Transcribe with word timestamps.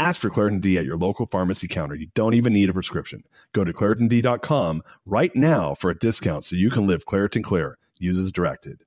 Ask 0.00 0.20
for 0.20 0.30
Claritin 0.30 0.60
D 0.60 0.78
at 0.78 0.84
your 0.84 0.96
local 0.96 1.26
pharmacy 1.26 1.66
counter. 1.66 1.96
You 1.96 2.06
don't 2.14 2.34
even 2.34 2.52
need 2.52 2.70
a 2.70 2.72
prescription. 2.72 3.24
Go 3.52 3.64
to 3.64 3.72
ClaritinD.com 3.72 4.84
right 5.06 5.34
now 5.34 5.74
for 5.74 5.90
a 5.90 5.98
discount 5.98 6.44
so 6.44 6.54
you 6.54 6.70
can 6.70 6.86
live 6.86 7.04
Claritin 7.04 7.42
Clear. 7.42 7.78
Use 7.98 8.16
as 8.16 8.30
directed. 8.30 8.84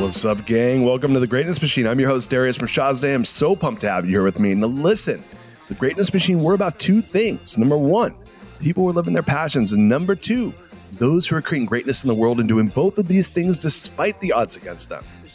What's 0.00 0.24
up, 0.24 0.44
gang? 0.46 0.84
Welcome 0.84 1.14
to 1.14 1.20
the 1.20 1.28
Greatness 1.28 1.62
Machine. 1.62 1.86
I'm 1.86 2.00
your 2.00 2.08
host, 2.08 2.28
Darius 2.28 2.58
Mirshahzadeh. 2.58 3.14
I'm 3.14 3.24
so 3.24 3.54
pumped 3.54 3.82
to 3.82 3.88
have 3.88 4.04
you 4.04 4.10
here 4.10 4.24
with 4.24 4.40
me. 4.40 4.52
Now, 4.56 4.66
listen, 4.66 5.22
the 5.68 5.74
Greatness 5.74 6.12
Machine, 6.12 6.40
we're 6.40 6.54
about 6.54 6.80
two 6.80 7.02
things. 7.02 7.56
Number 7.56 7.78
one, 7.78 8.16
people 8.58 8.82
who 8.82 8.88
are 8.88 8.94
living 8.94 9.14
their 9.14 9.22
passions. 9.22 9.72
And 9.72 9.88
number 9.88 10.16
two, 10.16 10.52
those 10.98 11.28
who 11.28 11.36
are 11.36 11.42
creating 11.42 11.66
greatness 11.66 12.02
in 12.02 12.08
the 12.08 12.14
world 12.14 12.40
and 12.40 12.48
doing 12.48 12.66
both 12.66 12.98
of 12.98 13.06
these 13.06 13.28
things 13.28 13.60
despite 13.60 14.18
the 14.18 14.32
odds 14.32 14.56
against 14.56 14.88
them. 14.88 15.04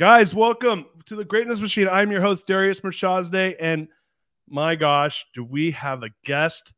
Guys, 0.00 0.34
welcome 0.34 0.86
to 1.04 1.14
the 1.14 1.26
Greatness 1.26 1.60
Machine. 1.60 1.86
I'm 1.86 2.10
your 2.10 2.22
host, 2.22 2.46
Darius 2.46 2.80
Mirshahzadeh, 2.80 3.56
and 3.60 3.86
my 4.48 4.74
gosh, 4.74 5.26
do 5.34 5.44
we 5.44 5.72
have 5.72 6.02
a 6.02 6.08
guest? 6.24 6.72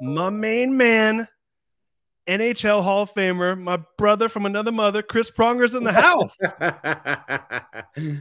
My 0.00 0.30
main 0.30 0.76
man, 0.76 1.26
NHL 2.28 2.84
Hall 2.84 3.02
of 3.02 3.12
Famer, 3.12 3.60
my 3.60 3.80
brother 3.96 4.28
from 4.28 4.46
another 4.46 4.70
mother, 4.70 5.02
Chris 5.02 5.28
Pronger's 5.28 5.74
in 5.74 5.82
the 5.82 5.92
house. 5.92 6.38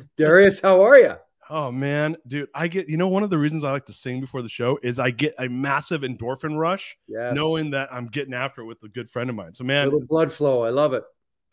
Darius, 0.17 0.59
how 0.59 0.81
are 0.83 0.97
you? 0.97 1.13
Oh 1.51 1.71
man, 1.71 2.17
dude, 2.27 2.49
I 2.55 2.67
get 2.67 2.89
you 2.89 2.97
know 2.97 3.09
one 3.09 3.21
of 3.21 3.29
the 3.29 3.37
reasons 3.37 3.63
I 3.63 3.71
like 3.71 3.85
to 3.85 3.93
sing 3.93 4.21
before 4.21 4.41
the 4.41 4.49
show 4.49 4.79
is 4.81 4.97
I 4.97 5.11
get 5.11 5.35
a 5.37 5.47
massive 5.47 6.01
endorphin 6.01 6.57
rush 6.57 6.97
Yes. 7.07 7.35
knowing 7.35 7.69
that 7.71 7.89
I'm 7.93 8.07
getting 8.07 8.33
after 8.33 8.61
it 8.61 8.65
with 8.65 8.81
a 8.81 8.89
good 8.89 9.11
friend 9.11 9.29
of 9.29 9.35
mine. 9.35 9.53
So 9.53 9.63
man, 9.65 9.85
little 9.85 10.03
blood 10.07 10.33
flow. 10.33 10.63
I 10.63 10.71
love 10.71 10.93
it. 10.93 11.03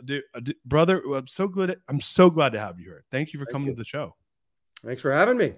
Dude, 0.05 0.23
uh, 0.35 0.41
dude, 0.41 0.57
brother, 0.65 1.03
I'm 1.15 1.27
so 1.27 1.49
glad 1.49 1.77
I'm 1.89 2.01
so 2.01 2.31
glad 2.31 2.53
to 2.53 2.61
have 2.61 2.79
you 2.79 2.85
here. 2.85 3.05
Thank 3.11 3.33
you 3.33 3.39
for 3.39 3.47
Thank 3.47 3.53
coming 3.53 3.69
you. 3.69 3.75
to 3.75 3.79
the 3.79 3.85
show. 3.85 4.15
Thanks 4.85 5.03
for 5.03 5.13
having 5.13 5.37
me. 5.37 5.55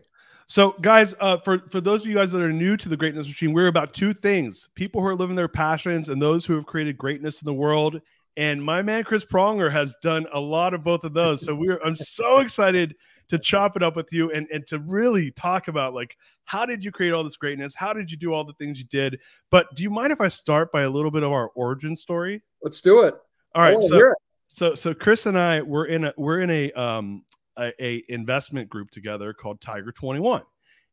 So, 0.48 0.72
guys, 0.80 1.14
uh, 1.20 1.38
for 1.38 1.58
for 1.70 1.80
those 1.80 2.02
of 2.02 2.06
you 2.06 2.14
guys 2.14 2.32
that 2.32 2.40
are 2.40 2.52
new 2.52 2.76
to 2.76 2.88
the 2.88 2.96
Greatness 2.96 3.26
Machine, 3.26 3.52
we're 3.52 3.66
about 3.66 3.94
two 3.94 4.14
things: 4.14 4.68
people 4.74 5.00
who 5.00 5.08
are 5.08 5.16
living 5.16 5.36
their 5.36 5.48
passions 5.48 6.08
and 6.08 6.22
those 6.22 6.46
who 6.46 6.54
have 6.54 6.66
created 6.66 6.96
greatness 6.96 7.42
in 7.42 7.46
the 7.46 7.54
world. 7.54 8.00
And 8.36 8.62
my 8.62 8.82
man 8.82 9.02
Chris 9.02 9.24
Pronger 9.24 9.72
has 9.72 9.96
done 10.02 10.26
a 10.32 10.38
lot 10.38 10.74
of 10.74 10.84
both 10.84 11.04
of 11.04 11.14
those. 11.14 11.44
So 11.44 11.54
we're 11.54 11.80
I'm 11.84 11.96
so 11.96 12.38
excited 12.40 12.94
to 13.28 13.38
chop 13.38 13.76
it 13.76 13.82
up 13.82 13.96
with 13.96 14.12
you 14.12 14.30
and 14.30 14.46
and 14.52 14.66
to 14.68 14.78
really 14.80 15.32
talk 15.32 15.68
about 15.68 15.94
like 15.94 16.16
how 16.44 16.64
did 16.64 16.84
you 16.84 16.92
create 16.92 17.12
all 17.12 17.24
this 17.24 17.36
greatness? 17.36 17.74
How 17.74 17.92
did 17.92 18.10
you 18.10 18.16
do 18.16 18.32
all 18.32 18.44
the 18.44 18.52
things 18.52 18.78
you 18.78 18.84
did? 18.84 19.18
But 19.50 19.74
do 19.74 19.82
you 19.82 19.90
mind 19.90 20.12
if 20.12 20.20
I 20.20 20.28
start 20.28 20.70
by 20.70 20.82
a 20.82 20.90
little 20.90 21.10
bit 21.10 21.24
of 21.24 21.32
our 21.32 21.48
origin 21.48 21.96
story? 21.96 22.42
Let's 22.62 22.80
do 22.80 23.02
it. 23.02 23.14
All 23.54 23.62
I 23.62 23.74
so. 23.80 24.12
So 24.48 24.74
so 24.74 24.94
Chris 24.94 25.26
and 25.26 25.38
I 25.38 25.62
we're 25.62 25.86
in 25.86 26.04
a 26.04 26.14
we're 26.16 26.40
in 26.40 26.50
a 26.50 26.72
um 26.72 27.22
a, 27.58 27.72
a 27.82 28.04
investment 28.08 28.68
group 28.68 28.90
together 28.90 29.32
called 29.32 29.60
Tiger 29.60 29.92
21. 29.92 30.42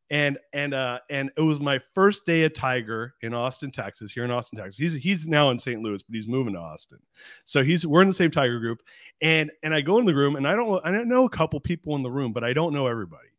And 0.09 0.38
and 0.52 0.74
uh 0.74 1.00
and 1.09 1.31
it 1.38 1.41
was 1.41 1.59
my 1.59 1.80
first 1.96 2.25
day 2.25 2.44
at 2.44 2.53
Tiger 2.53 3.16
in 3.22 3.34
Austin, 3.34 3.72
Texas, 3.72 4.12
here 4.12 4.25
in 4.25 4.31
Austin, 4.31 4.59
Texas. 4.59 4.78
He's 4.78 4.94
he's 4.94 5.28
now 5.28 5.50
in 5.50 5.58
St. 5.58 5.81
Louis, 5.81 6.03
but 6.03 6.14
he's 6.14 6.28
moving 6.28 6.53
to 6.53 6.59
Austin. 6.59 7.00
So 7.46 7.64
he's 7.64 7.86
we're 7.88 8.02
in 8.02 8.09
the 8.09 8.14
same 8.14 8.30
Tiger 8.30 8.59
group. 8.59 8.80
And 9.22 9.50
and 9.64 9.74
I 9.74 9.81
go 9.81 9.97
in 10.00 10.06
the 10.06 10.14
room 10.14 10.35
and 10.35 10.47
I 10.47 10.56
don't 10.56 10.85
I 10.85 10.91
don't 10.91 11.08
know 11.08 11.25
a 11.25 11.30
couple 11.30 11.59
people 11.59 11.96
in 11.96 12.03
the 12.03 12.12
room, 12.12 12.34
but 12.34 12.44
I 12.44 12.53
don't 12.53 12.74
know 12.74 12.88
everybody. 12.88 13.30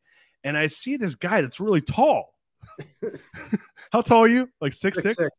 And 0.42 0.56
I 0.56 0.66
see 0.66 0.96
this 0.96 1.14
guy 1.14 1.42
that's 1.42 1.60
really 1.60 1.80
tall. 1.80 2.34
How 3.92 4.00
tall 4.00 4.24
are 4.24 4.28
you? 4.28 4.48
Like 4.60 4.72
six 4.72 4.96
six? 5.00 5.14
Six, 5.14 5.24
six. 5.24 5.36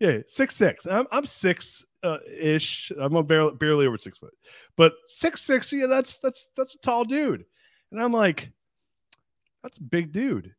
Yeah, 0.00 0.18
six 0.26 0.56
six. 0.56 0.86
I'm 0.86 1.06
I'm 1.12 1.26
six 1.26 1.84
uh, 2.02 2.18
ish. 2.38 2.92
I'm 2.98 3.16
a 3.16 3.22
barely 3.22 3.54
barely 3.54 3.86
over 3.86 3.98
six 3.98 4.18
foot, 4.18 4.34
but 4.76 4.94
six 5.08 5.42
six. 5.42 5.72
Yeah, 5.72 5.86
that's 5.86 6.18
that's 6.18 6.50
that's 6.56 6.74
a 6.74 6.78
tall 6.78 7.04
dude. 7.04 7.44
And 7.92 8.02
I'm 8.02 8.12
like, 8.12 8.50
that's 9.62 9.78
a 9.78 9.82
big 9.82 10.12
dude. 10.12 10.54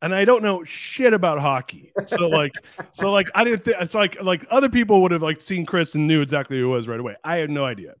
And 0.00 0.14
I 0.14 0.24
don't 0.24 0.44
know 0.44 0.62
shit 0.62 1.12
about 1.12 1.40
hockey. 1.40 1.92
So 2.06 2.28
like, 2.28 2.52
so 2.92 3.10
like 3.10 3.26
I 3.34 3.42
didn't 3.42 3.64
think 3.64 3.78
it's 3.80 3.94
like 3.94 4.22
like 4.22 4.46
other 4.50 4.68
people 4.68 5.02
would 5.02 5.10
have 5.10 5.22
like 5.22 5.40
seen 5.40 5.66
Chris 5.66 5.94
and 5.94 6.06
knew 6.06 6.22
exactly 6.22 6.58
who 6.58 6.72
it 6.72 6.76
was 6.76 6.86
right 6.86 7.00
away. 7.00 7.16
I 7.24 7.36
had 7.36 7.50
no 7.50 7.64
idea. 7.64 7.94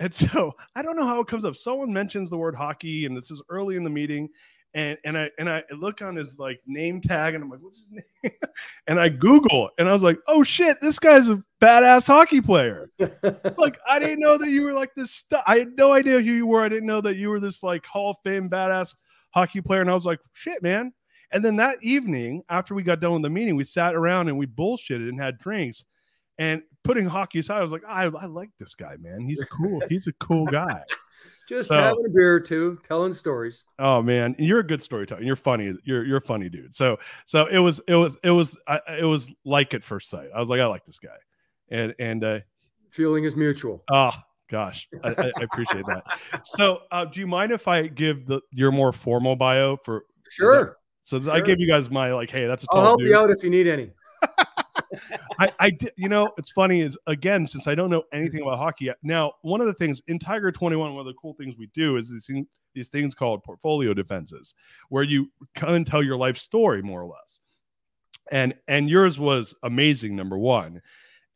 And 0.00 0.12
so 0.12 0.52
I 0.74 0.82
don't 0.82 0.96
know 0.96 1.06
how 1.06 1.20
it 1.20 1.28
comes 1.28 1.44
up. 1.44 1.54
Someone 1.54 1.92
mentions 1.92 2.30
the 2.30 2.36
word 2.36 2.56
hockey, 2.56 3.06
and 3.06 3.16
this 3.16 3.30
is 3.30 3.40
early 3.48 3.76
in 3.76 3.84
the 3.84 3.90
meeting. 3.90 4.28
And 4.74 4.96
and 5.04 5.18
I 5.18 5.30
and 5.38 5.50
I 5.50 5.62
look 5.76 6.00
on 6.00 6.16
his 6.16 6.38
like 6.38 6.60
name 6.66 7.02
tag, 7.02 7.34
and 7.34 7.44
I'm 7.44 7.50
like, 7.50 7.60
what's 7.60 7.80
his 7.80 7.92
name? 7.92 8.32
and 8.86 8.98
I 8.98 9.10
Google, 9.10 9.68
and 9.78 9.88
I 9.88 9.92
was 9.92 10.02
like, 10.02 10.18
oh 10.28 10.42
shit, 10.42 10.80
this 10.80 10.98
guy's 10.98 11.28
a 11.28 11.42
badass 11.60 12.06
hockey 12.06 12.40
player. 12.40 12.88
like 13.58 13.78
I 13.86 13.98
didn't 13.98 14.20
know 14.20 14.38
that 14.38 14.48
you 14.48 14.62
were 14.62 14.72
like 14.72 14.94
this 14.94 15.10
stuff. 15.10 15.44
I 15.46 15.58
had 15.58 15.76
no 15.76 15.92
idea 15.92 16.20
who 16.20 16.32
you 16.32 16.46
were. 16.46 16.64
I 16.64 16.70
didn't 16.70 16.86
know 16.86 17.02
that 17.02 17.16
you 17.16 17.28
were 17.28 17.40
this 17.40 17.62
like 17.62 17.84
Hall 17.84 18.12
of 18.12 18.16
Fame 18.24 18.48
badass 18.48 18.94
hockey 19.32 19.60
player. 19.60 19.80
And 19.80 19.90
I 19.90 19.94
was 19.94 20.04
like, 20.04 20.20
shit, 20.32 20.62
man. 20.62 20.92
And 21.32 21.44
then 21.44 21.56
that 21.56 21.78
evening, 21.82 22.42
after 22.48 22.74
we 22.74 22.82
got 22.82 23.00
done 23.00 23.14
with 23.14 23.22
the 23.22 23.30
meeting, 23.30 23.56
we 23.56 23.64
sat 23.64 23.94
around 23.94 24.28
and 24.28 24.38
we 24.38 24.46
bullshitted 24.46 25.08
and 25.08 25.20
had 25.20 25.38
drinks. 25.38 25.84
And 26.38 26.62
putting 26.84 27.06
hockey 27.06 27.38
aside, 27.38 27.58
I 27.58 27.62
was 27.62 27.72
like, 27.72 27.84
I, 27.86 28.04
I 28.04 28.26
like 28.26 28.50
this 28.58 28.74
guy, 28.74 28.96
man. 29.00 29.26
He's 29.26 29.44
cool. 29.44 29.82
He's 29.88 30.06
a 30.06 30.12
cool 30.14 30.46
guy. 30.46 30.82
Just 31.48 31.68
So- 31.68 31.74
having 31.74 32.04
a 32.06 32.08
beer 32.08 32.34
or 32.34 32.40
two, 32.40 32.78
telling 32.86 33.12
stories. 33.12 33.64
Oh 33.78 34.00
man, 34.02 34.34
you're 34.38 34.60
a 34.60 34.66
good 34.66 34.80
storyteller. 34.82 35.22
You're 35.22 35.36
funny. 35.36 35.74
You're 35.84 36.04
you're 36.04 36.18
a 36.18 36.20
funny 36.20 36.48
dude. 36.48 36.74
So 36.74 36.98
so 37.26 37.46
it 37.46 37.58
was 37.58 37.80
it 37.88 37.94
was 37.94 38.16
it 38.22 38.30
was 38.30 38.56
I, 38.68 38.78
it 39.00 39.04
was 39.04 39.32
like 39.44 39.74
at 39.74 39.82
first 39.82 40.08
sight. 40.08 40.28
I 40.34 40.40
was 40.40 40.48
like, 40.48 40.60
I 40.60 40.66
like 40.66 40.84
this 40.84 40.98
guy, 40.98 41.08
and 41.70 41.94
and 41.98 42.24
uh, 42.24 42.38
Feeling 42.90 43.24
is 43.24 43.34
mutual. 43.36 43.82
oh 43.92 44.12
gosh, 44.50 44.86
I, 45.02 45.10
I 45.10 45.32
I 45.40 45.42
appreciate 45.42 45.84
that. 45.86 46.04
So 46.44 46.80
uh, 46.90 47.06
do 47.06 47.20
you 47.20 47.26
mind 47.26 47.52
if 47.52 47.66
I 47.68 47.86
give 47.88 48.26
the 48.26 48.40
your 48.52 48.70
more 48.70 48.92
formal 48.92 49.34
bio 49.36 49.76
for 49.78 50.04
Sure. 50.30 50.76
so 51.02 51.18
that 51.18 51.30
I 51.32 51.38
Sure. 51.38 51.46
give 51.46 51.58
you 51.60 51.66
guys 51.66 51.90
my 51.90 52.12
like, 52.12 52.30
hey, 52.30 52.46
that's 52.46 52.62
a 52.64 52.66
I'll 52.70 52.82
help 52.82 52.98
dude. 53.00 53.08
you 53.08 53.16
out 53.16 53.30
if 53.30 53.42
you 53.42 53.50
need 53.50 53.66
any. 53.66 53.90
I, 55.38 55.52
I 55.58 55.70
did, 55.70 55.92
you 55.96 56.08
know, 56.08 56.32
it's 56.36 56.50
funny 56.50 56.80
is 56.80 56.98
again, 57.06 57.46
since 57.46 57.66
I 57.66 57.74
don't 57.74 57.90
know 57.90 58.04
anything 58.12 58.42
about 58.42 58.58
hockey 58.58 58.90
now, 59.02 59.32
one 59.42 59.60
of 59.60 59.66
the 59.66 59.74
things 59.74 60.00
in 60.08 60.18
Tiger 60.18 60.52
21, 60.52 60.94
one 60.94 61.00
of 61.00 61.06
the 61.06 61.18
cool 61.20 61.34
things 61.34 61.54
we 61.58 61.68
do 61.74 61.96
is 61.96 62.10
these, 62.10 62.28
these 62.74 62.88
things 62.88 63.14
called 63.14 63.42
portfolio 63.42 63.94
defenses, 63.94 64.54
where 64.88 65.02
you 65.02 65.30
come 65.54 65.74
and 65.74 65.86
tell 65.86 66.02
your 66.02 66.16
life 66.16 66.36
story 66.36 66.82
more 66.82 67.02
or 67.02 67.06
less. 67.06 67.40
And 68.30 68.54
and 68.68 68.88
yours 68.88 69.18
was 69.18 69.54
amazing, 69.62 70.14
number 70.16 70.38
one. 70.38 70.80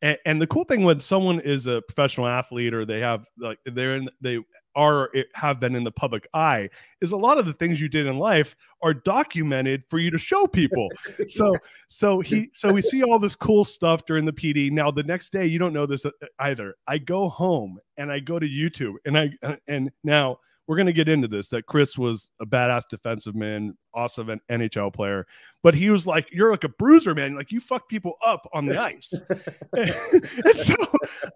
And, 0.01 0.17
and 0.25 0.41
the 0.41 0.47
cool 0.47 0.63
thing 0.63 0.83
when 0.83 0.99
someone 0.99 1.39
is 1.39 1.65
a 1.65 1.81
professional 1.81 2.27
athlete 2.27 2.73
or 2.73 2.85
they 2.85 2.99
have 2.99 3.25
like 3.39 3.57
they're 3.65 3.95
in 3.95 4.09
they 4.21 4.39
are 4.75 5.09
have 5.33 5.59
been 5.59 5.73
in 5.73 5.83
the 5.83 5.91
public 5.91 6.27
eye 6.35 6.69
is 7.01 7.11
a 7.11 7.17
lot 7.17 7.39
of 7.39 7.47
the 7.47 7.53
things 7.53 7.81
you 7.81 7.89
did 7.89 8.05
in 8.05 8.19
life 8.19 8.55
are 8.83 8.93
documented 8.93 9.83
for 9.89 9.97
you 9.97 10.11
to 10.11 10.19
show 10.19 10.45
people 10.45 10.87
so 11.27 11.55
so 11.89 12.19
he 12.19 12.51
so 12.53 12.71
we 12.71 12.83
see 12.83 13.01
all 13.01 13.17
this 13.17 13.35
cool 13.35 13.65
stuff 13.65 14.05
during 14.05 14.23
the 14.23 14.33
PD. 14.33 14.71
Now 14.71 14.91
the 14.91 15.03
next 15.03 15.31
day 15.31 15.47
you 15.47 15.57
don't 15.57 15.73
know 15.73 15.87
this 15.87 16.05
uh, 16.05 16.11
either. 16.39 16.75
I 16.87 16.99
go 16.99 17.27
home 17.29 17.79
and 17.97 18.11
I 18.11 18.19
go 18.19 18.37
to 18.37 18.47
YouTube 18.47 18.95
and 19.05 19.17
I 19.17 19.31
and 19.67 19.89
now 20.03 20.37
we're 20.67 20.75
going 20.75 20.87
to 20.87 20.93
get 20.93 21.07
into 21.07 21.27
this 21.27 21.47
that 21.49 21.65
Chris 21.65 21.97
was 21.97 22.29
a 22.41 22.45
badass 22.45 22.83
defensive 22.89 23.35
man, 23.35 23.77
awesome 23.93 24.29
an 24.29 24.41
NHL 24.51 24.93
player, 24.93 25.25
but 25.63 25.73
he 25.73 25.89
was 25.89 26.05
like, 26.05 26.27
you're 26.31 26.51
like 26.51 26.65
a 26.65 26.69
bruiser, 26.69 27.15
man. 27.15 27.35
Like 27.35 27.51
you 27.51 27.59
fuck 27.59 27.87
people 27.87 28.15
up 28.25 28.47
on 28.53 28.65
the 28.65 28.79
ice. 28.79 29.13
and 29.73 30.57
so 30.57 30.75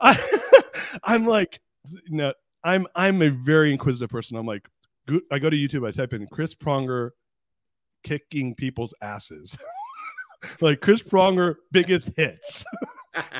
I, 0.01 0.41
I'm 1.03 1.25
like, 1.25 1.61
know, 2.09 2.33
I'm 2.63 2.85
I'm 2.95 3.21
a 3.21 3.29
very 3.29 3.71
inquisitive 3.71 4.09
person. 4.09 4.37
I'm 4.37 4.45
like, 4.45 4.67
go- 5.07 5.21
I 5.31 5.39
go 5.39 5.49
to 5.49 5.57
YouTube, 5.57 5.87
I 5.87 5.91
type 5.91 6.13
in 6.13 6.27
Chris 6.27 6.53
Pronger 6.53 7.11
kicking 8.03 8.53
people's 8.53 8.93
asses. 9.01 9.57
like 10.61 10.81
Chris 10.81 11.01
Pronger 11.01 11.55
biggest 11.71 12.09
hits. 12.17 12.65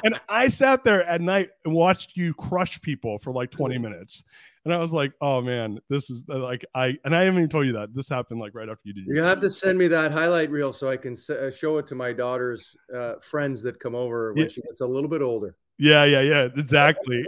and 0.03 0.19
I 0.29 0.47
sat 0.47 0.83
there 0.83 1.03
at 1.05 1.21
night 1.21 1.49
and 1.65 1.73
watched 1.73 2.15
you 2.15 2.33
crush 2.33 2.81
people 2.81 3.19
for 3.19 3.33
like 3.33 3.51
20 3.51 3.77
minutes. 3.77 4.23
And 4.63 4.73
I 4.73 4.77
was 4.77 4.93
like, 4.93 5.13
oh 5.21 5.41
man, 5.41 5.79
this 5.89 6.09
is 6.09 6.25
uh, 6.29 6.37
like 6.37 6.63
I 6.75 6.93
and 7.03 7.15
I 7.15 7.21
haven't 7.21 7.39
even 7.39 7.49
told 7.49 7.65
you 7.65 7.73
that 7.73 7.95
this 7.95 8.07
happened 8.07 8.39
like 8.39 8.53
right 8.53 8.69
after 8.69 8.81
you 8.83 8.93
did. 8.93 9.05
You're 9.07 9.25
have 9.25 9.39
to 9.39 9.49
send 9.49 9.77
me 9.79 9.87
that 9.87 10.11
highlight 10.11 10.51
reel 10.51 10.71
so 10.71 10.89
I 10.89 10.97
can 10.97 11.13
s- 11.13 11.29
uh, 11.31 11.49
show 11.51 11.79
it 11.79 11.87
to 11.87 11.95
my 11.95 12.13
daughter's 12.13 12.75
uh, 12.95 13.13
friends 13.21 13.63
that 13.63 13.79
come 13.79 13.95
over 13.95 14.33
when 14.33 14.43
Yeah. 14.43 14.49
she 14.49 14.61
gets 14.61 14.81
a 14.81 14.85
little 14.85 15.09
bit 15.09 15.21
older. 15.23 15.55
Yeah, 15.79 16.03
yeah, 16.03 16.21
yeah, 16.21 16.47
exactly. 16.55 17.25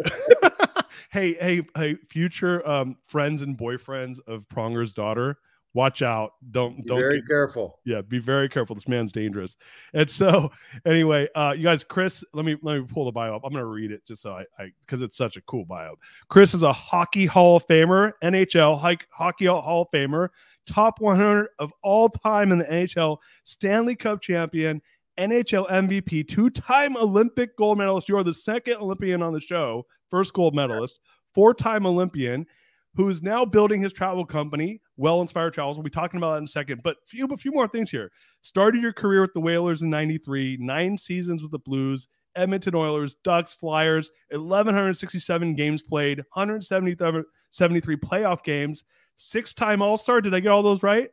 hey, 1.11 1.33
hey, 1.33 1.61
hey, 1.75 1.95
future 2.07 2.67
um 2.67 2.97
friends 3.03 3.41
and 3.41 3.57
boyfriends 3.57 4.17
of 4.27 4.47
Pronger's 4.47 4.93
daughter, 4.93 5.37
watch 5.73 6.01
out. 6.01 6.33
Don't 6.51 6.77
Be 6.77 6.83
don't 6.83 6.99
very 6.99 7.19
get- 7.21 7.27
careful. 7.27 7.79
yeah 7.85 8.01
be 8.01 8.19
very 8.19 8.47
careful. 8.49 8.75
This 8.75 8.87
man's 8.87 9.11
dangerous. 9.11 9.55
And 9.93 10.09
so 10.09 10.51
anyway 10.85 11.27
uh 11.35 11.53
you 11.57 11.63
guys 11.63 11.83
chris 11.83 12.23
let 12.33 12.45
me 12.45 12.55
let 12.61 12.79
me 12.79 12.85
pull 12.87 13.05
the 13.05 13.11
bio 13.11 13.35
up. 13.35 13.41
I'm 13.43 13.51
gonna 13.51 13.65
read 13.65 13.91
it 13.91 14.05
just 14.07 14.21
so 14.21 14.31
i 14.31 14.43
i 14.59 14.71
because 14.81 15.01
it's 15.01 15.17
such 15.17 15.35
a 15.37 15.41
cool 15.41 15.65
bio. 15.65 15.95
Chris 16.29 16.53
is 16.53 16.63
a 16.63 16.73
hockey 16.73 17.25
hall 17.25 17.55
of 17.57 17.67
famer 17.67 18.11
nhl 18.23 18.79
hike- 18.79 19.07
hockey 19.11 19.45
hall 19.45 19.83
of 19.83 19.87
famer 19.93 20.29
top 20.65 21.01
100 21.01 21.47
of 21.59 21.71
all 21.83 22.07
time 22.07 22.51
in 22.53 22.59
the 22.59 22.63
nhl 22.65 23.17
stanley 23.43 23.95
cup 23.95 24.21
champion 24.21 24.81
nhl 25.17 25.69
mvp 25.69 26.27
two-time 26.27 26.95
olympic 26.97 27.55
gold 27.57 27.77
medalist. 27.77 28.07
You 28.07 28.15
are 28.17 28.23
the 28.23 28.33
second 28.33 28.75
olympian 28.77 29.21
on 29.21 29.33
the 29.33 29.41
show 29.41 29.85
first 30.09 30.33
gold 30.33 30.55
medalist 30.55 30.99
four-time 31.35 31.85
olympian 31.85 32.45
who 32.95 33.09
is 33.09 33.21
now 33.21 33.43
building 33.43 33.81
his 33.81 33.93
travel 33.93 34.25
company, 34.25 34.81
Well 34.97 35.21
Inspired 35.21 35.53
Travels. 35.53 35.77
We'll 35.77 35.83
be 35.83 35.89
talking 35.89 36.17
about 36.17 36.33
that 36.33 36.37
in 36.39 36.43
a 36.43 36.47
second. 36.47 36.81
But 36.83 36.97
few, 37.07 37.25
a 37.25 37.37
few 37.37 37.51
more 37.51 37.67
things 37.67 37.89
here. 37.89 38.11
Started 38.41 38.81
your 38.81 38.93
career 38.93 39.21
with 39.21 39.33
the 39.33 39.39
Whalers 39.39 39.81
in 39.81 39.89
'93, 39.89 40.57
nine 40.59 40.97
seasons 40.97 41.41
with 41.41 41.51
the 41.51 41.59
Blues, 41.59 42.07
Edmonton 42.35 42.75
Oilers, 42.75 43.15
Ducks, 43.23 43.53
Flyers, 43.53 44.11
1,167 44.31 45.55
games 45.55 45.81
played, 45.81 46.19
173 46.33 47.95
playoff 47.97 48.43
games, 48.43 48.83
six-time 49.15 49.81
All-Star. 49.81 50.21
Did 50.21 50.33
I 50.33 50.39
get 50.39 50.49
all 50.49 50.63
those 50.63 50.83
right? 50.83 51.09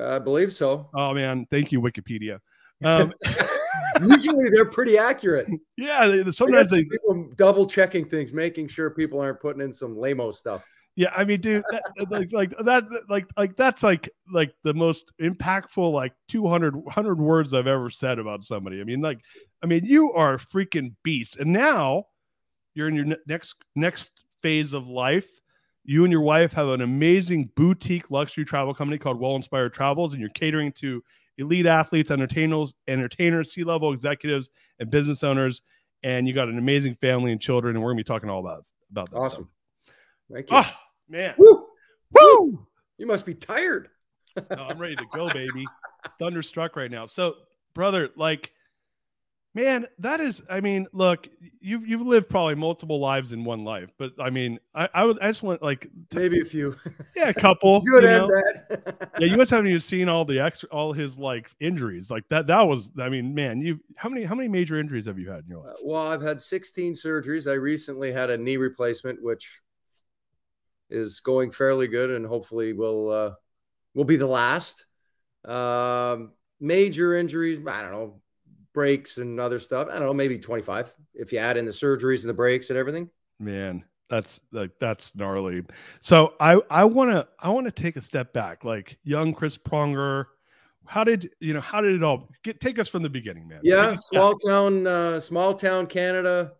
I 0.00 0.18
believe 0.18 0.52
so. 0.52 0.88
Oh 0.94 1.12
man, 1.12 1.46
thank 1.50 1.72
you, 1.72 1.80
Wikipedia. 1.80 2.38
Um, 2.84 3.12
Usually 4.00 4.50
they're 4.50 4.64
pretty 4.64 4.98
accurate. 4.98 5.46
yeah, 5.76 6.08
they, 6.08 6.32
sometimes 6.32 6.70
they 6.70 6.82
people 6.82 7.30
double 7.36 7.64
checking 7.64 8.04
things, 8.04 8.34
making 8.34 8.66
sure 8.66 8.90
people 8.90 9.20
aren't 9.20 9.40
putting 9.40 9.62
in 9.62 9.72
some 9.72 9.94
lameo 9.94 10.34
stuff. 10.34 10.64
Yeah, 10.94 11.10
I 11.16 11.24
mean, 11.24 11.40
dude, 11.40 11.64
that, 11.70 11.82
like, 12.10 12.32
like 12.32 12.50
that, 12.64 12.84
like, 13.08 13.26
like 13.36 13.56
that's 13.56 13.82
like, 13.82 14.10
like 14.30 14.54
the 14.62 14.74
most 14.74 15.10
impactful, 15.20 15.90
like 15.90 16.12
200, 16.28 16.76
100 16.76 17.18
words 17.18 17.54
I've 17.54 17.66
ever 17.66 17.88
said 17.88 18.18
about 18.18 18.44
somebody. 18.44 18.80
I 18.80 18.84
mean, 18.84 19.00
like, 19.00 19.20
I 19.62 19.66
mean, 19.66 19.86
you 19.86 20.12
are 20.12 20.34
a 20.34 20.38
freaking 20.38 20.94
beast, 21.02 21.36
and 21.36 21.50
now 21.50 22.06
you're 22.74 22.88
in 22.88 22.94
your 22.94 23.06
ne- 23.06 23.16
next 23.26 23.56
next 23.74 24.24
phase 24.42 24.74
of 24.74 24.86
life. 24.86 25.28
You 25.84 26.04
and 26.04 26.12
your 26.12 26.20
wife 26.20 26.52
have 26.52 26.68
an 26.68 26.82
amazing 26.82 27.50
boutique 27.56 28.10
luxury 28.10 28.44
travel 28.44 28.74
company 28.74 28.98
called 28.98 29.18
Well 29.18 29.36
Inspired 29.36 29.72
Travels, 29.72 30.12
and 30.12 30.20
you're 30.20 30.30
catering 30.30 30.72
to 30.72 31.02
elite 31.38 31.66
athletes, 31.66 32.10
entertainers, 32.10 32.74
entertainers, 32.86 33.52
C-level 33.52 33.92
executives, 33.92 34.50
and 34.78 34.90
business 34.90 35.24
owners. 35.24 35.62
And 36.02 36.28
you 36.28 36.34
got 36.34 36.48
an 36.48 36.58
amazing 36.58 36.96
family 36.96 37.32
and 37.32 37.40
children, 37.40 37.76
and 37.76 37.82
we're 37.82 37.92
gonna 37.92 38.00
be 38.00 38.04
talking 38.04 38.28
all 38.28 38.40
about 38.40 38.66
about 38.90 39.10
that. 39.10 39.16
Awesome. 39.16 39.48
Thank 40.32 40.50
you. 40.50 40.56
Oh 40.56 40.70
man. 41.08 41.34
Woo! 41.38 41.66
Woo! 42.12 42.66
You 42.98 43.06
must 43.06 43.26
be 43.26 43.34
tired. 43.34 43.88
No, 44.36 44.62
I'm 44.64 44.78
ready 44.78 44.96
to 44.96 45.04
go, 45.12 45.28
baby. 45.32 45.66
Thunderstruck 46.18 46.74
right 46.76 46.90
now. 46.90 47.04
So, 47.06 47.34
brother, 47.74 48.08
like, 48.16 48.50
man, 49.54 49.86
that 49.98 50.20
is. 50.20 50.42
I 50.48 50.60
mean, 50.60 50.86
look, 50.92 51.28
you've 51.60 51.86
you've 51.86 52.00
lived 52.00 52.30
probably 52.30 52.54
multiple 52.54 52.98
lives 52.98 53.32
in 53.32 53.44
one 53.44 53.64
life, 53.64 53.90
but 53.98 54.12
I 54.18 54.30
mean, 54.30 54.58
I 54.74 54.88
I 54.94 55.04
would 55.04 55.18
I 55.20 55.28
just 55.28 55.42
want 55.42 55.62
like 55.62 55.88
to- 56.10 56.18
Maybe 56.18 56.40
a 56.40 56.44
few. 56.46 56.76
yeah, 57.14 57.28
a 57.28 57.34
couple. 57.34 57.80
Good 57.84 58.04
you 58.04 58.08
and 58.08 58.30
bad. 58.68 59.08
Yeah, 59.18 59.26
you 59.26 59.36
guys 59.36 59.50
haven't 59.50 59.66
even 59.66 59.80
seen 59.80 60.08
all 60.08 60.24
the 60.24 60.38
extra, 60.40 60.68
all 60.70 60.92
his 60.94 61.18
like 61.18 61.50
injuries. 61.60 62.10
Like 62.10 62.24
that. 62.30 62.46
That 62.46 62.62
was. 62.62 62.90
I 62.98 63.08
mean, 63.10 63.34
man, 63.34 63.60
you 63.60 63.80
how 63.96 64.08
many 64.08 64.24
how 64.24 64.34
many 64.34 64.48
major 64.48 64.78
injuries 64.80 65.04
have 65.06 65.18
you 65.18 65.28
had 65.30 65.40
in 65.44 65.48
your 65.50 65.60
Uh, 65.60 65.68
life? 65.68 65.76
well, 65.84 66.06
I've 66.06 66.22
had 66.22 66.40
16 66.40 66.94
surgeries. 66.94 67.50
I 67.50 67.54
recently 67.54 68.12
had 68.12 68.30
a 68.30 68.36
knee 68.38 68.56
replacement, 68.56 69.22
which 69.22 69.60
is 70.92 71.20
going 71.20 71.50
fairly 71.50 71.88
good, 71.88 72.10
and 72.10 72.26
hopefully 72.26 72.72
will 72.72 73.10
uh, 73.10 73.30
will 73.94 74.04
be 74.04 74.16
the 74.16 74.26
last. 74.26 74.84
Um, 75.44 76.32
major 76.60 77.16
injuries, 77.16 77.58
I 77.66 77.82
don't 77.82 77.90
know, 77.90 78.20
breaks 78.72 79.18
and 79.18 79.40
other 79.40 79.58
stuff. 79.58 79.88
I 79.90 79.94
don't 79.94 80.04
know, 80.04 80.14
maybe 80.14 80.38
25 80.38 80.92
if 81.14 81.32
you 81.32 81.38
add 81.38 81.56
in 81.56 81.64
the 81.64 81.72
surgeries 81.72 82.20
and 82.20 82.30
the 82.30 82.34
breaks 82.34 82.70
and 82.70 82.78
everything. 82.78 83.10
Man, 83.38 83.84
that's 84.08 84.40
like 84.52 84.70
that's 84.78 85.16
gnarly. 85.16 85.64
So 86.00 86.34
I 86.40 86.60
I 86.70 86.84
want 86.84 87.10
to 87.10 87.26
I 87.38 87.50
want 87.50 87.66
to 87.66 87.72
take 87.72 87.96
a 87.96 88.02
step 88.02 88.32
back. 88.32 88.64
Like 88.64 88.98
young 89.04 89.34
Chris 89.34 89.58
Pronger, 89.58 90.26
how 90.86 91.04
did 91.04 91.30
you 91.40 91.54
know 91.54 91.60
how 91.60 91.80
did 91.80 91.94
it 91.94 92.02
all 92.02 92.28
get? 92.44 92.60
Take 92.60 92.78
us 92.78 92.88
from 92.88 93.02
the 93.02 93.10
beginning, 93.10 93.48
man. 93.48 93.60
Yeah, 93.62 93.96
small 93.96 94.38
town, 94.38 94.86
uh, 94.86 95.20
small 95.20 95.54
town 95.54 95.86
Canada. 95.86 96.52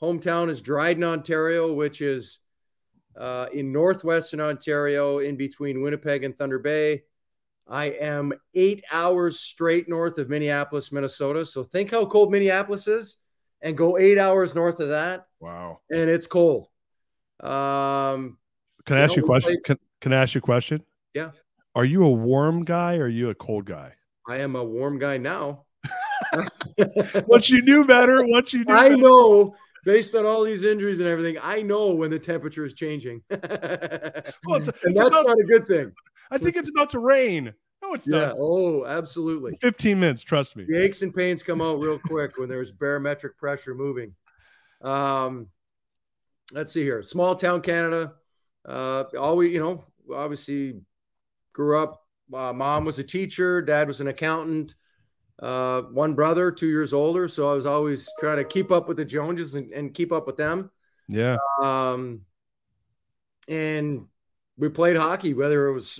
Hometown 0.00 0.48
is 0.48 0.62
Dryden, 0.62 1.04
Ontario, 1.04 1.74
which 1.74 2.00
is 2.00 2.38
uh, 3.16 3.46
in 3.52 3.72
northwestern 3.72 4.40
Ontario, 4.40 5.18
in 5.18 5.36
between 5.36 5.82
Winnipeg 5.82 6.24
and 6.24 6.36
Thunder 6.36 6.58
Bay. 6.58 7.02
I 7.68 7.86
am 7.86 8.32
eight 8.54 8.82
hours 8.90 9.38
straight 9.40 9.88
north 9.88 10.18
of 10.18 10.28
Minneapolis, 10.28 10.90
Minnesota. 10.90 11.44
So 11.44 11.62
think 11.62 11.90
how 11.92 12.04
cold 12.06 12.32
Minneapolis 12.32 12.88
is, 12.88 13.16
and 13.62 13.76
go 13.76 13.96
eight 13.98 14.18
hours 14.18 14.54
north 14.54 14.80
of 14.80 14.88
that, 14.88 15.26
Wow. 15.38 15.80
and 15.90 16.10
it's 16.10 16.26
cold. 16.26 16.66
Um, 17.40 18.38
Can 18.86 18.96
I 18.98 19.02
ask 19.02 19.16
you 19.16 19.22
a 19.22 19.26
question? 19.26 19.52
like- 19.54 19.62
Can, 19.64 19.78
can 20.00 20.12
I 20.12 20.22
ask 20.22 20.34
you 20.34 20.38
a 20.40 20.42
question? 20.42 20.82
Yeah. 21.14 21.30
Are 21.74 21.84
you 21.84 22.04
a 22.04 22.10
warm 22.10 22.64
guy 22.64 22.96
or 22.96 23.04
are 23.04 23.08
you 23.08 23.30
a 23.30 23.34
cold 23.34 23.64
guy? 23.66 23.92
I 24.28 24.38
am 24.38 24.56
a 24.56 24.64
warm 24.64 24.98
guy 24.98 25.16
now. 25.18 25.64
Once 27.26 27.50
you 27.50 27.62
knew 27.62 27.84
better, 27.84 28.24
once 28.26 28.52
you 28.52 28.64
knew 28.64 28.74
I 28.74 28.88
better. 28.90 28.96
know 29.00 29.56
based 29.84 30.14
on 30.14 30.26
all 30.26 30.44
these 30.44 30.64
injuries 30.64 31.00
and 31.00 31.08
everything, 31.08 31.36
I 31.42 31.62
know 31.62 31.90
when 31.90 32.10
the 32.10 32.18
temperature 32.18 32.64
is 32.64 32.74
changing. 32.74 33.22
Well, 33.30 33.40
it's- 34.60 34.68
and 34.68 34.90
it's 34.92 34.98
that's 34.98 35.08
about- 35.08 35.26
not 35.26 35.38
a 35.38 35.44
good 35.44 35.66
thing. 35.66 35.92
I 36.30 36.38
think 36.38 36.56
it's 36.56 36.68
about 36.68 36.90
to 36.90 36.98
rain. 36.98 37.52
No, 37.82 37.94
it's 37.94 38.06
Yeah. 38.06 38.18
not. 38.26 38.36
Oh, 38.38 38.84
absolutely. 38.86 39.56
15 39.60 39.98
minutes, 39.98 40.22
trust 40.22 40.54
me. 40.56 40.64
The 40.68 40.76
aches 40.82 41.02
and 41.02 41.14
pains 41.14 41.42
come 41.42 41.60
out 41.62 41.80
real 41.80 41.98
quick 41.98 42.36
when 42.38 42.48
there's 42.48 42.70
barometric 42.70 43.36
pressure 43.38 43.74
moving. 43.74 44.14
Um, 44.82 45.48
let's 46.52 46.72
see 46.72 46.82
here. 46.82 47.02
Small 47.02 47.34
town 47.34 47.62
Canada. 47.62 48.12
Uh, 48.66 49.04
always, 49.18 49.52
you 49.52 49.60
know, 49.60 49.82
obviously 50.14 50.80
grew 51.52 51.78
up. 51.82 52.02
Uh, 52.32 52.52
mom 52.52 52.84
was 52.84 52.98
a 52.98 53.04
teacher. 53.04 53.60
Dad 53.62 53.88
was 53.88 54.00
an 54.00 54.08
accountant. 54.08 54.74
Uh, 55.40 55.82
one 55.82 56.14
brother, 56.14 56.50
two 56.50 56.68
years 56.68 56.92
older. 56.92 57.26
So 57.26 57.50
I 57.50 57.54
was 57.54 57.64
always 57.64 58.08
trying 58.18 58.36
to 58.36 58.44
keep 58.44 58.70
up 58.70 58.88
with 58.88 58.98
the 58.98 59.04
Joneses 59.04 59.54
and, 59.54 59.72
and 59.72 59.94
keep 59.94 60.12
up 60.12 60.26
with 60.26 60.36
them. 60.36 60.70
Yeah. 61.08 61.38
Um, 61.62 62.22
and 63.48 64.06
we 64.58 64.68
played 64.68 64.96
hockey, 64.96 65.32
whether 65.34 65.66
it 65.68 65.72
was, 65.72 65.98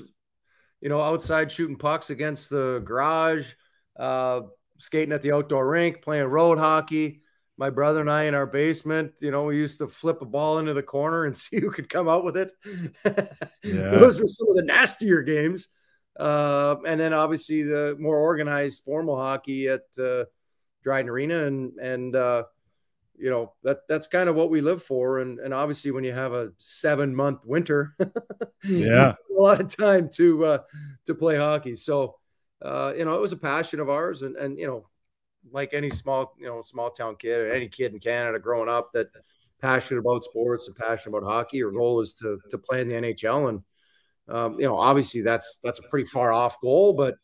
you 0.80 0.88
know, 0.88 1.00
outside 1.00 1.50
shooting 1.50 1.76
pucks 1.76 2.10
against 2.10 2.50
the 2.50 2.82
garage, 2.84 3.52
uh, 3.98 4.42
skating 4.78 5.12
at 5.12 5.22
the 5.22 5.32
outdoor 5.32 5.68
rink, 5.68 6.02
playing 6.02 6.26
road 6.26 6.58
hockey. 6.58 7.22
My 7.56 7.70
brother 7.70 8.00
and 8.00 8.10
I 8.10 8.24
in 8.24 8.34
our 8.34 8.46
basement, 8.46 9.14
you 9.20 9.30
know, 9.30 9.44
we 9.44 9.56
used 9.56 9.78
to 9.78 9.86
flip 9.86 10.22
a 10.22 10.26
ball 10.26 10.58
into 10.58 10.72
the 10.72 10.82
corner 10.82 11.24
and 11.24 11.36
see 11.36 11.60
who 11.60 11.70
could 11.70 11.88
come 11.88 12.08
out 12.08 12.24
with 12.24 12.36
it. 12.36 12.52
Yeah. 13.62 13.90
Those 13.90 14.18
were 14.18 14.26
some 14.26 14.48
of 14.48 14.56
the 14.56 14.62
nastier 14.62 15.20
games. 15.20 15.68
Uh, 16.18 16.76
and 16.86 17.00
then 17.00 17.12
obviously 17.12 17.62
the 17.62 17.96
more 17.98 18.16
organized 18.16 18.82
formal 18.84 19.16
hockey 19.16 19.68
at 19.68 19.82
uh, 19.98 20.24
Dryden 20.82 21.08
Arena 21.10 21.44
and 21.44 21.78
and 21.78 22.16
uh, 22.16 22.44
you 23.16 23.30
know 23.30 23.52
that 23.62 23.80
that's 23.88 24.06
kind 24.06 24.28
of 24.28 24.34
what 24.34 24.50
we 24.50 24.60
live 24.60 24.82
for. 24.82 25.18
And 25.20 25.38
and 25.38 25.54
obviously 25.54 25.90
when 25.90 26.04
you 26.04 26.12
have 26.12 26.32
a 26.32 26.52
seven 26.58 27.14
month 27.14 27.44
winter 27.44 27.96
Yeah. 28.64 29.12
a 29.12 29.42
lot 29.42 29.60
of 29.60 29.74
time 29.74 30.08
to 30.14 30.44
uh 30.44 30.58
to 31.06 31.14
play 31.14 31.36
hockey. 31.36 31.74
So 31.76 32.16
uh 32.64 32.92
you 32.96 33.04
know 33.04 33.14
it 33.14 33.20
was 33.20 33.32
a 33.32 33.36
passion 33.36 33.80
of 33.80 33.88
ours. 33.88 34.22
And 34.22 34.36
and 34.36 34.58
you 34.58 34.66
know 34.66 34.86
like 35.52 35.72
any 35.72 35.90
small 35.90 36.34
you 36.38 36.46
know 36.46 36.60
small 36.62 36.90
town 36.90 37.16
kid 37.16 37.40
or 37.40 37.50
any 37.50 37.68
kid 37.68 37.92
in 37.94 37.98
canada 37.98 38.38
growing 38.38 38.68
up 38.68 38.90
that 38.92 39.08
passionate 39.60 40.00
about 40.00 40.22
sports 40.22 40.66
and 40.66 40.76
passionate 40.76 41.16
about 41.16 41.26
hockey 41.30 41.56
your 41.58 41.72
goal 41.72 42.00
is 42.00 42.14
to 42.14 42.38
to 42.50 42.58
play 42.58 42.80
in 42.82 42.88
the 42.88 42.94
nhl 42.94 43.48
and 43.48 43.62
um, 44.30 44.58
you 44.58 44.66
know, 44.66 44.78
obviously 44.78 45.20
that's 45.22 45.58
that's 45.62 45.78
a 45.80 45.88
pretty 45.88 46.08
far 46.08 46.32
off 46.32 46.60
goal, 46.60 46.92
but 46.92 47.16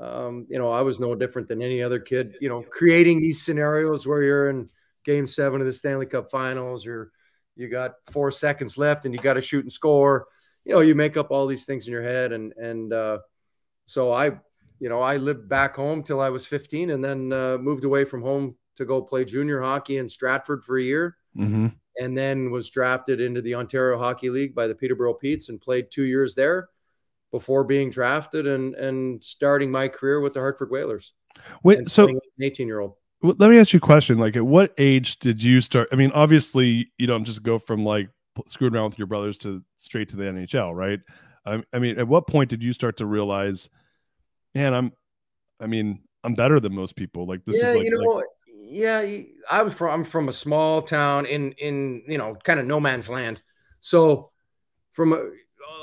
um, 0.00 0.46
you 0.48 0.58
know, 0.58 0.70
I 0.70 0.82
was 0.82 0.98
no 0.98 1.14
different 1.14 1.48
than 1.48 1.62
any 1.62 1.82
other 1.82 1.98
kid. 1.98 2.36
You 2.40 2.48
know, 2.48 2.62
creating 2.62 3.20
these 3.20 3.42
scenarios 3.42 4.06
where 4.06 4.22
you're 4.22 4.50
in 4.50 4.68
Game 5.04 5.26
Seven 5.26 5.60
of 5.60 5.66
the 5.66 5.72
Stanley 5.72 6.06
Cup 6.06 6.30
Finals, 6.30 6.86
or 6.86 7.10
you 7.56 7.68
got 7.68 7.92
four 8.06 8.30
seconds 8.30 8.76
left 8.76 9.04
and 9.04 9.14
you 9.14 9.20
got 9.20 9.34
to 9.34 9.40
shoot 9.40 9.64
and 9.64 9.72
score. 9.72 10.26
You 10.64 10.74
know, 10.74 10.80
you 10.80 10.94
make 10.94 11.16
up 11.16 11.30
all 11.30 11.46
these 11.46 11.64
things 11.64 11.86
in 11.86 11.92
your 11.92 12.02
head, 12.02 12.32
and 12.32 12.52
and 12.52 12.92
uh, 12.92 13.18
so 13.86 14.12
I, 14.12 14.26
you 14.80 14.88
know, 14.88 15.00
I 15.00 15.16
lived 15.16 15.48
back 15.48 15.76
home 15.76 16.02
till 16.02 16.20
I 16.20 16.30
was 16.30 16.46
15, 16.46 16.90
and 16.90 17.04
then 17.04 17.32
uh, 17.32 17.58
moved 17.58 17.84
away 17.84 18.04
from 18.04 18.22
home 18.22 18.56
to 18.76 18.84
go 18.84 19.00
play 19.00 19.24
junior 19.24 19.60
hockey 19.60 19.98
in 19.98 20.08
Stratford 20.08 20.64
for 20.64 20.78
a 20.78 20.82
year. 20.82 21.16
Mm-hmm. 21.36 21.68
And 22.00 22.16
then 22.16 22.50
was 22.50 22.70
drafted 22.70 23.20
into 23.20 23.40
the 23.40 23.54
Ontario 23.54 23.98
Hockey 23.98 24.30
League 24.30 24.54
by 24.54 24.66
the 24.66 24.74
Peterborough 24.74 25.14
Petes 25.14 25.48
and 25.48 25.60
played 25.60 25.90
two 25.90 26.02
years 26.02 26.34
there 26.34 26.68
before 27.30 27.64
being 27.64 27.90
drafted 27.90 28.46
and 28.46 28.74
and 28.74 29.22
starting 29.22 29.70
my 29.70 29.88
career 29.88 30.20
with 30.20 30.34
the 30.34 30.40
Hartford 30.40 30.70
Whalers. 30.70 31.12
Wait, 31.62 31.90
so 31.90 32.08
an 32.08 32.20
18 32.40 32.66
year 32.66 32.80
old. 32.80 32.94
Let 33.22 33.50
me 33.50 33.58
ask 33.58 33.72
you 33.72 33.78
a 33.78 33.80
question. 33.80 34.18
Like, 34.18 34.36
at 34.36 34.44
what 34.44 34.74
age 34.76 35.18
did 35.18 35.42
you 35.42 35.60
start? 35.60 35.88
I 35.90 35.96
mean, 35.96 36.12
obviously, 36.12 36.92
you 36.98 37.06
don't 37.06 37.24
just 37.24 37.42
go 37.42 37.58
from 37.58 37.84
like 37.84 38.10
screwing 38.46 38.74
around 38.74 38.90
with 38.90 38.98
your 38.98 39.06
brothers 39.06 39.38
to 39.38 39.62
straight 39.78 40.10
to 40.10 40.16
the 40.16 40.24
NHL, 40.24 40.74
right? 40.74 41.00
I, 41.46 41.62
I 41.72 41.78
mean, 41.78 41.98
at 41.98 42.06
what 42.06 42.26
point 42.26 42.50
did 42.50 42.62
you 42.62 42.72
start 42.72 42.98
to 42.98 43.06
realize, 43.06 43.70
man, 44.54 44.74
I'm, 44.74 44.92
I 45.58 45.66
mean, 45.66 46.02
I'm 46.22 46.34
better 46.34 46.60
than 46.60 46.74
most 46.74 46.96
people. 46.96 47.26
Like 47.26 47.44
this 47.44 47.60
yeah, 47.60 47.70
is 47.70 47.74
like, 47.76 47.84
you 47.84 47.90
know, 47.90 48.10
like, 48.10 48.24
yeah, 48.66 49.04
I 49.50 49.62
was 49.62 49.74
from 49.74 49.90
I'm 49.90 50.04
from 50.04 50.28
a 50.28 50.32
small 50.32 50.82
town 50.82 51.26
in 51.26 51.52
in 51.52 52.02
you 52.08 52.18
know 52.18 52.36
kind 52.42 52.60
of 52.60 52.66
no 52.66 52.80
man's 52.80 53.08
land. 53.08 53.42
So 53.80 54.30
from 54.92 55.12
a, 55.12 55.30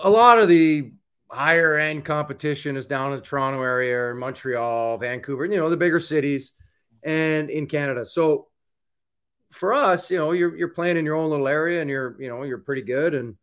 a 0.04 0.10
lot 0.10 0.40
of 0.40 0.48
the 0.48 0.92
higher 1.30 1.78
end 1.78 2.04
competition 2.04 2.76
is 2.76 2.86
down 2.86 3.12
in 3.12 3.18
the 3.18 3.24
Toronto 3.24 3.62
area, 3.62 3.98
or 3.98 4.14
Montreal, 4.14 4.98
Vancouver, 4.98 5.46
you 5.46 5.58
know, 5.58 5.70
the 5.70 5.78
bigger 5.78 6.00
cities 6.00 6.54
and 7.04 7.50
in 7.50 7.68
Canada. 7.68 8.06
So 8.06 8.48
for 9.52 9.74
us, 9.74 10.10
you 10.10 10.18
know, 10.18 10.32
you're 10.32 10.56
you're 10.56 10.70
playing 10.70 10.98
in 10.98 11.06
your 11.06 11.16
own 11.16 11.30
little 11.30 11.48
area 11.48 11.82
and 11.82 11.90
you're, 11.90 12.16
you 12.20 12.30
know, 12.30 12.44
you're 12.44 12.58
pretty 12.60 12.82
good 12.82 13.14
and 13.14 13.36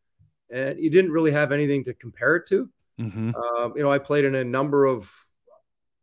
and 0.50 0.78
you 0.78 0.90
didn't 0.90 1.12
really 1.12 1.32
have 1.32 1.52
anything 1.52 1.84
to 1.84 1.94
compare 1.94 2.36
it 2.36 2.46
to. 2.48 2.68
mm-hmm. 2.98 3.32
Um, 3.34 3.74
you 3.76 3.82
know, 3.82 3.92
I 3.92 3.98
played 3.98 4.24
in 4.24 4.34
a 4.34 4.44
number 4.44 4.86
of 4.86 5.12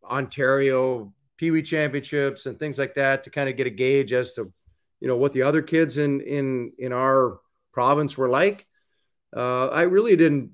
Ontario 0.03 1.13
Pee 1.37 1.51
Wee 1.51 1.61
championships 1.61 2.45
and 2.45 2.57
things 2.57 2.79
like 2.79 2.95
that 2.95 3.23
to 3.23 3.29
kind 3.29 3.49
of 3.49 3.57
get 3.57 3.67
a 3.67 3.71
gauge 3.71 4.13
as 4.13 4.33
to, 4.33 4.51
you 4.99 5.07
know, 5.07 5.17
what 5.17 5.33
the 5.33 5.43
other 5.43 5.61
kids 5.61 5.97
in 5.97 6.21
in 6.21 6.71
in 6.77 6.93
our 6.93 7.39
province 7.71 8.17
were 8.17 8.29
like. 8.29 8.65
Uh, 9.35 9.67
I 9.67 9.83
really 9.83 10.15
didn't 10.15 10.51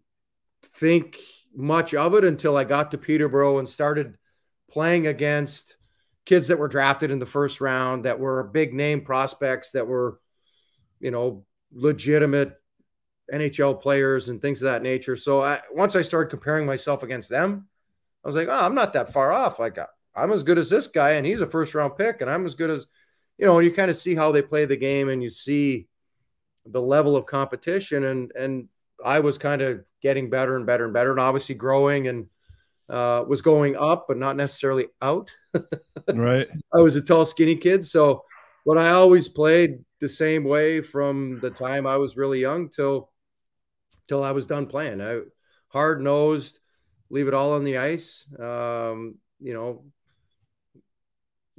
think 0.76 1.18
much 1.56 1.94
of 1.94 2.16
it 2.16 2.24
until 2.24 2.58
I 2.58 2.64
got 2.64 2.92
to 2.92 2.98
Peterborough 2.98 3.60
and 3.60 3.68
started 3.68 4.18
playing 4.70 5.08
against 5.08 5.76
kids 6.26 6.48
that 6.48 6.58
were 6.58 6.68
drafted 6.68 7.12
in 7.12 7.20
the 7.20 7.26
first 7.26 7.62
round 7.62 8.06
that 8.06 8.20
were 8.20 8.44
big 8.44 8.74
name 8.74 9.02
prospects 9.02 9.72
that 9.72 9.88
were, 9.88 10.20
you 11.00 11.12
know, 11.12 11.46
legitimate 11.74 12.54
NHL 13.32 13.82
players 13.82 14.30
and 14.30 14.42
things 14.42 14.62
of 14.62 14.72
that 14.72 14.84
nature. 14.84 15.16
So 15.16 15.42
I, 15.42 15.62
once 15.72 15.96
I 15.96 16.02
started 16.02 16.30
comparing 16.30 16.66
myself 16.66 17.04
against 17.04 17.30
them, 17.30 17.68
I 18.24 18.28
was 18.28 18.36
like, 18.36 18.48
oh, 18.48 18.66
I'm 18.66 18.76
not 18.76 18.94
that 18.94 19.14
far 19.14 19.32
off. 19.32 19.60
Like 19.60 19.78
I'm 20.16 20.32
as 20.32 20.44
good 20.44 20.58
as 20.58 20.70
this 20.70 20.88
guy, 20.88 21.12
and 21.12 21.26
he's 21.26 21.42
a 21.42 21.48
first 21.48 21.74
round 21.74 21.96
pick, 21.98 22.22
and 22.22 22.30
I'm 22.30 22.46
as 22.46 22.56
good 22.56 22.70
as, 22.70 22.86
you 23.38 23.46
know. 23.46 23.60
You 23.60 23.72
kind 23.72 23.90
of 23.90 23.98
see 23.98 24.16
how 24.16 24.32
they 24.32 24.42
play 24.42 24.66
the 24.66 24.78
game, 24.78 25.10
and 25.10 25.24
you 25.24 25.30
see 25.30 25.88
the 26.66 26.82
level 26.82 27.16
of 27.16 27.26
competition, 27.26 28.04
and 28.04 28.32
and 28.36 28.68
I 29.04 29.20
was 29.20 29.38
kind 29.38 29.62
of 29.62 29.84
getting 30.02 30.30
better 30.30 30.56
and 30.56 30.66
better 30.66 30.86
and 30.86 30.94
better, 30.94 31.12
and 31.12 31.20
obviously 31.20 31.56
growing 31.56 32.08
and 32.08 32.28
uh, 32.90 33.24
was 33.26 33.42
going 33.42 33.78
up, 33.78 34.06
but 34.08 34.18
not 34.18 34.36
necessarily 34.36 34.88
out. 35.02 35.32
right. 36.14 36.48
I 36.74 36.82
was 36.82 36.96
a 36.96 37.02
tall, 37.02 37.26
skinny 37.26 37.56
kid, 37.56 37.86
so 37.86 38.26
but 38.66 38.78
I 38.78 38.92
always 38.92 39.28
played 39.28 39.80
the 40.00 40.10
same 40.10 40.44
way 40.44 40.82
from 40.82 41.40
the 41.40 41.50
time 41.50 41.88
I 41.88 41.98
was 41.98 42.18
really 42.18 42.40
young 42.40 42.70
till 42.70 43.10
till 44.08 44.24
I 44.24 44.32
was 44.32 44.46
done 44.46 44.68
playing. 44.68 45.02
I 45.02 45.22
hard 45.70 46.02
nosed, 46.02 46.60
leave 47.10 47.28
it 47.28 47.34
all 47.34 47.54
on 47.54 47.64
the 47.64 47.78
ice. 47.78 48.26
Um, 48.38 49.16
you 49.40 49.54
know, 49.54 49.86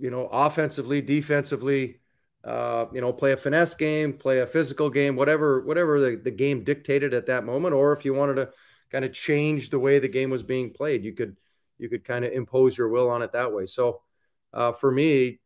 you 0.02 0.10
know, 0.10 0.26
offensively, 0.32 1.00
defensively, 1.00 2.00
uh, 2.42 2.86
you 2.92 3.00
know, 3.00 3.12
play 3.12 3.30
a 3.30 3.36
finesse 3.36 3.76
game, 3.76 4.12
play 4.12 4.40
a 4.40 4.46
physical 4.46 4.90
game, 4.90 5.14
whatever, 5.14 5.64
whatever 5.64 6.00
the, 6.00 6.16
the 6.16 6.30
game 6.32 6.64
dictated 6.64 7.14
at 7.14 7.26
that 7.26 7.44
moment, 7.44 7.72
or 7.72 7.92
if 7.92 8.04
you 8.04 8.12
wanted 8.12 8.34
to 8.34 8.50
kind 8.90 9.04
of 9.04 9.12
change 9.12 9.70
the 9.70 9.78
way 9.78 10.00
the 10.00 10.08
game 10.08 10.28
was 10.28 10.42
being 10.42 10.72
played, 10.72 11.04
you 11.04 11.14
could 11.14 11.36
you 11.78 11.88
could 11.88 12.04
kind 12.04 12.24
of 12.24 12.32
impose 12.32 12.76
your 12.76 12.88
will 12.88 13.08
on 13.10 13.22
it 13.22 13.32
that 13.32 13.52
way. 13.52 13.64
So 13.66 14.02
uh, 14.52 14.72
for 14.72 14.90
me, 14.90 15.38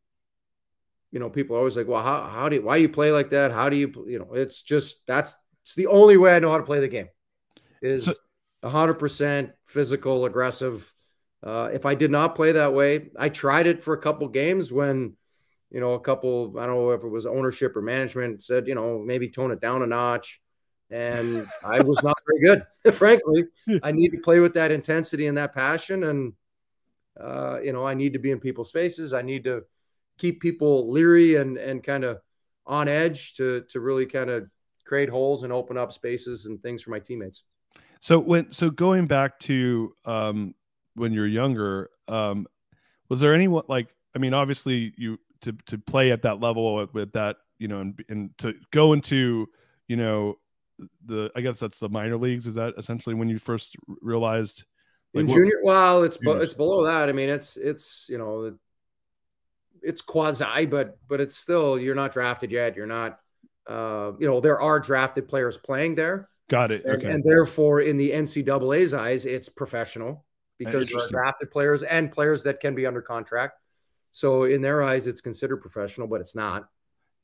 you 1.12 1.20
know, 1.20 1.28
people 1.28 1.54
are 1.56 1.58
always 1.58 1.76
like, 1.76 1.88
well, 1.88 2.02
how, 2.02 2.22
how 2.22 2.48
do 2.48 2.56
you, 2.56 2.62
why 2.62 2.76
do 2.76 2.82
you 2.82 2.88
play 2.88 3.10
like 3.10 3.30
that? 3.30 3.52
How 3.52 3.68
do 3.68 3.76
you, 3.76 3.92
you 4.08 4.18
know, 4.18 4.32
it's 4.32 4.62
just, 4.62 5.06
that's, 5.06 5.36
it's 5.62 5.74
the 5.74 5.86
only 5.86 6.16
way 6.16 6.34
I 6.34 6.38
know 6.40 6.50
how 6.50 6.58
to 6.58 6.64
play 6.64 6.80
the 6.80 6.88
game 6.88 7.08
is 7.82 8.20
a 8.62 8.70
hundred 8.70 8.94
percent 8.94 9.50
physical, 9.66 10.24
aggressive. 10.24 10.92
Uh, 11.44 11.70
if 11.72 11.86
I 11.86 11.94
did 11.94 12.10
not 12.10 12.34
play 12.34 12.52
that 12.52 12.72
way, 12.72 13.10
I 13.18 13.28
tried 13.28 13.66
it 13.66 13.82
for 13.82 13.94
a 13.94 14.00
couple 14.00 14.28
games 14.28 14.72
when, 14.72 15.14
you 15.70 15.80
know, 15.80 15.92
a 15.92 16.00
couple, 16.00 16.58
I 16.58 16.66
don't 16.66 16.76
know 16.76 16.90
if 16.90 17.02
it 17.02 17.08
was 17.08 17.26
ownership 17.26 17.76
or 17.76 17.82
management 17.82 18.42
said, 18.42 18.66
you 18.66 18.74
know, 18.74 18.98
maybe 18.98 19.28
tone 19.28 19.50
it 19.50 19.60
down 19.60 19.82
a 19.82 19.86
notch. 19.86 20.40
And 20.90 21.46
I 21.64 21.82
was 21.82 22.02
not 22.02 22.16
very 22.26 22.62
good, 22.82 22.94
frankly. 22.94 23.44
I 23.82 23.92
need 23.92 24.10
to 24.10 24.18
play 24.18 24.40
with 24.40 24.54
that 24.54 24.70
intensity 24.70 25.26
and 25.26 25.36
that 25.36 25.54
passion. 25.54 26.04
And, 26.04 26.32
uh, 27.20 27.60
you 27.60 27.72
know, 27.72 27.86
I 27.86 27.94
need 27.94 28.14
to 28.14 28.18
be 28.18 28.30
in 28.30 28.40
people's 28.40 28.70
faces. 28.70 29.12
I 29.12 29.22
need 29.22 29.44
to 29.44 29.64
keep 30.18 30.40
people 30.40 30.90
leery 30.90 31.36
and, 31.36 31.58
and 31.58 31.82
kind 31.82 32.04
of 32.04 32.20
on 32.66 32.88
edge 32.88 33.34
to, 33.34 33.64
to 33.68 33.80
really 33.80 34.06
kind 34.06 34.30
of 34.30 34.48
create 34.84 35.08
holes 35.08 35.42
and 35.42 35.52
open 35.52 35.76
up 35.76 35.92
spaces 35.92 36.46
and 36.46 36.62
things 36.62 36.82
for 36.82 36.90
my 36.90 36.98
teammates. 36.98 37.42
So 38.00 38.18
when, 38.18 38.52
so 38.52 38.70
going 38.70 39.06
back 39.06 39.38
to, 39.40 39.92
um, 40.04 40.54
when 40.96 41.12
you're 41.12 41.26
younger, 41.26 41.90
um, 42.08 42.46
was 43.08 43.20
there 43.20 43.32
anyone 43.32 43.64
like, 43.68 43.88
I 44.14 44.18
mean, 44.18 44.34
obviously 44.34 44.92
you, 44.96 45.18
to, 45.42 45.52
to 45.66 45.78
play 45.78 46.10
at 46.10 46.22
that 46.22 46.40
level 46.40 46.74
with, 46.74 46.92
with 46.92 47.12
that, 47.12 47.36
you 47.58 47.68
know, 47.68 47.80
and, 47.80 48.04
and 48.08 48.38
to 48.38 48.54
go 48.72 48.92
into, 48.92 49.48
you 49.86 49.96
know, 49.96 50.38
the 51.06 51.30
I 51.34 51.40
guess 51.40 51.58
that's 51.58 51.78
the 51.78 51.88
minor 51.88 52.16
leagues. 52.16 52.46
Is 52.46 52.54
that 52.56 52.74
essentially 52.76 53.14
when 53.14 53.28
you 53.28 53.38
first 53.38 53.76
realized? 54.02 54.64
Like, 55.14 55.22
in 55.22 55.28
junior, 55.28 55.58
what, 55.62 55.72
well, 55.72 56.02
it's 56.02 56.18
it's 56.20 56.52
below 56.52 56.84
that. 56.86 57.08
I 57.08 57.12
mean, 57.12 57.28
it's 57.28 57.56
it's 57.56 58.08
you 58.10 58.18
know, 58.18 58.54
it's 59.82 60.02
quasi, 60.02 60.66
but 60.66 60.98
but 61.08 61.20
it's 61.20 61.34
still 61.34 61.78
you're 61.78 61.94
not 61.94 62.12
drafted 62.12 62.50
yet. 62.50 62.76
You're 62.76 62.86
not, 62.86 63.20
uh, 63.66 64.12
you 64.18 64.26
know, 64.26 64.40
there 64.40 64.60
are 64.60 64.78
drafted 64.78 65.28
players 65.28 65.56
playing 65.56 65.94
there. 65.94 66.28
Got 66.48 66.70
it. 66.72 66.84
And, 66.84 66.96
okay. 66.96 67.10
And 67.10 67.24
therefore, 67.24 67.80
in 67.80 67.96
the 67.96 68.10
NCAA's 68.10 68.92
eyes, 68.92 69.24
it's 69.24 69.48
professional 69.48 70.25
because 70.58 70.88
there 70.88 71.02
are 71.02 71.08
drafted 71.08 71.50
players 71.50 71.82
and 71.82 72.10
players 72.10 72.42
that 72.44 72.60
can 72.60 72.74
be 72.74 72.86
under 72.86 73.02
contract. 73.02 73.60
So 74.12 74.44
in 74.44 74.62
their 74.62 74.82
eyes, 74.82 75.06
it's 75.06 75.20
considered 75.20 75.58
professional, 75.58 76.06
but 76.06 76.20
it's 76.20 76.34
not. 76.34 76.68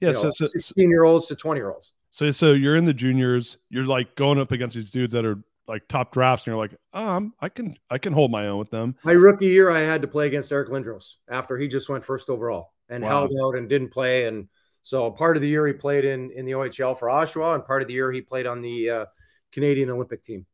Yeah. 0.00 0.08
You 0.08 0.14
so, 0.14 0.30
so 0.30 0.46
16 0.46 0.90
year 0.90 1.04
olds 1.04 1.26
to 1.28 1.36
20 1.36 1.58
year 1.58 1.70
olds. 1.70 1.92
So 2.10 2.30
so 2.30 2.52
you're 2.52 2.76
in 2.76 2.84
the 2.84 2.92
juniors, 2.92 3.56
you're 3.70 3.86
like 3.86 4.14
going 4.16 4.38
up 4.38 4.52
against 4.52 4.74
these 4.74 4.90
dudes 4.90 5.14
that 5.14 5.24
are 5.24 5.42
like 5.66 5.88
top 5.88 6.12
drafts, 6.12 6.44
and 6.44 6.52
you're 6.52 6.60
like, 6.60 6.76
um, 6.92 7.32
I 7.40 7.48
can 7.48 7.76
I 7.88 7.98
can 7.98 8.12
hold 8.12 8.30
my 8.30 8.48
own 8.48 8.58
with 8.58 8.70
them. 8.70 8.96
My 9.04 9.12
rookie 9.12 9.46
year, 9.46 9.70
I 9.70 9.80
had 9.80 10.02
to 10.02 10.08
play 10.08 10.26
against 10.26 10.52
Eric 10.52 10.68
Lindros 10.68 11.16
after 11.30 11.56
he 11.56 11.68
just 11.68 11.88
went 11.88 12.04
first 12.04 12.28
overall 12.28 12.72
and 12.90 13.02
Wow. 13.02 13.08
held 13.08 13.32
out 13.42 13.56
and 13.56 13.68
didn't 13.68 13.90
play. 13.90 14.26
And 14.26 14.48
so 14.82 15.10
part 15.10 15.36
of 15.36 15.42
the 15.42 15.48
year 15.48 15.66
he 15.66 15.72
played 15.72 16.04
in 16.04 16.30
in 16.32 16.44
the 16.44 16.52
OHL 16.52 16.98
for 16.98 17.08
Oshawa, 17.08 17.54
and 17.54 17.64
part 17.64 17.80
of 17.80 17.88
the 17.88 17.94
year 17.94 18.12
he 18.12 18.20
played 18.20 18.46
on 18.46 18.60
the 18.60 18.90
uh, 18.90 19.04
Canadian 19.52 19.88
Olympic 19.88 20.22
team. 20.22 20.44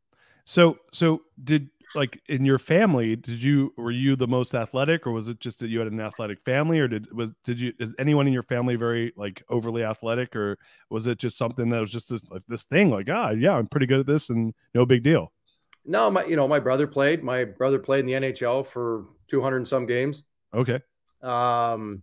So 0.44 0.78
so 0.92 1.23
did 1.42 1.70
like 1.95 2.21
in 2.28 2.45
your 2.45 2.59
family, 2.59 3.16
did 3.16 3.42
you 3.42 3.73
were 3.76 3.90
you 3.90 4.16
the 4.16 4.26
most 4.26 4.54
athletic, 4.54 5.07
or 5.07 5.12
was 5.12 5.28
it 5.28 5.40
just 5.40 5.59
that 5.61 5.68
you 5.68 5.78
had 5.78 5.90
an 5.90 6.00
athletic 6.00 6.40
family, 6.45 6.78
or 6.78 6.88
did 6.88 7.12
was 7.12 7.30
did 7.45 7.61
you 7.61 7.73
is 7.78 7.95
anyone 7.99 8.26
in 8.26 8.33
your 8.33 8.42
family 8.42 8.76
very 8.76 9.12
like 9.16 9.42
overly 9.49 9.83
athletic, 9.83 10.35
or 10.37 10.59
was 10.90 11.07
it 11.07 11.18
just 11.18 11.38
something 11.38 11.71
that 11.71 11.80
was 11.80 11.90
just 11.90 12.11
this 12.11 12.23
like 12.30 12.42
this 12.49 12.64
thing 12.64 12.90
like 12.90 13.09
ah 13.11 13.30
yeah 13.30 13.54
I'm 13.54 13.66
pretty 13.66 13.87
good 13.87 14.00
at 14.00 14.07
this 14.07 14.30
and 14.30 14.54
no 14.75 14.85
big 14.87 15.02
deal. 15.02 15.33
No, 15.85 16.11
my 16.11 16.25
you 16.25 16.37
know 16.37 16.47
my 16.47 16.61
brother 16.61 16.87
played. 16.87 17.23
My 17.23 17.45
brother 17.45 17.78
played 17.78 18.00
in 18.00 18.07
the 18.07 18.28
NHL 18.28 18.66
for 18.66 19.07
200 19.28 19.57
and 19.57 19.68
some 19.68 19.87
games. 19.87 20.25
Okay. 20.54 20.80
Um, 21.23 22.02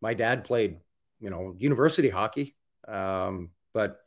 my 0.00 0.14
dad 0.14 0.44
played, 0.44 0.78
you 1.20 1.30
know, 1.30 1.54
university 1.58 2.08
hockey. 2.08 2.54
Um, 2.86 3.50
but 3.72 4.00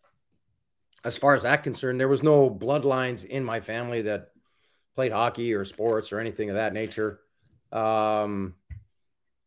as 1.04 1.18
far 1.18 1.36
as 1.36 1.44
that 1.44 1.64
concerned, 1.64 2.00
there 2.00 2.08
was 2.08 2.24
no 2.24 2.50
bloodlines 2.50 3.26
in 3.26 3.44
my 3.44 3.60
family 3.60 4.04
that 4.04 4.30
played 5.00 5.14
hockey 5.14 5.54
or 5.54 5.64
sports 5.64 6.12
or 6.12 6.20
anything 6.20 6.50
of 6.50 6.58
that 6.58 6.74
nature. 6.74 7.22
Um, 7.72 8.56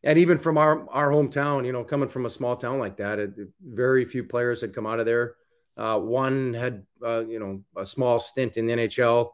and 0.03 0.17
even 0.17 0.39
from 0.39 0.57
our 0.57 0.89
our 0.89 1.11
hometown, 1.11 1.63
you 1.63 1.71
know, 1.71 1.83
coming 1.83 2.09
from 2.09 2.25
a 2.25 2.29
small 2.31 2.55
town 2.55 2.79
like 2.79 2.97
that, 2.97 3.19
it, 3.19 3.33
very 3.63 4.03
few 4.03 4.23
players 4.23 4.61
had 4.61 4.73
come 4.73 4.87
out 4.87 4.99
of 4.99 5.05
there. 5.05 5.35
Uh, 5.77 5.99
one 5.99 6.55
had, 6.55 6.87
uh, 7.05 7.23
you 7.27 7.39
know, 7.39 7.61
a 7.77 7.85
small 7.85 8.17
stint 8.17 8.57
in 8.57 8.65
the 8.65 8.73
NHL. 8.73 9.29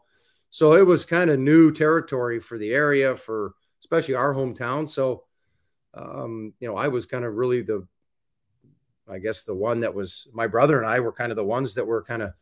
So 0.50 0.74
it 0.74 0.84
was 0.84 1.06
kind 1.06 1.30
of 1.30 1.38
new 1.38 1.72
territory 1.72 2.38
for 2.38 2.58
the 2.58 2.68
area, 2.68 3.16
for 3.16 3.54
especially 3.80 4.14
our 4.14 4.34
hometown. 4.34 4.86
So, 4.86 5.24
um, 5.94 6.52
you 6.60 6.68
know, 6.68 6.76
I 6.76 6.88
was 6.88 7.06
kind 7.06 7.24
of 7.24 7.34
really 7.36 7.62
the, 7.62 7.86
I 9.08 9.20
guess 9.20 9.44
the 9.44 9.54
one 9.54 9.80
that 9.80 9.94
was 9.94 10.28
my 10.34 10.46
brother 10.46 10.76
and 10.82 10.86
I 10.86 11.00
were 11.00 11.12
kind 11.12 11.32
of 11.32 11.36
the 11.36 11.44
ones 11.44 11.72
that 11.76 11.86
were 11.86 12.02
kind 12.02 12.20
of 12.20 12.34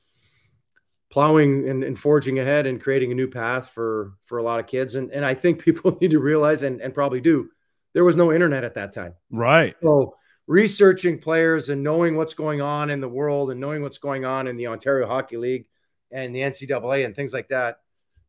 plowing 1.10 1.68
and, 1.68 1.82
and, 1.82 1.98
forging 1.98 2.38
ahead 2.38 2.66
and 2.66 2.82
creating 2.82 3.10
a 3.12 3.14
new 3.14 3.28
path 3.28 3.70
for 3.70 4.12
for 4.24 4.38
a 4.38 4.42
lot 4.42 4.60
of 4.60 4.66
kids. 4.66 4.94
And 4.94 5.10
and 5.10 5.24
I 5.24 5.34
think 5.34 5.62
people 5.64 5.96
need 6.00 6.10
to 6.10 6.20
realize 6.20 6.62
and, 6.62 6.80
and 6.80 6.94
probably 6.94 7.20
do 7.20 7.50
there 7.94 8.04
was 8.04 8.16
no 8.16 8.32
internet 8.32 8.64
at 8.64 8.74
that 8.74 8.92
time. 8.92 9.14
Right. 9.30 9.74
So 9.82 10.14
researching 10.46 11.18
players 11.18 11.68
and 11.68 11.82
knowing 11.82 12.16
what's 12.16 12.34
going 12.34 12.60
on 12.60 12.90
in 12.90 13.00
the 13.00 13.08
world 13.08 13.50
and 13.50 13.60
knowing 13.60 13.82
what's 13.82 13.98
going 13.98 14.24
on 14.24 14.46
in 14.46 14.56
the 14.56 14.66
Ontario 14.68 15.06
Hockey 15.06 15.36
League 15.36 15.66
and 16.10 16.34
the 16.34 16.40
NCAA 16.40 17.04
and 17.04 17.14
things 17.14 17.32
like 17.32 17.48
that. 17.48 17.80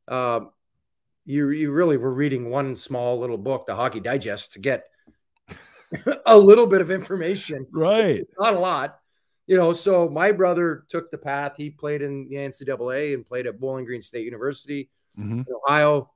Uh, 0.07 0.41
you 1.25 1.49
you 1.49 1.71
really 1.71 1.97
were 1.97 2.13
reading 2.13 2.49
one 2.49 2.75
small 2.75 3.19
little 3.19 3.37
book, 3.37 3.67
the 3.67 3.75
Hockey 3.75 3.99
Digest, 3.99 4.53
to 4.53 4.59
get 4.59 4.85
a 6.25 6.37
little 6.37 6.65
bit 6.65 6.81
of 6.81 6.89
information. 6.89 7.67
Right. 7.71 8.25
Not 8.39 8.55
a 8.55 8.59
lot 8.59 8.99
you 9.49 9.57
know, 9.57 9.71
so 9.71 10.07
my 10.07 10.31
brother 10.31 10.85
took 10.89 11.09
the 11.09 11.17
path. 11.17 11.57
He 11.57 11.71
played 11.71 12.03
in 12.03 12.29
the 12.29 12.35
NCAA 12.35 13.15
and 13.15 13.27
played 13.27 13.47
at 13.47 13.59
Bowling 13.59 13.83
Green 13.83 13.99
State 13.99 14.23
University 14.23 14.91
mm-hmm. 15.19 15.39
in 15.39 15.45
Ohio. 15.65 16.11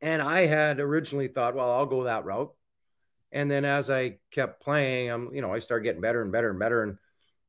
And 0.00 0.22
I 0.22 0.46
had 0.46 0.80
originally 0.80 1.28
thought, 1.28 1.54
well, 1.54 1.70
I'll 1.70 1.84
go 1.84 2.04
that 2.04 2.24
route. 2.24 2.54
And 3.30 3.50
then 3.50 3.66
as 3.66 3.90
I 3.90 4.20
kept 4.30 4.62
playing, 4.62 5.10
I'm, 5.10 5.34
you 5.34 5.42
know, 5.42 5.52
I 5.52 5.58
started 5.58 5.84
getting 5.84 6.00
better 6.00 6.22
and 6.22 6.32
better 6.32 6.48
and 6.48 6.58
better. 6.58 6.82
And, 6.82 6.96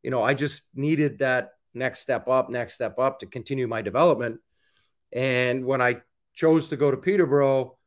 you 0.04 0.12
know, 0.12 0.22
I 0.22 0.34
just 0.34 0.64
needed 0.76 1.20
that 1.20 1.52
next 1.74 2.02
step 2.02 2.28
up, 2.28 2.50
next 2.50 2.74
step 2.74 3.00
up 3.00 3.20
to 3.20 3.28
continue 3.28 3.66
my 3.66 3.82
development. 3.82 4.42
And 5.14 5.64
when 5.64 5.82
I 5.82 6.02
chose 6.34 6.68
to 6.68 6.76
go 6.76 6.92
to 6.92 6.98
Peterborough, 6.98 7.78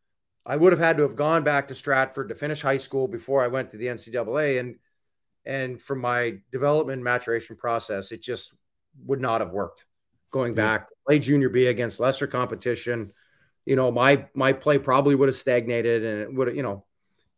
I 0.47 0.57
would 0.57 0.73
have 0.73 0.81
had 0.81 0.97
to 0.97 1.03
have 1.03 1.17
gone 1.17 1.45
back 1.45 1.69
to 1.69 1.75
Stratford 1.75 2.31
to 2.31 2.35
finish 2.35 2.63
high 2.63 2.79
school 2.79 3.09
before 3.09 3.45
I 3.45 3.49
went 3.49 3.73
to 3.73 3.77
the 3.77 3.89
NCAA. 3.89 4.59
And 4.59 4.77
and 5.47 5.81
from 5.81 6.01
my 6.01 6.39
development 6.53 7.03
maturation 7.03 7.57
process, 7.57 8.13
it 8.13 8.23
just 8.23 8.55
would 9.07 9.21
not 9.21 9.41
have 9.41 9.51
worked. 9.51 9.85
Going 10.31 10.55
back 10.55 10.89
to 10.89 10.95
play 11.07 11.19
junior 11.19 11.49
B 11.49 11.67
against 11.67 11.99
lesser 11.99 12.27
competition, 12.27 13.13
you 13.65 13.77
know, 13.77 13.91
my 13.91 14.27
my 14.35 14.53
play 14.53 14.79
probably 14.79 15.15
would 15.15 15.29
have 15.29 15.35
stagnated, 15.35 16.05
and 16.05 16.21
it 16.21 16.35
would, 16.35 16.57
you 16.57 16.63
know, 16.63 16.85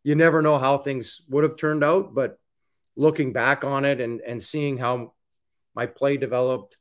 you 0.03 0.15
never 0.15 0.41
know 0.41 0.59
how 0.59 0.77
things 0.77 1.21
would 1.29 1.43
have 1.43 1.55
turned 1.55 1.83
out. 1.83 2.13
But 2.13 2.37
looking 2.95 3.33
back 3.33 3.63
on 3.63 3.83
it 3.85 3.99
and 3.99 4.21
and 4.21 4.41
seeing 4.41 4.77
how 4.77 5.13
my 5.75 5.87
play 5.87 6.17
developed, 6.17 6.77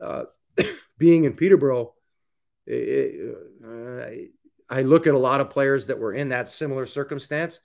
uh, 0.00 0.24
being 0.98 1.24
in 1.24 1.32
Peterborough, 1.32 1.94
it, 2.66 3.36
uh, 3.64 4.10
I 4.68 4.82
look 4.82 5.06
at 5.06 5.14
a 5.14 5.18
lot 5.18 5.40
of 5.40 5.48
players 5.48 5.86
that 5.86 5.98
were 5.98 6.12
in 6.12 6.28
that 6.30 6.48
similar 6.48 6.86
circumstance 6.86 7.60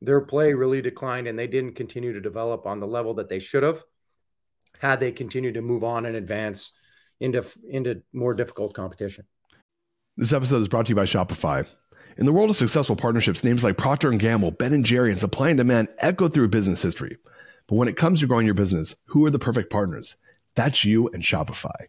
their 0.00 0.20
play 0.20 0.52
really 0.52 0.82
declined 0.82 1.26
and 1.26 1.38
they 1.38 1.46
didn't 1.46 1.74
continue 1.74 2.12
to 2.12 2.20
develop 2.20 2.66
on 2.66 2.80
the 2.80 2.86
level 2.86 3.14
that 3.14 3.28
they 3.28 3.38
should 3.38 3.62
have 3.62 3.82
had 4.78 5.00
they 5.00 5.12
continued 5.12 5.54
to 5.54 5.62
move 5.62 5.82
on 5.82 6.06
and 6.06 6.16
advance 6.16 6.72
into 7.20 7.44
into 7.68 8.02
more 8.12 8.34
difficult 8.34 8.74
competition. 8.74 9.24
This 10.16 10.32
episode 10.32 10.62
is 10.62 10.68
brought 10.68 10.86
to 10.86 10.90
you 10.90 10.96
by 10.96 11.04
Shopify. 11.04 11.66
In 12.18 12.24
the 12.24 12.32
world 12.32 12.48
of 12.48 12.56
successful 12.56 12.96
partnerships, 12.96 13.44
names 13.44 13.62
like 13.62 13.76
Procter 13.76 14.10
& 14.10 14.18
Gamble, 14.18 14.52
Ben 14.52 14.82
& 14.82 14.84
Jerry, 14.84 15.10
and 15.10 15.20
Supply 15.20 15.50
and 15.50 15.58
Demand 15.58 15.88
echo 15.98 16.28
through 16.28 16.48
business 16.48 16.80
history. 16.80 17.18
But 17.66 17.76
when 17.76 17.88
it 17.88 17.96
comes 17.96 18.20
to 18.20 18.26
growing 18.26 18.46
your 18.46 18.54
business, 18.54 18.96
who 19.06 19.26
are 19.26 19.30
the 19.30 19.38
perfect 19.38 19.70
partners? 19.70 20.16
That's 20.54 20.84
you 20.84 21.08
and 21.08 21.22
Shopify. 21.22 21.88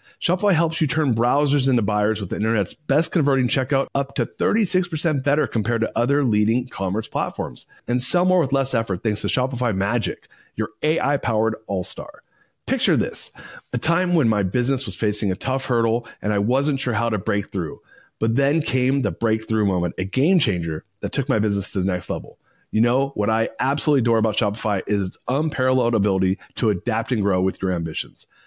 Shopify 0.21 0.53
helps 0.53 0.79
you 0.79 0.85
turn 0.85 1.15
browsers 1.15 1.67
into 1.67 1.81
buyers 1.81 2.21
with 2.21 2.29
the 2.29 2.35
internet's 2.35 2.75
best 2.75 3.11
converting 3.11 3.47
checkout 3.47 3.87
up 3.95 4.13
to 4.13 4.27
36% 4.27 5.23
better 5.23 5.47
compared 5.47 5.81
to 5.81 5.91
other 5.97 6.23
leading 6.23 6.67
commerce 6.67 7.07
platforms. 7.07 7.65
And 7.87 8.03
sell 8.03 8.23
more 8.23 8.39
with 8.39 8.53
less 8.53 8.75
effort 8.75 9.01
thanks 9.01 9.21
to 9.21 9.27
Shopify 9.27 9.75
Magic, 9.75 10.29
your 10.55 10.69
AI 10.83 11.17
powered 11.17 11.55
all 11.65 11.83
star. 11.83 12.21
Picture 12.67 12.95
this 12.95 13.31
a 13.73 13.79
time 13.79 14.13
when 14.13 14.29
my 14.29 14.43
business 14.43 14.85
was 14.85 14.95
facing 14.95 15.31
a 15.31 15.35
tough 15.35 15.65
hurdle 15.65 16.07
and 16.21 16.31
I 16.31 16.37
wasn't 16.37 16.79
sure 16.79 16.93
how 16.93 17.09
to 17.09 17.17
break 17.17 17.51
through. 17.51 17.81
But 18.19 18.35
then 18.35 18.61
came 18.61 19.01
the 19.01 19.09
breakthrough 19.09 19.65
moment, 19.65 19.95
a 19.97 20.03
game 20.03 20.37
changer 20.37 20.85
that 20.99 21.13
took 21.13 21.29
my 21.29 21.39
business 21.39 21.71
to 21.71 21.79
the 21.79 21.91
next 21.91 22.11
level. 22.11 22.37
You 22.69 22.81
know, 22.81 23.09
what 23.15 23.31
I 23.31 23.49
absolutely 23.59 24.01
adore 24.01 24.19
about 24.19 24.37
Shopify 24.37 24.83
is 24.85 25.01
its 25.01 25.17
unparalleled 25.27 25.95
ability 25.95 26.37
to 26.55 26.69
adapt 26.69 27.11
and 27.11 27.23
grow 27.23 27.41
with 27.41 27.59
your 27.59 27.71
ambitions. 27.71 28.27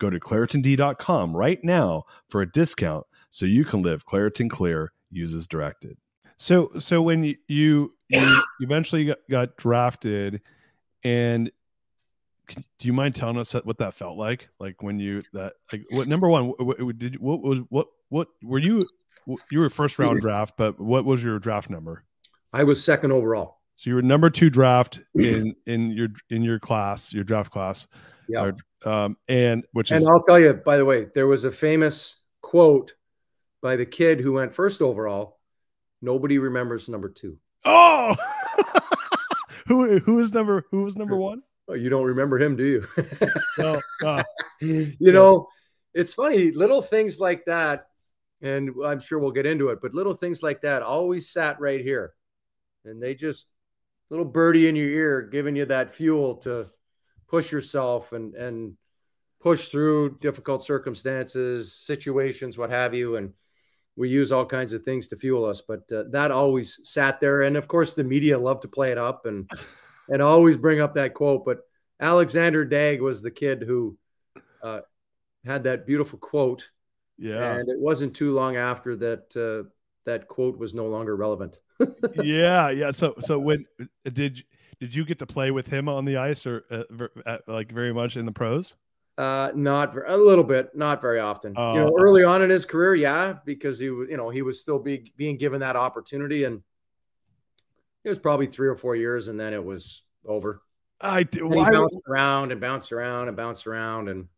Go 0.00 0.10
to 0.10 0.18
ClaritinD.com 0.18 1.36
right 1.36 1.62
now 1.62 2.04
for 2.28 2.42
a 2.42 2.50
discount 2.50 3.06
so 3.30 3.46
you 3.46 3.64
can 3.64 3.82
live 3.82 4.06
Claritin 4.06 4.50
Clear, 4.50 4.92
uses 5.10 5.46
directed. 5.46 5.96
So, 6.38 6.72
so 6.78 7.00
when 7.00 7.24
you 7.24 7.36
you, 7.48 7.94
you 8.08 8.42
eventually 8.60 9.06
got, 9.06 9.18
got 9.30 9.56
drafted, 9.56 10.40
and 11.02 11.50
can, 12.46 12.64
do 12.78 12.86
you 12.86 12.92
mind 12.92 13.14
telling 13.14 13.38
us 13.38 13.52
what 13.52 13.78
that 13.78 13.94
felt 13.94 14.18
like? 14.18 14.48
Like 14.58 14.82
when 14.82 14.98
you 14.98 15.22
that 15.32 15.54
like 15.72 15.84
what 15.90 16.08
number 16.08 16.28
one? 16.28 16.48
What, 16.48 16.80
what 16.80 16.98
did 16.98 17.18
what 17.20 17.40
was 17.40 17.60
what 17.68 17.86
what 18.08 18.28
were 18.42 18.58
you? 18.58 18.80
You 19.50 19.60
were 19.60 19.70
first 19.70 19.98
round 19.98 20.20
draft, 20.20 20.54
but 20.56 20.78
what 20.78 21.04
was 21.04 21.24
your 21.24 21.38
draft 21.38 21.70
number? 21.70 22.04
I 22.52 22.64
was 22.64 22.84
second 22.84 23.12
overall. 23.12 23.58
So 23.74 23.90
you 23.90 23.96
were 23.96 24.02
number 24.02 24.30
two 24.30 24.50
draft 24.50 25.00
in 25.14 25.56
in 25.66 25.90
your 25.90 26.08
in 26.30 26.42
your 26.42 26.58
class, 26.58 27.12
your 27.12 27.24
draft 27.24 27.50
class. 27.50 27.86
Yeah. 28.28 28.52
Um, 28.84 29.16
and 29.28 29.64
which 29.72 29.90
and 29.90 30.00
is 30.00 30.06
I'll 30.06 30.22
tell 30.22 30.38
you, 30.38 30.54
by 30.54 30.76
the 30.76 30.84
way, 30.84 31.06
there 31.14 31.26
was 31.26 31.44
a 31.44 31.50
famous 31.50 32.16
quote 32.42 32.94
by 33.62 33.76
the 33.76 33.86
kid 33.86 34.20
who 34.20 34.34
went 34.34 34.54
first 34.54 34.82
overall. 34.82 35.38
Nobody 36.02 36.38
remembers 36.38 36.88
number 36.88 37.08
two. 37.08 37.38
oh, 37.64 38.14
who 39.66 39.98
who 40.00 40.20
is 40.20 40.32
number 40.32 40.66
who 40.70 40.84
was 40.84 40.96
number 40.96 41.16
one? 41.16 41.42
Oh, 41.66 41.74
you 41.74 41.88
don't 41.88 42.04
remember 42.04 42.38
him, 42.38 42.56
do 42.56 42.64
you? 42.64 42.86
No, 43.58 43.80
uh, 44.04 44.22
you 44.60 45.12
know, 45.12 45.48
it's 45.94 46.12
funny, 46.12 46.50
little 46.50 46.82
things 46.82 47.18
like 47.18 47.46
that, 47.46 47.86
and 48.42 48.70
I'm 48.84 49.00
sure 49.00 49.18
we'll 49.18 49.30
get 49.30 49.46
into 49.46 49.68
it, 49.68 49.78
but 49.80 49.94
little 49.94 50.14
things 50.14 50.42
like 50.42 50.60
that 50.62 50.82
always 50.82 51.30
sat 51.30 51.60
right 51.60 51.80
here. 51.80 52.12
And 52.84 53.02
they 53.02 53.14
just 53.14 53.46
little 54.10 54.26
birdie 54.26 54.68
in 54.68 54.76
your 54.76 54.88
ear 54.88 55.22
giving 55.22 55.56
you 55.56 55.64
that 55.66 55.94
fuel 55.94 56.36
to 56.36 56.66
push 57.28 57.52
yourself 57.52 58.12
and 58.12 58.34
and 58.34 58.76
push 59.44 59.68
through 59.68 60.16
difficult 60.20 60.64
circumstances, 60.64 61.74
situations, 61.74 62.56
what 62.56 62.70
have 62.70 62.94
you. 62.94 63.16
And 63.16 63.34
we 63.94 64.08
use 64.08 64.32
all 64.32 64.46
kinds 64.46 64.72
of 64.72 64.82
things 64.82 65.06
to 65.08 65.16
fuel 65.16 65.44
us, 65.44 65.60
but 65.60 65.90
uh, 65.92 66.04
that 66.10 66.30
always 66.30 66.80
sat 66.88 67.20
there. 67.20 67.42
And 67.42 67.56
of 67.56 67.68
course, 67.68 67.92
the 67.92 68.04
media 68.04 68.38
love 68.38 68.60
to 68.60 68.68
play 68.68 68.90
it 68.90 68.98
up 68.98 69.26
and 69.26 69.48
and 70.08 70.22
always 70.22 70.56
bring 70.56 70.80
up 70.80 70.94
that 70.94 71.14
quote. 71.14 71.44
But 71.44 71.58
Alexander 72.00 72.66
Daigle 72.66 73.00
was 73.00 73.22
the 73.22 73.30
kid 73.30 73.62
who 73.62 73.96
uh, 74.62 74.80
had 75.44 75.64
that 75.64 75.86
beautiful 75.86 76.18
quote, 76.18 76.70
yeah, 77.18 77.56
and 77.56 77.68
it 77.68 77.78
wasn't 77.78 78.16
too 78.16 78.32
long 78.32 78.56
after 78.56 78.96
that 78.96 79.36
uh, 79.36 79.68
that 80.06 80.26
quote 80.26 80.58
was 80.58 80.74
no 80.74 80.86
longer 80.86 81.14
relevant. 81.14 81.58
yeah, 82.22 82.70
yeah. 82.70 82.90
So 82.90 83.14
so 83.20 83.38
when 83.38 83.66
did 84.10 84.42
did 84.80 84.94
you 84.94 85.04
get 85.04 85.18
to 85.20 85.26
play 85.26 85.50
with 85.50 85.66
him 85.66 85.88
on 85.88 86.04
the 86.04 86.16
ice 86.16 86.46
or 86.46 86.64
uh, 86.70 86.82
ver- 86.90 87.10
uh, 87.26 87.38
like 87.46 87.70
very 87.72 87.92
much 87.92 88.16
in 88.16 88.26
the 88.26 88.32
pros? 88.32 88.74
Uh, 89.16 89.50
not 89.54 89.94
ver- 89.94 90.04
a 90.08 90.16
little 90.16 90.42
bit, 90.44 90.74
not 90.74 91.00
very 91.00 91.20
often. 91.20 91.52
you 91.52 91.80
know, 91.80 91.92
Oh. 91.96 92.00
early 92.02 92.24
on 92.24 92.42
in 92.42 92.50
his 92.50 92.64
career, 92.64 92.94
yeah, 92.96 93.34
because 93.44 93.78
he 93.78 93.88
was, 93.90 94.08
you 94.10 94.16
know, 94.16 94.28
he 94.30 94.42
was 94.42 94.60
still 94.60 94.78
be, 94.78 95.12
being 95.16 95.36
given 95.36 95.60
that 95.60 95.76
opportunity, 95.76 96.44
and 96.44 96.62
it 98.02 98.08
was 98.08 98.18
probably 98.18 98.46
three 98.46 98.68
or 98.68 98.74
four 98.76 98.96
years, 98.96 99.28
and 99.28 99.38
then 99.38 99.54
it 99.54 99.64
was 99.64 100.02
over. 100.26 100.62
I 101.00 101.22
do. 101.22 101.46
And 101.46 101.54
Why, 101.54 101.64
he 101.70 101.70
would- 101.70 101.82
bounced 101.82 101.98
around 102.08 102.52
and 102.52 102.60
bounced 102.60 102.92
around 102.92 103.28
and 103.28 103.36
bounced 103.36 103.66
around, 103.66 104.08
and 104.08 104.28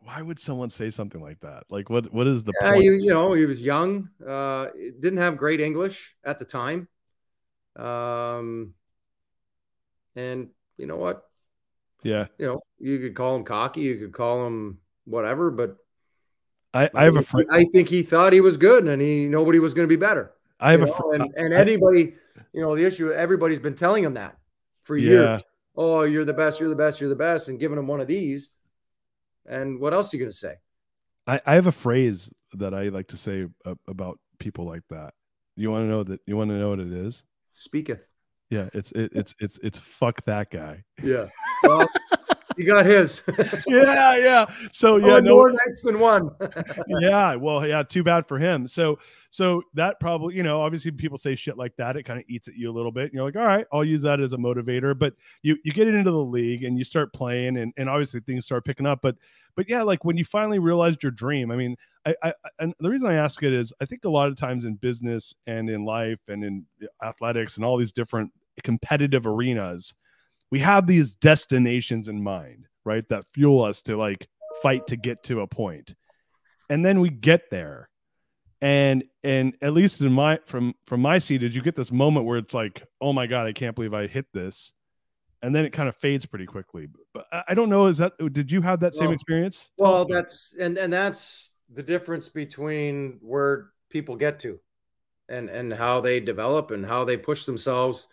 why 0.00 0.22
would 0.22 0.38
someone 0.40 0.70
say 0.70 0.88
something 0.90 1.20
like 1.20 1.40
that? 1.40 1.64
Like, 1.68 1.90
what 1.90 2.12
what 2.12 2.26
is 2.28 2.44
the 2.44 2.52
yeah, 2.60 2.72
point? 2.72 2.82
he 2.82 2.88
you 3.06 3.12
know, 3.14 3.32
he 3.32 3.44
was 3.46 3.60
young, 3.62 4.08
uh, 4.24 4.66
didn't 5.00 5.18
have 5.18 5.36
great 5.36 5.60
English 5.60 6.14
at 6.22 6.38
the 6.38 6.44
time, 6.44 6.86
um, 7.76 8.74
and 10.16 10.48
you 10.76 10.86
know 10.86 10.96
what, 10.96 11.22
yeah, 12.02 12.26
you 12.38 12.46
know, 12.46 12.60
you 12.78 12.98
could 12.98 13.14
call 13.14 13.36
him 13.36 13.44
cocky, 13.44 13.82
you 13.82 13.98
could 13.98 14.12
call 14.12 14.46
him 14.46 14.78
whatever, 15.04 15.50
but 15.50 15.76
I, 16.74 16.90
I 16.94 17.04
have 17.04 17.16
a 17.16 17.22
friend. 17.22 17.48
I 17.50 17.64
think 17.64 17.88
he 17.88 18.02
thought 18.02 18.32
he 18.32 18.40
was 18.40 18.56
good, 18.56 18.86
and 18.86 19.00
he 19.00 19.26
nobody 19.26 19.58
was 19.58 19.72
going 19.74 19.88
to 19.88 19.92
be 19.92 19.96
better. 20.00 20.32
I 20.58 20.72
have 20.72 20.82
a 20.82 20.86
friend. 20.86 21.22
and, 21.22 21.34
and 21.36 21.54
anybody, 21.54 22.14
you 22.52 22.60
know, 22.60 22.74
the 22.76 22.84
issue 22.84 23.12
everybody's 23.12 23.58
been 23.58 23.74
telling 23.74 24.02
him 24.02 24.14
that 24.14 24.36
for 24.84 24.96
Yeah. 24.96 25.10
years. 25.10 25.44
Oh, 25.76 26.02
you're 26.02 26.24
the 26.24 26.32
best, 26.32 26.58
you're 26.58 26.70
the 26.70 26.74
best, 26.74 27.00
you're 27.00 27.10
the 27.10 27.14
best, 27.16 27.48
and 27.48 27.60
giving 27.60 27.78
him 27.78 27.86
one 27.86 28.00
of 28.00 28.06
these. 28.06 28.50
And 29.44 29.78
what 29.78 29.92
else 29.92 30.12
are 30.12 30.16
you 30.16 30.22
going 30.22 30.30
to 30.30 30.36
say? 30.36 30.54
I, 31.26 31.40
I 31.44 31.54
have 31.54 31.66
a 31.66 31.72
phrase 31.72 32.30
that 32.54 32.72
I 32.72 32.88
like 32.88 33.08
to 33.08 33.16
say 33.16 33.46
about 33.86 34.18
people 34.38 34.64
like 34.64 34.82
that. 34.90 35.12
You 35.54 35.70
want 35.70 35.84
to 35.84 35.88
know 35.88 36.02
that? 36.04 36.20
You 36.26 36.36
want 36.36 36.50
to 36.50 36.58
know 36.58 36.70
what 36.70 36.80
it 36.80 36.92
is? 36.92 37.24
Speaketh. 37.52 38.06
Yeah, 38.50 38.68
it's 38.72 38.92
it, 38.92 39.10
it's 39.14 39.34
it's 39.40 39.58
it's 39.62 39.78
fuck 39.78 40.24
that 40.26 40.50
guy. 40.50 40.84
Yeah. 41.02 41.26
Well, 41.62 41.88
he 42.56 42.64
got 42.64 42.86
his. 42.86 43.22
yeah, 43.66 44.16
yeah. 44.16 44.46
So 44.72 44.96
yeah, 44.96 45.06
yeah, 45.06 45.20
no, 45.20 45.34
more 45.34 45.50
nights 45.50 45.82
than 45.82 45.98
one. 45.98 46.30
yeah. 47.00 47.34
Well, 47.34 47.66
yeah. 47.66 47.82
Too 47.82 48.02
bad 48.02 48.26
for 48.26 48.38
him. 48.38 48.66
So 48.66 48.98
so 49.30 49.62
that 49.74 50.00
probably 50.00 50.34
you 50.34 50.42
know 50.42 50.62
obviously 50.62 50.90
people 50.90 51.18
say 51.18 51.34
shit 51.34 51.56
like 51.56 51.76
that. 51.76 51.96
It 51.96 52.04
kind 52.04 52.18
of 52.18 52.24
eats 52.28 52.48
at 52.48 52.54
you 52.54 52.70
a 52.70 52.72
little 52.72 52.92
bit. 52.92 53.04
And 53.04 53.12
you're 53.14 53.24
like, 53.24 53.36
all 53.36 53.44
right, 53.44 53.66
I'll 53.72 53.84
use 53.84 54.02
that 54.02 54.20
as 54.20 54.32
a 54.32 54.38
motivator. 54.38 54.98
But 54.98 55.14
you 55.42 55.56
you 55.64 55.72
get 55.72 55.88
into 55.88 56.10
the 56.10 56.16
league 56.16 56.64
and 56.64 56.78
you 56.78 56.84
start 56.84 57.12
playing 57.12 57.58
and 57.58 57.72
and 57.76 57.88
obviously 57.88 58.20
things 58.20 58.44
start 58.44 58.64
picking 58.64 58.86
up. 58.86 59.00
But 59.02 59.16
but 59.54 59.68
yeah, 59.68 59.82
like 59.82 60.04
when 60.04 60.16
you 60.16 60.24
finally 60.24 60.58
realized 60.58 61.02
your 61.02 61.12
dream. 61.12 61.50
I 61.50 61.56
mean, 61.56 61.76
I, 62.04 62.14
I 62.22 62.32
and 62.58 62.74
the 62.80 62.90
reason 62.90 63.08
I 63.08 63.14
ask 63.14 63.42
it 63.42 63.52
is 63.52 63.72
I 63.80 63.84
think 63.84 64.04
a 64.04 64.10
lot 64.10 64.28
of 64.28 64.36
times 64.36 64.64
in 64.64 64.74
business 64.74 65.34
and 65.46 65.68
in 65.68 65.84
life 65.84 66.20
and 66.28 66.44
in 66.44 66.64
athletics 67.02 67.56
and 67.56 67.64
all 67.64 67.76
these 67.76 67.92
different 67.92 68.30
competitive 68.62 69.26
arenas, 69.26 69.94
we 70.50 70.60
have 70.60 70.86
these 70.86 71.14
destinations 71.14 72.08
in 72.08 72.22
mind, 72.22 72.66
right? 72.84 73.06
That 73.08 73.26
fuel 73.28 73.62
us 73.64 73.82
to 73.82 73.96
like 73.96 74.28
fight 74.62 74.86
to 74.88 74.96
get 74.96 75.22
to 75.24 75.40
a 75.40 75.46
point. 75.46 75.94
And 76.70 76.84
then 76.84 77.00
we 77.00 77.10
get 77.10 77.50
there. 77.50 77.88
And 78.62 79.04
and 79.22 79.54
at 79.60 79.74
least 79.74 80.00
in 80.00 80.12
my 80.12 80.38
from 80.46 80.74
from 80.86 81.00
my 81.02 81.18
seat, 81.18 81.38
did 81.38 81.54
you 81.54 81.62
get 81.62 81.76
this 81.76 81.92
moment 81.92 82.26
where 82.26 82.38
it's 82.38 82.54
like, 82.54 82.82
oh 83.00 83.12
my 83.12 83.26
God, 83.26 83.46
I 83.46 83.52
can't 83.52 83.74
believe 83.74 83.92
I 83.92 84.06
hit 84.06 84.26
this. 84.32 84.72
And 85.42 85.54
then 85.54 85.66
it 85.66 85.72
kind 85.74 85.88
of 85.88 85.96
fades 85.96 86.24
pretty 86.24 86.46
quickly. 86.46 86.88
But 87.12 87.26
I- 87.30 87.54
don't 87.54 87.68
know. 87.68 87.86
Is 87.86 87.98
that 87.98 88.14
did 88.32 88.50
you 88.50 88.62
have 88.62 88.80
that 88.80 88.94
same 88.94 89.06
Well- 89.06 89.14
experience? 89.14 89.70
Well, 89.76 90.04
that's 90.06 90.54
and 90.58 90.78
and 90.78 90.90
that's 90.92 91.50
the 91.68 91.82
difference 91.82 92.28
between 92.28 93.18
where 93.20 93.70
people 93.90 94.16
get 94.16 94.38
to 94.40 94.58
and 95.28 95.50
and 95.50 95.72
how 95.72 96.00
they 96.00 96.18
develop 96.20 96.70
and 96.70 96.84
how 96.86 97.04
they 97.04 97.18
push 97.18 97.44
themselves. 97.44 98.06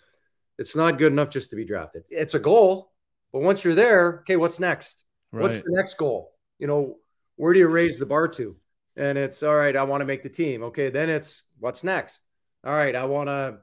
It's 0.57 0.75
not 0.75 0.97
good 0.97 1.11
enough 1.11 1.29
just 1.29 1.49
to 1.49 1.55
be 1.55 1.65
drafted. 1.65 2.03
It's 2.09 2.33
a 2.33 2.39
goal, 2.39 2.91
but 3.31 3.41
once 3.41 3.63
you're 3.63 3.75
there, 3.75 4.19
okay, 4.21 4.35
what's 4.35 4.59
next? 4.59 5.05
What's 5.31 5.61
the 5.61 5.71
next 5.71 5.95
goal? 5.95 6.33
You 6.59 6.67
know, 6.67 6.97
where 7.37 7.53
do 7.53 7.59
you 7.59 7.67
raise 7.67 7.97
the 7.97 8.05
bar 8.05 8.27
to? 8.29 8.55
And 8.95 9.17
it's 9.17 9.41
all 9.41 9.55
right, 9.55 9.75
I 9.75 9.83
want 9.83 10.01
to 10.01 10.05
make 10.05 10.21
the 10.21 10.29
team. 10.29 10.63
Okay, 10.63 10.89
then 10.89 11.09
it's 11.09 11.43
what's 11.59 11.83
next? 11.83 12.21
All 12.63 12.73
right, 12.73 12.95
I 12.95 13.05
want 13.05 13.27
to, 13.27 13.57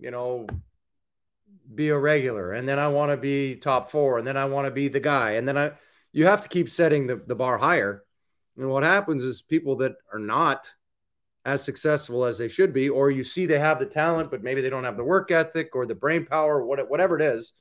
you 0.00 0.10
know, 0.10 0.46
be 1.72 1.90
a 1.90 1.98
regular, 1.98 2.52
and 2.52 2.68
then 2.68 2.78
I 2.78 2.88
want 2.88 3.12
to 3.12 3.16
be 3.16 3.54
top 3.54 3.90
four, 3.90 4.18
and 4.18 4.26
then 4.26 4.36
I 4.36 4.46
want 4.46 4.66
to 4.66 4.72
be 4.72 4.88
the 4.88 5.00
guy, 5.00 5.32
and 5.32 5.46
then 5.46 5.56
I 5.56 5.72
you 6.12 6.26
have 6.26 6.40
to 6.40 6.48
keep 6.48 6.68
setting 6.68 7.06
the, 7.06 7.16
the 7.16 7.34
bar 7.36 7.58
higher. 7.58 8.02
And 8.56 8.68
what 8.68 8.82
happens 8.82 9.22
is 9.22 9.42
people 9.42 9.76
that 9.76 9.94
are 10.12 10.18
not 10.18 10.72
as 11.44 11.62
successful 11.62 12.24
as 12.24 12.38
they 12.38 12.48
should 12.48 12.72
be, 12.72 12.88
or 12.88 13.10
you 13.10 13.22
see 13.22 13.46
they 13.46 13.58
have 13.58 13.78
the 13.78 13.86
talent, 13.86 14.30
but 14.30 14.42
maybe 14.42 14.60
they 14.60 14.70
don't 14.70 14.84
have 14.84 14.96
the 14.96 15.04
work 15.04 15.30
ethic 15.30 15.74
or 15.74 15.86
the 15.86 15.94
brain 15.94 16.26
power, 16.26 16.64
whatever 16.64 17.16
it 17.16 17.22
is, 17.22 17.52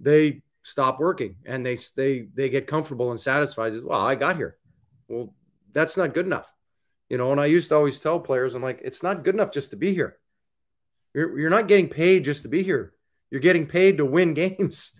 they 0.00 0.42
stop 0.62 0.98
working 0.98 1.36
and 1.44 1.64
they 1.64 1.76
they 1.96 2.28
they 2.34 2.48
get 2.48 2.66
comfortable 2.66 3.10
and 3.10 3.20
satisfied. 3.20 3.72
As, 3.72 3.82
Well, 3.82 4.00
I 4.00 4.14
got 4.14 4.36
here. 4.36 4.56
Well, 5.08 5.34
that's 5.72 5.96
not 5.96 6.14
good 6.14 6.26
enough, 6.26 6.50
you 7.08 7.18
know. 7.18 7.30
And 7.32 7.40
I 7.40 7.46
used 7.46 7.68
to 7.68 7.76
always 7.76 8.00
tell 8.00 8.18
players, 8.18 8.54
I'm 8.54 8.62
like, 8.62 8.80
it's 8.82 9.02
not 9.02 9.24
good 9.24 9.34
enough 9.34 9.50
just 9.50 9.70
to 9.70 9.76
be 9.76 9.94
here. 9.94 10.18
You're 11.12 11.38
you're 11.38 11.50
not 11.50 11.68
getting 11.68 11.88
paid 11.88 12.24
just 12.24 12.42
to 12.42 12.48
be 12.48 12.62
here. 12.62 12.94
You're 13.30 13.40
getting 13.40 13.66
paid 13.66 13.98
to 13.98 14.04
win 14.04 14.34
games, 14.34 14.92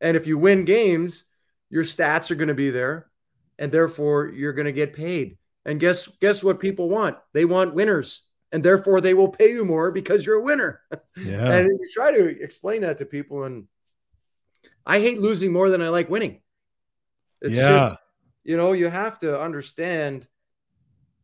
and 0.00 0.16
if 0.16 0.26
you 0.26 0.38
win 0.38 0.64
games, 0.64 1.24
your 1.70 1.84
stats 1.84 2.30
are 2.30 2.36
going 2.36 2.48
to 2.48 2.54
be 2.54 2.70
there, 2.70 3.10
and 3.58 3.72
therefore 3.72 4.28
you're 4.28 4.52
going 4.52 4.66
to 4.66 4.72
get 4.72 4.94
paid. 4.94 5.38
And 5.66 5.78
guess 5.80 6.06
guess 6.20 6.42
what 6.42 6.60
people 6.60 6.88
want? 6.88 7.18
They 7.34 7.44
want 7.44 7.74
winners, 7.74 8.22
and 8.52 8.62
therefore 8.64 9.02
they 9.02 9.12
will 9.14 9.28
pay 9.28 9.50
you 9.50 9.64
more 9.64 9.90
because 9.90 10.24
you're 10.24 10.38
a 10.38 10.42
winner. 10.42 10.80
yeah. 11.16 11.52
And 11.52 11.68
you 11.68 11.88
try 11.92 12.12
to 12.12 12.40
explain 12.42 12.82
that 12.82 12.98
to 12.98 13.04
people, 13.04 13.44
and 13.44 13.66
I 14.86 15.00
hate 15.00 15.20
losing 15.20 15.52
more 15.52 15.68
than 15.68 15.82
I 15.82 15.88
like 15.90 16.08
winning. 16.08 16.40
It's 17.42 17.56
Yeah. 17.56 17.78
just, 17.80 17.96
you 18.44 18.56
know, 18.56 18.72
you 18.72 18.88
have 18.88 19.18
to 19.18 19.38
understand 19.40 20.28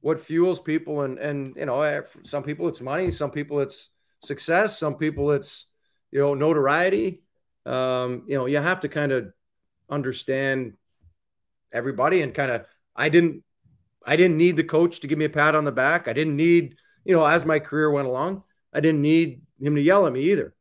what 0.00 0.18
fuels 0.20 0.58
people, 0.60 1.02
and 1.02 1.18
and 1.18 1.54
you 1.56 1.66
know, 1.66 1.80
eh, 1.82 2.02
some 2.24 2.42
people 2.42 2.66
it's 2.68 2.80
money, 2.80 3.10
some 3.12 3.30
people 3.30 3.60
it's 3.60 3.90
success, 4.18 4.76
some 4.78 4.96
people 4.96 5.30
it's 5.30 5.66
you 6.10 6.18
know 6.18 6.34
notoriety. 6.34 7.22
Um, 7.64 8.24
you 8.26 8.36
know, 8.36 8.46
you 8.46 8.58
have 8.58 8.80
to 8.80 8.88
kind 8.88 9.12
of 9.12 9.32
understand 9.88 10.74
everybody, 11.72 12.22
and 12.22 12.34
kind 12.34 12.50
of. 12.50 12.66
I 12.94 13.08
didn't, 13.08 13.42
I 14.06 14.16
didn't 14.16 14.36
need 14.36 14.56
the 14.56 14.64
coach 14.64 15.00
to 15.00 15.06
give 15.06 15.18
me 15.18 15.24
a 15.26 15.30
pat 15.30 15.54
on 15.54 15.64
the 15.64 15.72
back. 15.72 16.08
I 16.08 16.12
didn't 16.12 16.36
need, 16.36 16.76
you 17.04 17.14
know, 17.14 17.24
as 17.24 17.44
my 17.44 17.58
career 17.58 17.90
went 17.90 18.08
along, 18.08 18.42
I 18.72 18.80
didn't 18.80 19.02
need 19.02 19.42
him 19.60 19.74
to 19.76 19.80
yell 19.80 20.06
at 20.06 20.12
me 20.12 20.30
either. 20.32 20.54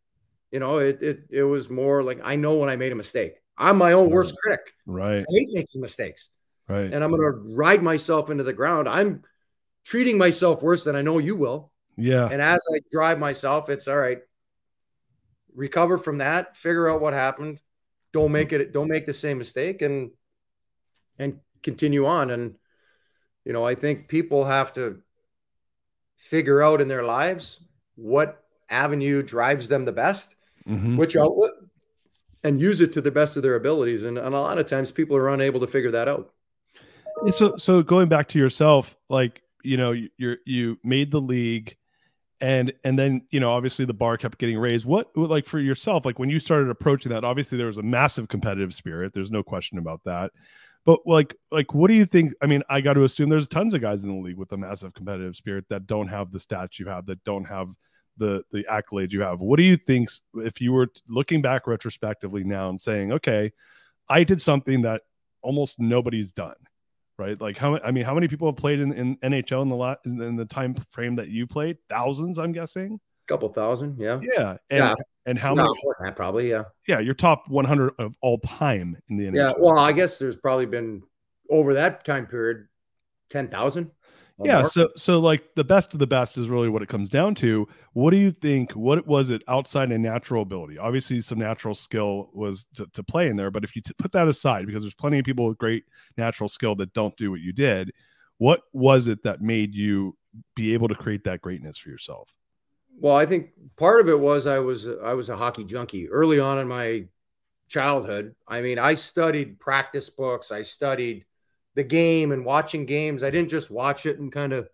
You 0.52 0.60
know, 0.60 0.78
it 0.80 1.02
it 1.02 1.24
it 1.30 1.44
was 1.44 1.70
more 1.70 2.04
like 2.04 2.20
I 2.24 2.36
know 2.36 2.56
when 2.56 2.70
I 2.70 2.76
made 2.76 2.92
a 2.92 2.96
mistake. 2.96 3.36
I'm 3.58 3.78
my 3.78 3.94
own 3.94 4.10
worst 4.10 4.36
critic. 4.42 4.74
right. 4.86 5.20
I 5.22 5.26
hate 5.34 5.50
making 5.52 5.82
mistakes, 5.82 6.30
Right. 6.68 6.92
and 6.94 7.04
I'm 7.04 7.12
going 7.12 7.22
to 7.22 7.56
ride 7.56 7.84
myself 7.84 8.30
into 8.30 8.44
the 8.44 8.54
ground. 8.54 8.90
I'm 8.90 9.22
treating 9.86 10.18
myself 10.18 10.62
worse 10.64 10.84
than 10.84 10.96
I 10.96 11.02
know 11.02 11.20
you 11.20 11.36
will. 11.36 11.72
yeah. 11.96 12.28
And 12.28 12.42
as 12.42 12.62
I 12.74 12.80
drive 12.92 13.20
myself, 13.20 13.70
it's 13.70 13.88
all 13.88 13.98
right. 13.98 14.20
Recover 15.54 15.98
from 15.98 16.20
that, 16.20 16.56
figure 16.56 16.90
out 16.90 17.02
what 17.02 17.14
happened, 17.14 17.60
don't 18.14 18.32
make 18.32 18.52
it 18.54 18.74
don't 18.74 18.88
make 18.90 19.06
the 19.06 19.14
same 19.14 19.38
mistake 19.38 19.82
and 19.82 20.12
and 21.20 21.40
continue 21.64 22.06
on 22.06 22.32
and 22.32 22.56
you 23.46 23.54
know 23.54 23.66
i 23.66 23.76
think 23.76 24.08
people 24.08 24.46
have 24.46 24.74
to 24.74 25.02
figure 26.18 26.62
out 26.62 26.82
in 26.82 26.88
their 26.88 27.04
lives 27.04 27.60
what 27.96 28.44
avenue 28.70 29.22
drives 29.22 29.68
them 29.68 29.86
the 29.86 29.92
best 29.92 30.36
mm-hmm. 30.68 30.98
which 30.98 31.16
outlet 31.16 31.52
and 32.44 32.60
use 32.60 32.82
it 32.82 32.94
to 32.94 33.02
the 33.02 33.12
best 33.12 33.38
of 33.38 33.44
their 33.44 33.56
abilities. 33.56 34.04
And, 34.04 34.18
and 34.18 34.34
a 34.34 34.40
lot 34.40 34.58
of 34.58 34.66
times 34.66 34.92
people 34.92 35.16
are 35.16 35.30
unable 35.30 35.60
to 35.60 35.68
figure 35.68 35.92
that 35.92 36.08
out. 36.08 36.34
So 37.30 37.58
so 37.58 37.84
going 37.84 38.08
back 38.08 38.30
to 38.30 38.40
yourself 38.40 38.96
like 39.10 39.42
you 39.64 39.78
know 39.78 39.94
you're 40.18 40.38
you 40.46 40.80
made 40.84 41.12
the 41.12 41.22
league 41.22 41.76
and 42.40 42.74
and 42.84 42.98
then 42.98 43.28
you 43.30 43.40
know 43.40 43.52
obviously 43.52 43.86
the 43.86 43.94
bar 43.94 44.18
kept 44.18 44.40
getting 44.40 44.58
raised. 44.58 44.86
What 44.86 45.16
like 45.16 45.46
for 45.46 45.60
yourself 45.60 46.06
like 46.06 46.18
when 46.18 46.30
you 46.30 46.40
started 46.40 46.70
approaching 46.70 47.12
that 47.12 47.24
obviously 47.24 47.58
there 47.58 47.68
was 47.68 47.78
a 47.78 47.84
massive 47.84 48.28
competitive 48.28 48.74
spirit. 48.74 49.14
There's 49.14 49.30
no 49.30 49.44
question 49.44 49.78
about 49.78 50.02
that 50.06 50.32
but 50.86 51.00
like 51.06 51.36
like 51.52 51.74
what 51.74 51.88
do 51.88 51.94
you 51.94 52.06
think 52.06 52.34
i 52.42 52.46
mean 52.46 52.62
i 52.70 52.82
got 52.82 52.94
to 52.94 53.04
assume 53.04 53.30
there's 53.30 53.48
tons 53.48 53.74
of 53.74 53.82
guys 53.82 54.04
in 54.04 54.10
the 54.10 54.22
league 54.22 54.38
with 54.38 54.52
a 54.52 54.58
massive 54.58 54.94
competitive 54.94 55.36
spirit 55.36 55.66
that 55.70 55.88
don't 55.88 56.08
have 56.08 56.32
the 56.32 56.40
stats 56.40 56.80
you 56.80 56.88
have 56.88 57.06
that 57.06 57.24
don't 57.24 57.46
have 57.46 57.70
the 58.18 58.44
the 58.52 58.64
accolades 58.70 59.14
you 59.14 59.22
have 59.22 59.42
what 59.42 59.58
do 59.58 59.64
you 59.64 59.78
think 59.78 60.10
if 60.36 60.60
you 60.62 60.72
were 60.72 60.88
looking 61.08 61.42
back 61.42 61.68
retrospectively 61.68 62.44
now 62.44 62.70
and 62.70 62.80
saying 62.80 63.12
okay 63.12 63.52
i 64.10 64.24
did 64.24 64.42
something 64.42 64.82
that 64.82 65.02
almost 65.42 65.80
nobody's 65.80 66.32
done 66.32 66.56
right? 67.22 67.40
Like 67.40 67.58
how 67.58 67.78
I 67.78 67.92
mean, 67.92 68.04
how 68.04 68.16
many 68.16 68.28
people 68.28 68.50
have 68.50 68.58
played 68.58 68.80
in, 68.80 68.92
in 68.94 69.16
NHL 69.18 69.62
in 69.62 69.70
the 69.70 69.76
lot 69.76 70.00
in 70.06 70.36
the 70.36 70.46
time 70.46 70.74
frame 70.90 71.16
that 71.18 71.30
you 71.30 71.46
played? 71.46 71.78
Thousands, 71.88 72.40
I'm 72.40 72.52
guessing. 72.52 73.00
A 73.24 73.28
couple 73.28 73.50
thousand, 73.50 73.98
yeah. 74.00 74.20
Yeah, 74.22 74.58
and 74.70 74.80
yeah. 74.80 74.94
and 75.26 75.38
how 75.38 75.56
many? 75.56 75.70
Probably, 76.16 76.50
yeah. 76.50 76.64
Yeah, 76.88 77.00
you're 77.00 77.14
top 77.14 77.44
100 77.48 77.94
of 78.00 78.16
all 78.22 78.40
time 78.40 78.98
in 79.10 79.18
the 79.18 79.26
NHL. 79.26 79.36
Yeah, 79.36 79.52
well, 79.58 79.80
I 79.80 79.92
guess 79.92 80.20
there's 80.20 80.36
probably 80.36 80.66
been 80.66 81.04
over 81.50 81.74
that 81.76 82.06
time 82.06 82.26
period, 82.26 82.68
ten 83.30 83.48
thousand 83.48 83.92
yeah 84.44 84.64
so 84.64 84.90
so 84.96 85.20
like 85.20 85.44
the 85.56 85.64
best 85.64 85.94
of 85.94 86.00
the 86.00 86.08
best 86.08 86.38
is 86.38 86.48
really 86.48 86.70
what 86.70 86.82
it 86.82 86.90
comes 86.90 87.10
down 87.10 87.36
to 87.36 87.68
what 87.94 88.12
do 88.12 88.18
you 88.18 88.32
think 88.32 88.72
what 88.74 89.06
was 89.06 89.30
it 89.30 89.42
outside 89.48 89.92
of 89.92 90.00
natural 90.00 90.42
ability 90.42 90.78
obviously 90.78 91.22
some 91.22 91.40
natural 91.40 91.76
skill 91.76 92.30
was 92.34 92.66
to, 92.74 92.86
to 92.94 93.04
play 93.04 93.28
in 93.28 93.36
there 93.36 93.52
but 93.52 93.64
if 93.64 93.76
you 93.76 93.82
t- 93.82 93.94
put 93.98 94.12
that 94.12 94.28
aside 94.28 94.66
because 94.66 94.84
there's 94.84 94.96
plenty 94.96 95.20
of 95.20 95.26
people 95.26 95.46
with 95.46 95.58
great 95.58 95.84
natural 96.18 96.50
skill 96.50 96.76
that 96.76 96.94
don't 96.94 97.16
do 97.18 97.32
what 97.32 97.40
you 97.40 97.54
did 97.54 97.92
what 98.38 98.62
was 98.74 99.08
it 99.08 99.24
that 99.24 99.42
made 99.42 99.76
you 99.76 100.16
be 100.56 100.74
able 100.74 100.88
to 100.88 100.96
create 100.96 101.24
that 101.24 101.42
greatness 101.42 101.78
for 101.78 101.90
yourself 101.90 102.34
well 103.00 103.16
i 103.16 103.26
think 103.26 103.50
part 103.78 104.02
of 104.02 104.10
it 104.10 104.20
was 104.20 104.48
i 104.48 104.60
was 104.60 104.88
i 105.04 105.14
was 105.14 105.30
a 105.30 105.38
hockey 105.38 105.64
junkie 105.64 106.10
early 106.10 106.40
on 106.40 106.60
in 106.60 106.68
my 106.68 107.06
childhood 107.68 108.36
i 108.48 108.62
mean 108.62 108.78
i 108.78 108.94
studied 108.94 109.60
practice 109.60 110.10
books 110.10 110.52
i 110.52 110.62
studied 110.62 111.26
the 111.76 111.84
game 111.84 112.32
and 112.32 112.46
watching 112.46 112.86
games. 112.86 113.24
I 113.24 113.30
didn't 113.30 113.50
just 113.50 113.72
watch 113.72 114.06
it 114.06 114.20
and 114.20 114.32
kind 114.32 114.54
of 114.54 114.68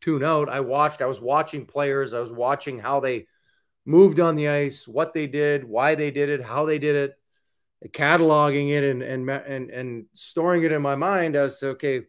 tune 0.00 0.24
out. 0.24 0.48
I 0.48 0.60
watched, 0.60 1.02
I 1.02 1.06
was 1.06 1.20
watching 1.20 1.66
players, 1.66 2.14
I 2.14 2.20
was 2.20 2.32
watching 2.32 2.78
how 2.78 3.00
they 3.00 3.26
moved 3.84 4.20
on 4.20 4.36
the 4.36 4.48
ice, 4.48 4.88
what 4.88 5.14
they 5.14 5.26
did, 5.26 5.64
why 5.64 5.94
they 5.94 6.10
did 6.10 6.28
it, 6.28 6.42
how 6.42 6.66
they 6.66 6.78
did 6.78 6.96
it, 6.96 7.18
cataloging 7.88 8.70
it 8.70 8.84
and 8.84 9.02
and 9.02 9.28
and 9.28 9.70
and 9.70 10.04
storing 10.14 10.62
it 10.62 10.70
in 10.70 10.80
my 10.82 10.94
mind 10.94 11.34
as 11.34 11.58
to 11.58 11.70
okay. 11.70 12.02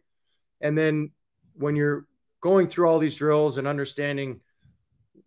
And 0.60 0.78
then 0.78 1.10
when 1.54 1.74
you're 1.74 2.06
going 2.40 2.68
through 2.68 2.88
all 2.88 2.98
these 2.98 3.16
drills 3.16 3.58
and 3.58 3.66
understanding 3.66 4.40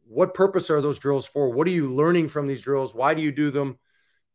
what 0.07 0.33
purpose 0.33 0.69
are 0.69 0.81
those 0.81 0.99
drills 0.99 1.25
for? 1.25 1.49
What 1.49 1.67
are 1.67 1.71
you 1.71 1.93
learning 1.93 2.29
from 2.29 2.47
these 2.47 2.61
drills? 2.61 2.95
Why 2.95 3.13
do 3.13 3.21
you 3.21 3.31
do 3.31 3.51
them? 3.51 3.77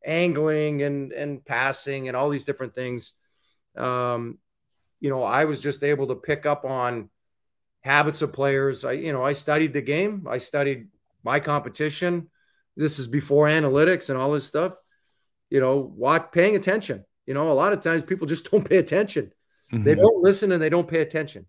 Angling 0.04 0.82
and 0.82 1.12
and 1.12 1.44
passing 1.44 2.08
and 2.08 2.16
all 2.16 2.28
these 2.28 2.44
different 2.44 2.74
things. 2.74 3.12
Um, 3.76 4.38
you 5.00 5.10
know, 5.10 5.22
I 5.22 5.44
was 5.44 5.60
just 5.60 5.82
able 5.82 6.08
to 6.08 6.14
pick 6.14 6.44
up 6.46 6.64
on 6.64 7.08
habits 7.82 8.22
of 8.22 8.32
players. 8.32 8.84
I, 8.84 8.92
you 8.92 9.12
know, 9.12 9.24
I 9.24 9.32
studied 9.32 9.72
the 9.72 9.82
game, 9.82 10.26
I 10.28 10.38
studied 10.38 10.88
my 11.22 11.40
competition. 11.40 12.28
This 12.76 12.98
is 12.98 13.06
before 13.06 13.46
analytics 13.46 14.08
and 14.08 14.18
all 14.18 14.32
this 14.32 14.46
stuff. 14.46 14.74
You 15.50 15.60
know, 15.60 15.80
what 15.80 16.32
paying 16.32 16.56
attention. 16.56 17.04
You 17.26 17.34
know, 17.34 17.52
a 17.52 17.54
lot 17.54 17.72
of 17.72 17.80
times 17.80 18.02
people 18.02 18.26
just 18.26 18.50
don't 18.50 18.68
pay 18.68 18.78
attention. 18.78 19.32
Mm-hmm. 19.72 19.84
They 19.84 19.94
don't 19.94 20.22
listen 20.22 20.52
and 20.52 20.60
they 20.60 20.70
don't 20.70 20.88
pay 20.88 21.00
attention. 21.00 21.46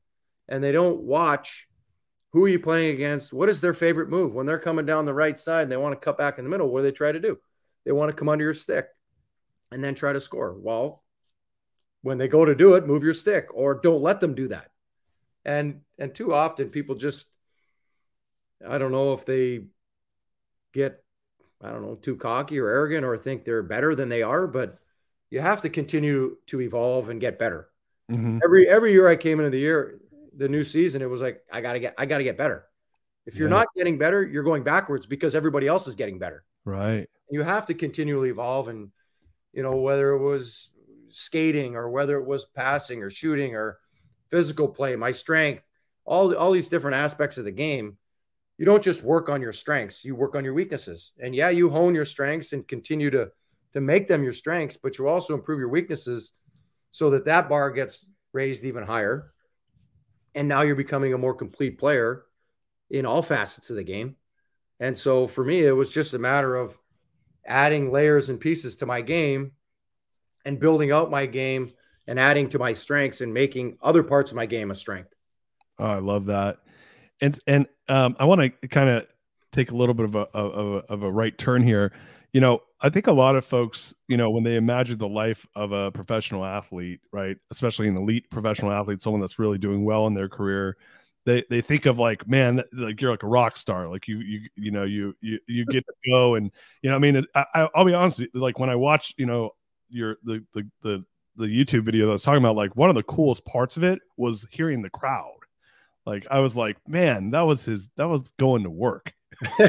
And 0.47 0.63
they 0.63 0.71
don't 0.71 1.01
watch 1.01 1.67
who 2.33 2.43
are 2.43 2.49
you 2.49 2.59
playing 2.59 2.95
against? 2.95 3.31
What 3.31 3.47
is 3.47 3.61
their 3.61 3.73
favorite 3.73 4.09
move? 4.09 4.33
When 4.33 4.45
they're 4.45 4.59
coming 4.59 4.85
down 4.85 5.05
the 5.05 5.13
right 5.13 5.37
side 5.37 5.63
and 5.63 5.71
they 5.71 5.77
want 5.77 5.93
to 5.93 6.03
cut 6.03 6.17
back 6.17 6.39
in 6.39 6.43
the 6.43 6.49
middle, 6.49 6.69
what 6.69 6.79
do 6.79 6.83
they 6.83 6.91
try 6.91 7.11
to 7.11 7.19
do? 7.19 7.37
They 7.85 7.91
want 7.91 8.09
to 8.09 8.15
come 8.15 8.27
under 8.27 8.43
your 8.43 8.55
stick 8.55 8.87
and 9.71 9.83
then 9.83 9.93
try 9.93 10.13
to 10.13 10.19
score. 10.19 10.57
Well, 10.59 11.03
when 12.01 12.17
they 12.17 12.27
go 12.27 12.43
to 12.43 12.55
do 12.55 12.73
it, 12.73 12.87
move 12.87 13.03
your 13.03 13.13
stick 13.13 13.47
or 13.53 13.75
don't 13.75 14.01
let 14.01 14.19
them 14.19 14.33
do 14.33 14.47
that. 14.49 14.71
And 15.45 15.81
and 15.99 16.13
too 16.13 16.33
often 16.33 16.69
people 16.69 16.95
just 16.95 17.35
I 18.67 18.77
don't 18.77 18.91
know 18.91 19.13
if 19.13 19.25
they 19.25 19.65
get 20.73 21.03
I 21.61 21.69
don't 21.69 21.81
know 21.81 21.95
too 21.95 22.15
cocky 22.15 22.59
or 22.59 22.67
arrogant 22.67 23.05
or 23.05 23.17
think 23.17 23.45
they're 23.45 23.63
better 23.63 23.93
than 23.93 24.09
they 24.09 24.23
are, 24.23 24.47
but 24.47 24.79
you 25.29 25.39
have 25.39 25.61
to 25.61 25.69
continue 25.69 26.37
to 26.47 26.61
evolve 26.61 27.09
and 27.09 27.21
get 27.21 27.39
better. 27.39 27.69
Mm-hmm. 28.11 28.39
Every 28.43 28.67
every 28.67 28.91
year 28.91 29.07
I 29.07 29.15
came 29.15 29.39
into 29.39 29.51
the 29.51 29.59
year, 29.59 29.99
the 30.35 30.47
new 30.47 30.63
season, 30.63 31.01
it 31.01 31.09
was 31.09 31.21
like 31.21 31.41
I 31.51 31.61
gotta 31.61 31.79
get 31.79 31.95
I 31.97 32.05
gotta 32.05 32.23
get 32.23 32.37
better. 32.37 32.65
If 33.25 33.37
you're 33.37 33.47
yeah. 33.47 33.55
not 33.55 33.67
getting 33.75 33.97
better, 33.97 34.23
you're 34.23 34.43
going 34.43 34.63
backwards 34.63 35.05
because 35.05 35.33
everybody 35.35 35.67
else 35.67 35.87
is 35.87 35.95
getting 35.95 36.19
better. 36.19 36.43
Right. 36.65 37.09
You 37.29 37.43
have 37.43 37.65
to 37.67 37.73
continually 37.73 38.29
evolve 38.29 38.67
and 38.67 38.91
you 39.53 39.63
know 39.63 39.77
whether 39.77 40.11
it 40.11 40.19
was 40.19 40.69
skating 41.09 41.75
or 41.75 41.89
whether 41.89 42.17
it 42.17 42.25
was 42.25 42.45
passing 42.45 43.01
or 43.01 43.09
shooting 43.09 43.55
or 43.55 43.77
physical 44.29 44.67
play, 44.67 44.95
my 44.95 45.11
strength, 45.11 45.63
all, 46.05 46.33
all 46.35 46.51
these 46.51 46.67
different 46.67 46.97
aspects 46.97 47.37
of 47.37 47.45
the 47.45 47.51
game. 47.51 47.97
You 48.57 48.65
don't 48.65 48.83
just 48.83 49.03
work 49.03 49.29
on 49.29 49.41
your 49.41 49.51
strengths, 49.51 50.03
you 50.03 50.15
work 50.15 50.35
on 50.35 50.43
your 50.43 50.53
weaknesses. 50.53 51.11
And 51.19 51.35
yeah, 51.35 51.49
you 51.49 51.69
hone 51.69 51.95
your 51.95 52.05
strengths 52.05 52.53
and 52.53 52.67
continue 52.67 53.09
to, 53.11 53.29
to 53.73 53.81
make 53.81 54.07
them 54.07 54.23
your 54.23 54.33
strengths, 54.33 54.77
but 54.77 54.97
you 54.97 55.07
also 55.07 55.33
improve 55.33 55.59
your 55.59 55.69
weaknesses 55.69 56.33
so 56.91 57.09
that 57.11 57.25
that 57.25 57.49
bar 57.49 57.71
gets 57.71 58.09
raised 58.31 58.63
even 58.63 58.83
higher. 58.83 59.32
And 60.35 60.47
now 60.47 60.61
you're 60.61 60.75
becoming 60.75 61.13
a 61.13 61.17
more 61.17 61.33
complete 61.33 61.77
player 61.77 62.23
in 62.89 63.05
all 63.05 63.21
facets 63.21 63.69
of 63.69 63.75
the 63.75 63.83
game. 63.83 64.15
And 64.79 64.97
so 64.97 65.27
for 65.27 65.43
me, 65.43 65.65
it 65.65 65.71
was 65.71 65.89
just 65.89 66.13
a 66.13 66.19
matter 66.19 66.55
of 66.55 66.77
adding 67.45 67.91
layers 67.91 68.29
and 68.29 68.39
pieces 68.39 68.77
to 68.77 68.85
my 68.85 69.01
game 69.01 69.51
and 70.45 70.59
building 70.59 70.91
out 70.91 71.11
my 71.11 71.25
game 71.25 71.73
and 72.07 72.19
adding 72.19 72.49
to 72.49 72.59
my 72.59 72.73
strengths 72.73 73.21
and 73.21 73.33
making 73.33 73.77
other 73.81 74.03
parts 74.03 74.31
of 74.31 74.35
my 74.35 74.45
game 74.45 74.71
a 74.71 74.75
strength. 74.75 75.13
Oh, 75.79 75.85
I 75.85 75.99
love 75.99 76.27
that. 76.27 76.59
And 77.21 77.39
and 77.47 77.67
um, 77.87 78.15
I 78.19 78.25
want 78.25 78.41
to 78.61 78.67
kind 78.67 78.89
of 78.89 79.07
take 79.51 79.71
a 79.71 79.75
little 79.75 79.93
bit 79.93 80.05
of 80.05 80.15
a, 80.15 80.27
of 80.33 80.75
a 80.75 80.93
of 80.93 81.03
a 81.03 81.11
right 81.11 81.37
turn 81.37 81.63
here. 81.63 81.93
You 82.33 82.41
know, 82.41 82.61
I 82.83 82.89
think 82.89 83.07
a 83.07 83.13
lot 83.13 83.35
of 83.35 83.45
folks, 83.45 83.93
you 84.07 84.17
know, 84.17 84.29
when 84.29 84.43
they 84.43 84.55
imagine 84.57 84.97
the 84.97 85.07
life 85.07 85.47
of 85.55 85.71
a 85.71 85.89
professional 85.91 86.43
athlete, 86.43 86.99
right, 87.11 87.37
especially 87.49 87.87
an 87.87 87.97
elite 87.97 88.29
professional 88.29 88.71
athlete, 88.71 89.01
someone 89.01 89.21
that's 89.21 89.39
really 89.39 89.57
doing 89.57 89.85
well 89.85 90.05
in 90.05 90.13
their 90.13 90.29
career, 90.29 90.77
they 91.25 91.45
they 91.49 91.61
think 91.61 91.85
of 91.85 91.97
like 91.97 92.27
man 92.27 92.61
like 92.73 92.99
you're 92.99 93.11
like 93.11 93.23
a 93.23 93.27
rock 93.27 93.55
star 93.55 93.87
like 93.87 94.09
you 94.09 94.19
you 94.19 94.49
you 94.57 94.71
know 94.71 94.83
you 94.83 95.15
you 95.21 95.39
you 95.47 95.65
get 95.71 95.85
to 95.85 95.93
go 96.11 96.35
and 96.35 96.51
you 96.81 96.89
know 96.89 96.97
i 96.97 96.99
mean 96.99 97.23
I, 97.33 97.69
i'll 97.73 97.85
be 97.85 97.93
honest 97.93 98.21
like 98.33 98.59
when 98.59 98.69
i 98.69 98.75
watch 98.75 99.13
you 99.15 99.25
know 99.25 99.51
your 99.87 100.17
the 100.25 100.43
the 100.53 100.69
the 100.81 101.05
the 101.35 101.45
YouTube 101.45 101.83
video 101.83 102.05
that 102.05 102.11
I 102.11 102.13
was 102.13 102.23
talking 102.23 102.43
about, 102.43 102.55
like 102.55 102.75
one 102.75 102.89
of 102.89 102.95
the 102.95 103.03
coolest 103.03 103.45
parts 103.45 103.77
of 103.77 103.83
it 103.83 103.99
was 104.17 104.45
hearing 104.51 104.81
the 104.81 104.89
crowd. 104.89 105.31
Like 106.05 106.27
I 106.29 106.39
was 106.39 106.55
like, 106.55 106.77
man, 106.87 107.31
that 107.31 107.41
was 107.41 107.65
his 107.65 107.89
that 107.97 108.07
was 108.07 108.31
going 108.37 108.63
to 108.63 108.69
work. 108.69 109.13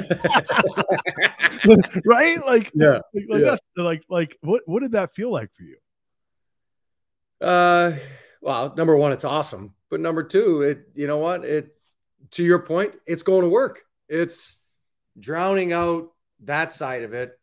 right? 2.06 2.44
Like 2.44 2.70
yeah, 2.74 3.00
like, 3.12 3.24
like, 3.28 3.42
yeah. 3.42 3.56
like 3.76 4.02
like 4.08 4.36
what 4.40 4.62
what 4.66 4.82
did 4.82 4.92
that 4.92 5.14
feel 5.14 5.30
like 5.30 5.50
for 5.54 5.62
you? 5.62 5.76
Uh 7.40 7.92
well, 8.40 8.74
number 8.76 8.96
one, 8.96 9.12
it's 9.12 9.24
awesome. 9.24 9.74
But 9.90 10.00
number 10.00 10.22
two, 10.22 10.62
it 10.62 10.88
you 10.94 11.06
know 11.06 11.18
what? 11.18 11.44
It 11.44 11.74
to 12.32 12.44
your 12.44 12.60
point, 12.60 12.94
it's 13.06 13.22
going 13.22 13.42
to 13.42 13.48
work. 13.48 13.82
It's 14.08 14.58
drowning 15.18 15.72
out 15.72 16.10
that 16.40 16.72
side 16.72 17.02
of 17.02 17.14
it 17.14 17.38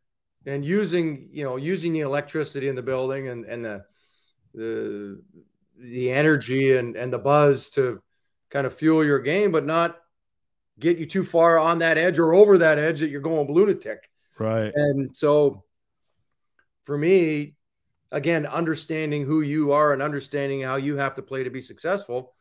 and 0.45 0.65
using 0.65 1.29
you 1.31 1.43
know 1.43 1.57
using 1.57 1.93
the 1.93 2.01
electricity 2.01 2.67
in 2.67 2.75
the 2.75 2.81
building 2.81 3.27
and 3.27 3.45
and 3.45 3.63
the 3.63 3.83
the 4.53 5.21
the 5.79 6.11
energy 6.11 6.75
and 6.75 6.95
and 6.95 7.11
the 7.11 7.17
buzz 7.17 7.69
to 7.69 8.01
kind 8.49 8.67
of 8.67 8.73
fuel 8.73 9.03
your 9.03 9.19
game 9.19 9.51
but 9.51 9.65
not 9.65 10.00
get 10.81 10.97
you 10.97 11.05
too 11.05 11.23
far 11.23 11.57
on 11.57 11.79
that 11.79 11.97
edge 11.97 12.19
or 12.19 12.33
over 12.33 12.57
that 12.57 12.77
edge 12.77 12.99
that 12.99 13.09
you're 13.09 13.21
going 13.21 13.51
lunatic 13.51 14.09
right 14.39 14.71
and 14.75 15.15
so 15.15 15.63
for 16.83 16.97
me 16.97 17.55
again 18.11 18.45
understanding 18.45 19.25
who 19.25 19.41
you 19.41 19.71
are 19.71 19.93
and 19.93 20.01
understanding 20.01 20.61
how 20.61 20.75
you 20.75 20.97
have 20.97 21.15
to 21.15 21.21
play 21.21 21.43
to 21.43 21.49
be 21.49 21.61
successful 21.61 22.33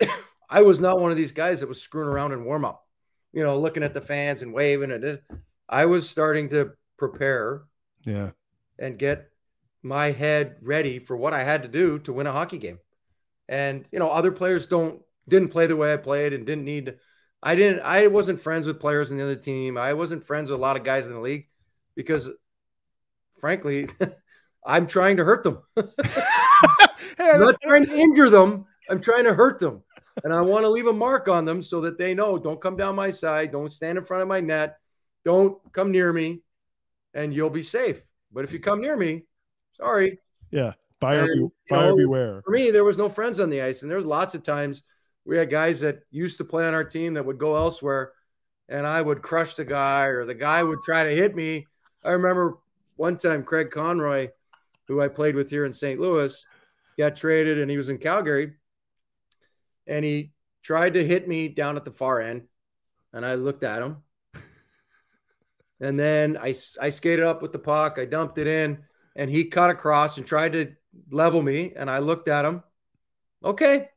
i 0.50 0.60
was 0.60 0.80
not 0.80 1.00
one 1.00 1.10
of 1.10 1.16
these 1.16 1.32
guys 1.32 1.60
that 1.60 1.68
was 1.68 1.80
screwing 1.80 2.08
around 2.08 2.32
in 2.32 2.44
warm 2.44 2.64
up 2.64 2.86
you 3.32 3.42
know 3.42 3.58
looking 3.58 3.82
at 3.82 3.94
the 3.94 4.00
fans 4.00 4.42
and 4.42 4.52
waving 4.52 4.90
and 4.90 5.18
i 5.68 5.86
was 5.86 6.08
starting 6.08 6.48
to 6.48 6.72
prepare 6.98 7.62
yeah 8.04 8.30
and 8.78 8.98
get 8.98 9.30
my 9.82 10.10
head 10.10 10.56
ready 10.60 10.98
for 10.98 11.16
what 11.16 11.32
I 11.32 11.42
had 11.42 11.62
to 11.62 11.68
do 11.68 11.98
to 12.00 12.12
win 12.12 12.26
a 12.26 12.32
hockey 12.32 12.58
game. 12.58 12.78
And 13.48 13.84
you 13.90 13.98
know, 13.98 14.10
other 14.10 14.32
players 14.32 14.66
don't 14.66 15.00
didn't 15.28 15.48
play 15.48 15.66
the 15.66 15.76
way 15.76 15.92
I 15.92 15.96
played 15.96 16.32
and 16.32 16.46
didn't 16.46 16.64
need. 16.64 16.94
I 17.42 17.54
didn't. 17.54 17.80
I 17.80 18.08
wasn't 18.08 18.40
friends 18.40 18.66
with 18.66 18.80
players 18.80 19.10
in 19.10 19.18
the 19.18 19.24
other 19.24 19.36
team. 19.36 19.76
I 19.76 19.92
wasn't 19.92 20.24
friends 20.24 20.50
with 20.50 20.58
a 20.58 20.62
lot 20.62 20.76
of 20.76 20.84
guys 20.84 21.06
in 21.06 21.14
the 21.14 21.20
league 21.20 21.48
because, 21.94 22.30
frankly, 23.40 23.88
I'm 24.66 24.86
trying 24.86 25.18
to 25.18 25.24
hurt 25.24 25.44
them. 25.44 25.62
I'm 27.18 27.40
not 27.40 27.56
trying 27.62 27.86
to 27.86 27.96
injure 27.96 28.30
them. 28.30 28.66
I'm 28.90 29.00
trying 29.00 29.24
to 29.24 29.34
hurt 29.34 29.58
them. 29.58 29.82
And 30.24 30.32
I 30.32 30.40
want 30.40 30.64
to 30.64 30.68
leave 30.68 30.86
a 30.86 30.92
mark 30.92 31.28
on 31.28 31.44
them 31.44 31.62
so 31.62 31.82
that 31.82 31.96
they 31.96 32.12
know 32.14 32.38
don't 32.38 32.60
come 32.60 32.76
down 32.76 32.96
my 32.96 33.10
side, 33.10 33.52
don't 33.52 33.70
stand 33.70 33.98
in 33.98 34.04
front 34.04 34.22
of 34.22 34.28
my 34.28 34.40
net, 34.40 34.78
don't 35.24 35.58
come 35.72 35.92
near 35.92 36.12
me, 36.12 36.42
and 37.14 37.32
you'll 37.32 37.50
be 37.50 37.62
safe. 37.62 38.02
But 38.32 38.44
if 38.44 38.52
you 38.52 38.58
come 38.58 38.80
near 38.80 38.96
me, 38.96 39.24
sorry. 39.76 40.18
Yeah. 40.50 40.72
Buyer, 41.00 41.22
and, 41.22 41.50
buyer 41.70 41.90
know, 41.90 41.96
beware. 41.96 42.42
For 42.44 42.50
me, 42.50 42.72
there 42.72 42.84
was 42.84 42.98
no 42.98 43.08
friends 43.08 43.38
on 43.38 43.50
the 43.50 43.62
ice. 43.62 43.82
And 43.82 43.90
there's 43.90 44.04
lots 44.04 44.34
of 44.34 44.42
times 44.42 44.82
we 45.28 45.36
had 45.36 45.50
guys 45.50 45.80
that 45.80 46.00
used 46.10 46.38
to 46.38 46.44
play 46.44 46.66
on 46.66 46.72
our 46.72 46.82
team 46.82 47.12
that 47.12 47.24
would 47.24 47.36
go 47.36 47.54
elsewhere 47.54 48.12
and 48.70 48.86
I 48.86 49.02
would 49.02 49.20
crush 49.20 49.56
the 49.56 49.64
guy 49.64 50.04
or 50.04 50.24
the 50.24 50.34
guy 50.34 50.62
would 50.62 50.78
try 50.86 51.04
to 51.04 51.14
hit 51.14 51.36
me. 51.36 51.66
I 52.02 52.12
remember 52.12 52.56
one 52.96 53.18
time 53.18 53.42
Craig 53.42 53.70
Conroy, 53.70 54.30
who 54.86 55.02
I 55.02 55.08
played 55.08 55.34
with 55.34 55.50
here 55.50 55.66
in 55.66 55.72
St. 55.74 56.00
Louis, 56.00 56.46
got 56.96 57.14
traded 57.14 57.58
and 57.58 57.70
he 57.70 57.76
was 57.76 57.90
in 57.90 57.98
Calgary 57.98 58.54
and 59.86 60.02
he 60.02 60.32
tried 60.62 60.94
to 60.94 61.06
hit 61.06 61.28
me 61.28 61.48
down 61.48 61.76
at 61.76 61.84
the 61.84 61.92
far 61.92 62.22
end. 62.22 62.44
And 63.12 63.24
I 63.24 63.34
looked 63.34 63.64
at 63.64 63.82
him. 63.82 63.98
And 65.80 65.96
then 65.96 66.36
I, 66.38 66.54
I 66.80 66.88
skated 66.88 67.24
up 67.24 67.40
with 67.40 67.52
the 67.52 67.58
puck. 67.60 67.98
I 68.00 68.04
dumped 68.04 68.38
it 68.38 68.48
in 68.48 68.78
and 69.14 69.30
he 69.30 69.44
cut 69.44 69.70
across 69.70 70.16
and 70.16 70.26
tried 70.26 70.54
to 70.54 70.72
level 71.08 71.40
me. 71.40 71.72
And 71.76 71.88
I 71.88 71.98
looked 71.98 72.26
at 72.26 72.44
him. 72.44 72.64
Okay. 73.44 73.88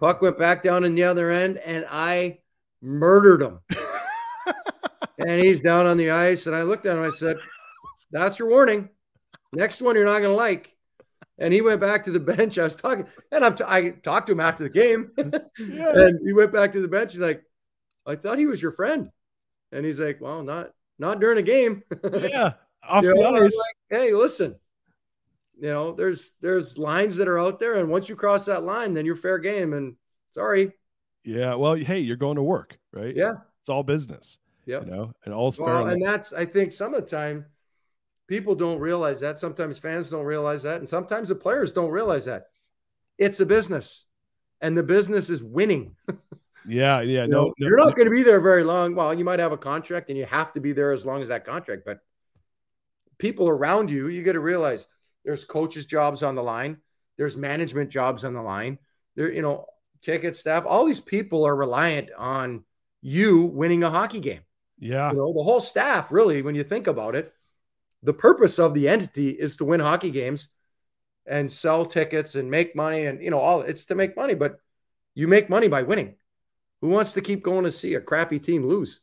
Puck 0.00 0.22
went 0.22 0.38
back 0.38 0.62
down 0.62 0.84
in 0.84 0.94
the 0.94 1.04
other 1.04 1.30
end 1.30 1.58
and 1.58 1.84
I 1.88 2.38
murdered 2.80 3.42
him. 3.42 3.60
and 5.18 5.40
he's 5.40 5.60
down 5.60 5.86
on 5.86 5.98
the 5.98 6.10
ice. 6.10 6.46
And 6.46 6.56
I 6.56 6.62
looked 6.62 6.86
at 6.86 6.96
him. 6.96 7.04
I 7.04 7.10
said, 7.10 7.36
That's 8.10 8.38
your 8.38 8.48
warning. 8.48 8.88
Next 9.52 9.82
one 9.82 9.96
you're 9.96 10.06
not 10.06 10.20
going 10.20 10.32
to 10.32 10.36
like. 10.36 10.74
And 11.38 11.52
he 11.52 11.60
went 11.60 11.80
back 11.80 12.04
to 12.04 12.10
the 12.10 12.20
bench. 12.20 12.58
I 12.58 12.64
was 12.64 12.76
talking, 12.76 13.06
and 13.32 13.44
I'm 13.44 13.54
t- 13.56 13.64
i 13.66 13.90
talked 13.90 14.26
to 14.26 14.32
him 14.32 14.40
after 14.40 14.64
the 14.64 14.70
game. 14.70 15.10
yeah. 15.16 15.92
And 15.94 16.20
he 16.26 16.34
went 16.34 16.52
back 16.52 16.72
to 16.72 16.82
the 16.82 16.88
bench. 16.88 17.12
He's 17.12 17.20
like, 17.20 17.42
I 18.06 18.16
thought 18.16 18.38
he 18.38 18.46
was 18.46 18.60
your 18.60 18.72
friend. 18.72 19.10
And 19.72 19.84
he's 19.84 20.00
like, 20.00 20.20
Well, 20.20 20.42
not 20.42 20.70
not 20.98 21.20
during 21.20 21.38
a 21.38 21.42
game. 21.42 21.82
yeah. 22.12 22.52
Off 22.88 23.04
you 23.04 23.14
know, 23.14 23.30
like, 23.30 23.52
hey, 23.90 24.12
listen, 24.12 24.56
you 25.60 25.68
know, 25.68 25.92
there's 25.92 26.32
there's 26.40 26.78
lines 26.78 27.16
that 27.16 27.28
are 27.28 27.38
out 27.38 27.60
there, 27.60 27.74
and 27.74 27.90
once 27.90 28.08
you 28.08 28.16
cross 28.16 28.46
that 28.46 28.62
line, 28.62 28.94
then 28.94 29.04
you're 29.04 29.16
fair 29.16 29.38
game. 29.38 29.74
And 29.74 29.96
sorry. 30.34 30.72
Yeah. 31.22 31.54
Well, 31.54 31.74
hey, 31.74 31.98
you're 31.98 32.16
going 32.16 32.36
to 32.36 32.42
work, 32.42 32.78
right? 32.92 33.14
Yeah. 33.14 33.34
It's 33.60 33.68
all 33.68 33.82
business. 33.82 34.38
Yeah. 34.64 34.80
You 34.80 34.86
know, 34.86 35.12
and 35.24 35.34
all's 35.34 35.58
well, 35.58 35.84
fair. 35.84 35.88
And 35.88 36.02
that's 36.02 36.32
I 36.32 36.46
think 36.46 36.72
some 36.72 36.94
of 36.94 37.04
the 37.04 37.10
time 37.10 37.44
people 38.26 38.54
don't 38.54 38.78
realize 38.78 39.20
that. 39.20 39.38
Sometimes 39.38 39.78
fans 39.78 40.08
don't 40.08 40.24
realize 40.24 40.62
that. 40.62 40.78
And 40.78 40.88
sometimes 40.88 41.28
the 41.28 41.34
players 41.34 41.74
don't 41.74 41.90
realize 41.90 42.24
that. 42.24 42.46
It's 43.18 43.40
a 43.40 43.46
business. 43.46 44.06
And 44.62 44.76
the 44.76 44.82
business 44.82 45.28
is 45.28 45.42
winning. 45.42 45.94
yeah, 46.66 47.00
yeah. 47.00 47.24
You 47.24 47.28
no, 47.28 47.44
know, 47.44 47.54
you're 47.58 47.76
not 47.76 47.96
going 47.96 48.06
to 48.06 48.14
be 48.14 48.22
there 48.22 48.40
very 48.40 48.64
long. 48.64 48.94
Well, 48.94 49.12
you 49.12 49.24
might 49.24 49.40
have 49.40 49.52
a 49.52 49.58
contract 49.58 50.08
and 50.08 50.16
you 50.16 50.24
have 50.24 50.54
to 50.54 50.60
be 50.60 50.72
there 50.72 50.92
as 50.92 51.04
long 51.04 51.20
as 51.20 51.28
that 51.28 51.44
contract, 51.44 51.82
but 51.84 51.98
people 53.18 53.48
around 53.48 53.90
you, 53.90 54.08
you 54.08 54.22
got 54.22 54.32
to 54.32 54.40
realize 54.40 54.86
there's 55.24 55.44
coaches' 55.44 55.86
jobs 55.86 56.22
on 56.22 56.34
the 56.34 56.42
line, 56.42 56.78
there's 57.18 57.36
management 57.36 57.90
jobs 57.90 58.24
on 58.24 58.34
the 58.34 58.42
line. 58.42 58.78
There, 59.16 59.30
you 59.32 59.42
know, 59.42 59.66
ticket 60.00 60.36
staff, 60.36 60.64
all 60.66 60.86
these 60.86 61.00
people 61.00 61.46
are 61.46 61.54
reliant 61.54 62.10
on 62.16 62.64
you 63.02 63.42
winning 63.42 63.82
a 63.82 63.90
hockey 63.90 64.20
game. 64.20 64.40
Yeah. 64.78 65.10
You 65.10 65.18
know, 65.18 65.32
the 65.32 65.42
whole 65.42 65.60
staff, 65.60 66.10
really, 66.10 66.42
when 66.42 66.54
you 66.54 66.64
think 66.64 66.86
about 66.86 67.14
it, 67.14 67.32
the 68.02 68.14
purpose 68.14 68.58
of 68.58 68.74
the 68.74 68.88
entity 68.88 69.30
is 69.30 69.56
to 69.56 69.64
win 69.64 69.80
hockey 69.80 70.10
games 70.10 70.48
and 71.26 71.50
sell 71.50 71.84
tickets 71.84 72.34
and 72.34 72.50
make 72.50 72.74
money 72.74 73.06
and 73.06 73.22
you 73.22 73.30
know 73.30 73.38
all 73.38 73.60
it's 73.60 73.84
to 73.84 73.94
make 73.94 74.16
money 74.16 74.34
but 74.34 74.58
you 75.14 75.28
make 75.28 75.50
money 75.50 75.68
by 75.68 75.82
winning 75.82 76.14
who 76.80 76.88
wants 76.88 77.12
to 77.12 77.20
keep 77.20 77.42
going 77.42 77.64
to 77.64 77.70
see 77.70 77.94
a 77.94 78.00
crappy 78.00 78.38
team 78.38 78.64
lose 78.64 79.00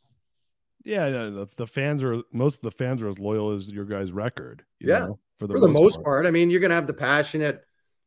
yeah 0.84 1.08
the, 1.08 1.48
the 1.56 1.66
fans 1.66 2.02
are 2.02 2.22
most 2.32 2.56
of 2.56 2.62
the 2.62 2.70
fans 2.70 3.02
are 3.02 3.08
as 3.08 3.18
loyal 3.18 3.52
as 3.52 3.70
your 3.70 3.84
guys 3.84 4.10
record 4.10 4.64
yeah 4.80 5.06
know, 5.06 5.18
for 5.38 5.46
the, 5.46 5.54
for 5.54 5.60
the 5.60 5.68
most, 5.68 5.82
most 5.82 5.94
part. 5.96 6.04
part. 6.04 6.26
i 6.26 6.30
mean 6.30 6.50
you're 6.50 6.60
going 6.60 6.70
to 6.70 6.76
have 6.76 6.86
the 6.86 6.92
passionate 6.92 7.64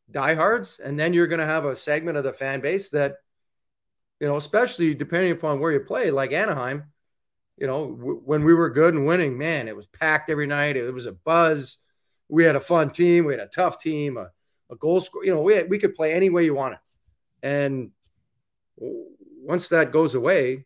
diehards 0.09 0.79
and 0.79 0.99
then 0.99 1.13
you're 1.13 1.27
going 1.27 1.39
to 1.39 1.45
have 1.45 1.65
a 1.65 1.75
segment 1.75 2.17
of 2.17 2.23
the 2.23 2.33
fan 2.33 2.59
base 2.59 2.89
that 2.89 3.15
you 4.19 4.27
know 4.27 4.35
especially 4.35 4.93
depending 4.93 5.31
upon 5.31 5.59
where 5.59 5.71
you 5.71 5.79
play 5.79 6.11
like 6.11 6.33
anaheim 6.33 6.83
you 7.61 7.67
know, 7.67 7.91
w- 7.91 8.21
when 8.25 8.43
we 8.43 8.55
were 8.55 8.71
good 8.71 8.95
and 8.95 9.05
winning, 9.05 9.37
man, 9.37 9.67
it 9.67 9.75
was 9.75 9.85
packed 9.85 10.31
every 10.31 10.47
night. 10.47 10.75
It 10.75 10.91
was 10.91 11.05
a 11.05 11.11
buzz. 11.11 11.77
We 12.27 12.43
had 12.43 12.55
a 12.55 12.59
fun 12.59 12.89
team. 12.89 13.25
We 13.25 13.33
had 13.33 13.39
a 13.39 13.45
tough 13.45 13.77
team, 13.77 14.17
a, 14.17 14.31
a 14.71 14.75
goal 14.75 14.99
score. 14.99 15.23
You 15.23 15.35
know, 15.35 15.43
we, 15.43 15.53
had, 15.53 15.69
we 15.69 15.77
could 15.77 15.93
play 15.93 16.11
any 16.11 16.31
way 16.31 16.43
you 16.43 16.55
wanted. 16.55 16.79
And 17.43 17.91
once 18.77 19.67
that 19.67 19.91
goes 19.91 20.15
away, 20.15 20.65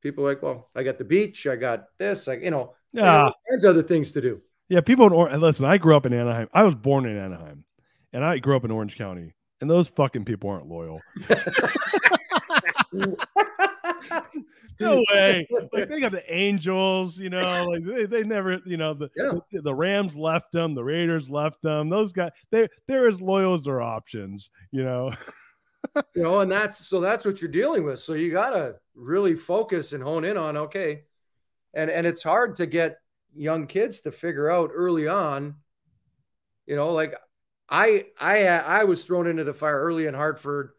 people 0.00 0.26
are 0.26 0.30
like, 0.30 0.42
well, 0.42 0.68
I 0.74 0.82
got 0.82 0.98
the 0.98 1.04
beach. 1.04 1.46
I 1.46 1.54
got 1.54 1.84
this. 1.96 2.26
Like, 2.26 2.42
you 2.42 2.50
know, 2.50 2.74
yeah, 2.92 3.30
there's 3.48 3.64
other 3.64 3.84
things 3.84 4.10
to 4.12 4.20
do. 4.20 4.40
Yeah. 4.68 4.80
People 4.80 5.06
in 5.06 5.12
Orange, 5.12 5.40
listen, 5.40 5.66
I 5.66 5.78
grew 5.78 5.96
up 5.96 6.06
in 6.06 6.12
Anaheim. 6.12 6.48
I 6.52 6.62
was 6.62 6.74
born 6.74 7.06
in 7.06 7.16
Anaheim 7.16 7.64
and 8.12 8.24
I 8.24 8.38
grew 8.38 8.56
up 8.56 8.64
in 8.64 8.70
Orange 8.70 8.96
County. 8.96 9.34
And 9.60 9.70
those 9.70 9.88
fucking 9.88 10.24
people 10.24 10.50
aren't 10.50 10.66
loyal. 10.66 11.00
no 14.80 15.04
way. 15.10 15.46
Like 15.72 15.88
they 15.88 16.00
got 16.00 16.12
the 16.12 16.24
Angels, 16.28 17.18
you 17.18 17.30
know, 17.30 17.68
like 17.68 17.84
they, 17.84 18.06
they 18.06 18.24
never, 18.24 18.60
you 18.64 18.76
know, 18.76 18.94
the, 18.94 19.08
yeah. 19.16 19.32
the, 19.52 19.62
the 19.62 19.74
Rams 19.74 20.16
left 20.16 20.52
them, 20.52 20.74
the 20.74 20.82
Raiders 20.82 21.30
left 21.30 21.62
them. 21.62 21.88
Those 21.88 22.12
guys, 22.12 22.32
they 22.50 22.68
they're 22.88 23.08
as 23.08 23.20
loyal 23.20 23.54
as 23.54 23.62
their 23.62 23.80
options, 23.80 24.50
you 24.72 24.82
know. 24.82 25.12
you 26.14 26.22
know, 26.22 26.40
and 26.40 26.50
that's 26.50 26.86
so 26.86 27.00
that's 27.00 27.24
what 27.24 27.40
you're 27.40 27.50
dealing 27.50 27.84
with. 27.84 27.98
So 28.00 28.14
you 28.14 28.30
gotta 28.30 28.76
really 28.94 29.34
focus 29.34 29.92
and 29.92 30.02
hone 30.02 30.24
in 30.24 30.36
on 30.36 30.56
okay. 30.56 31.04
And 31.74 31.90
and 31.90 32.06
it's 32.06 32.22
hard 32.22 32.56
to 32.56 32.66
get 32.66 32.98
young 33.34 33.66
kids 33.66 34.02
to 34.02 34.12
figure 34.12 34.50
out 34.50 34.70
early 34.74 35.08
on, 35.08 35.56
you 36.66 36.76
know, 36.76 36.92
like 36.92 37.14
I 37.68 38.06
I 38.18 38.46
I 38.46 38.84
was 38.84 39.04
thrown 39.04 39.26
into 39.26 39.44
the 39.44 39.54
fire 39.54 39.80
early 39.80 40.06
in 40.06 40.14
Hartford, 40.14 40.72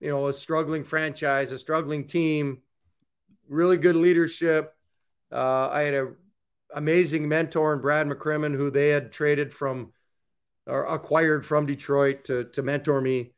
you 0.00 0.10
know, 0.10 0.28
a 0.28 0.32
struggling 0.32 0.84
franchise, 0.84 1.52
a 1.52 1.58
struggling 1.58 2.06
team 2.06 2.62
really 3.50 3.76
good 3.76 3.96
leadership. 3.96 4.74
Uh, 5.30 5.68
I 5.68 5.82
had 5.82 5.94
a 5.94 6.12
amazing 6.74 7.28
mentor 7.28 7.74
in 7.74 7.80
Brad 7.80 8.06
McCrimmon, 8.06 8.54
who 8.54 8.70
they 8.70 8.88
had 8.88 9.12
traded 9.12 9.52
from 9.52 9.92
or 10.66 10.84
acquired 10.86 11.44
from 11.44 11.66
Detroit 11.66 12.24
to 12.24 12.44
to 12.44 12.62
mentor 12.62 13.00
me, 13.00 13.32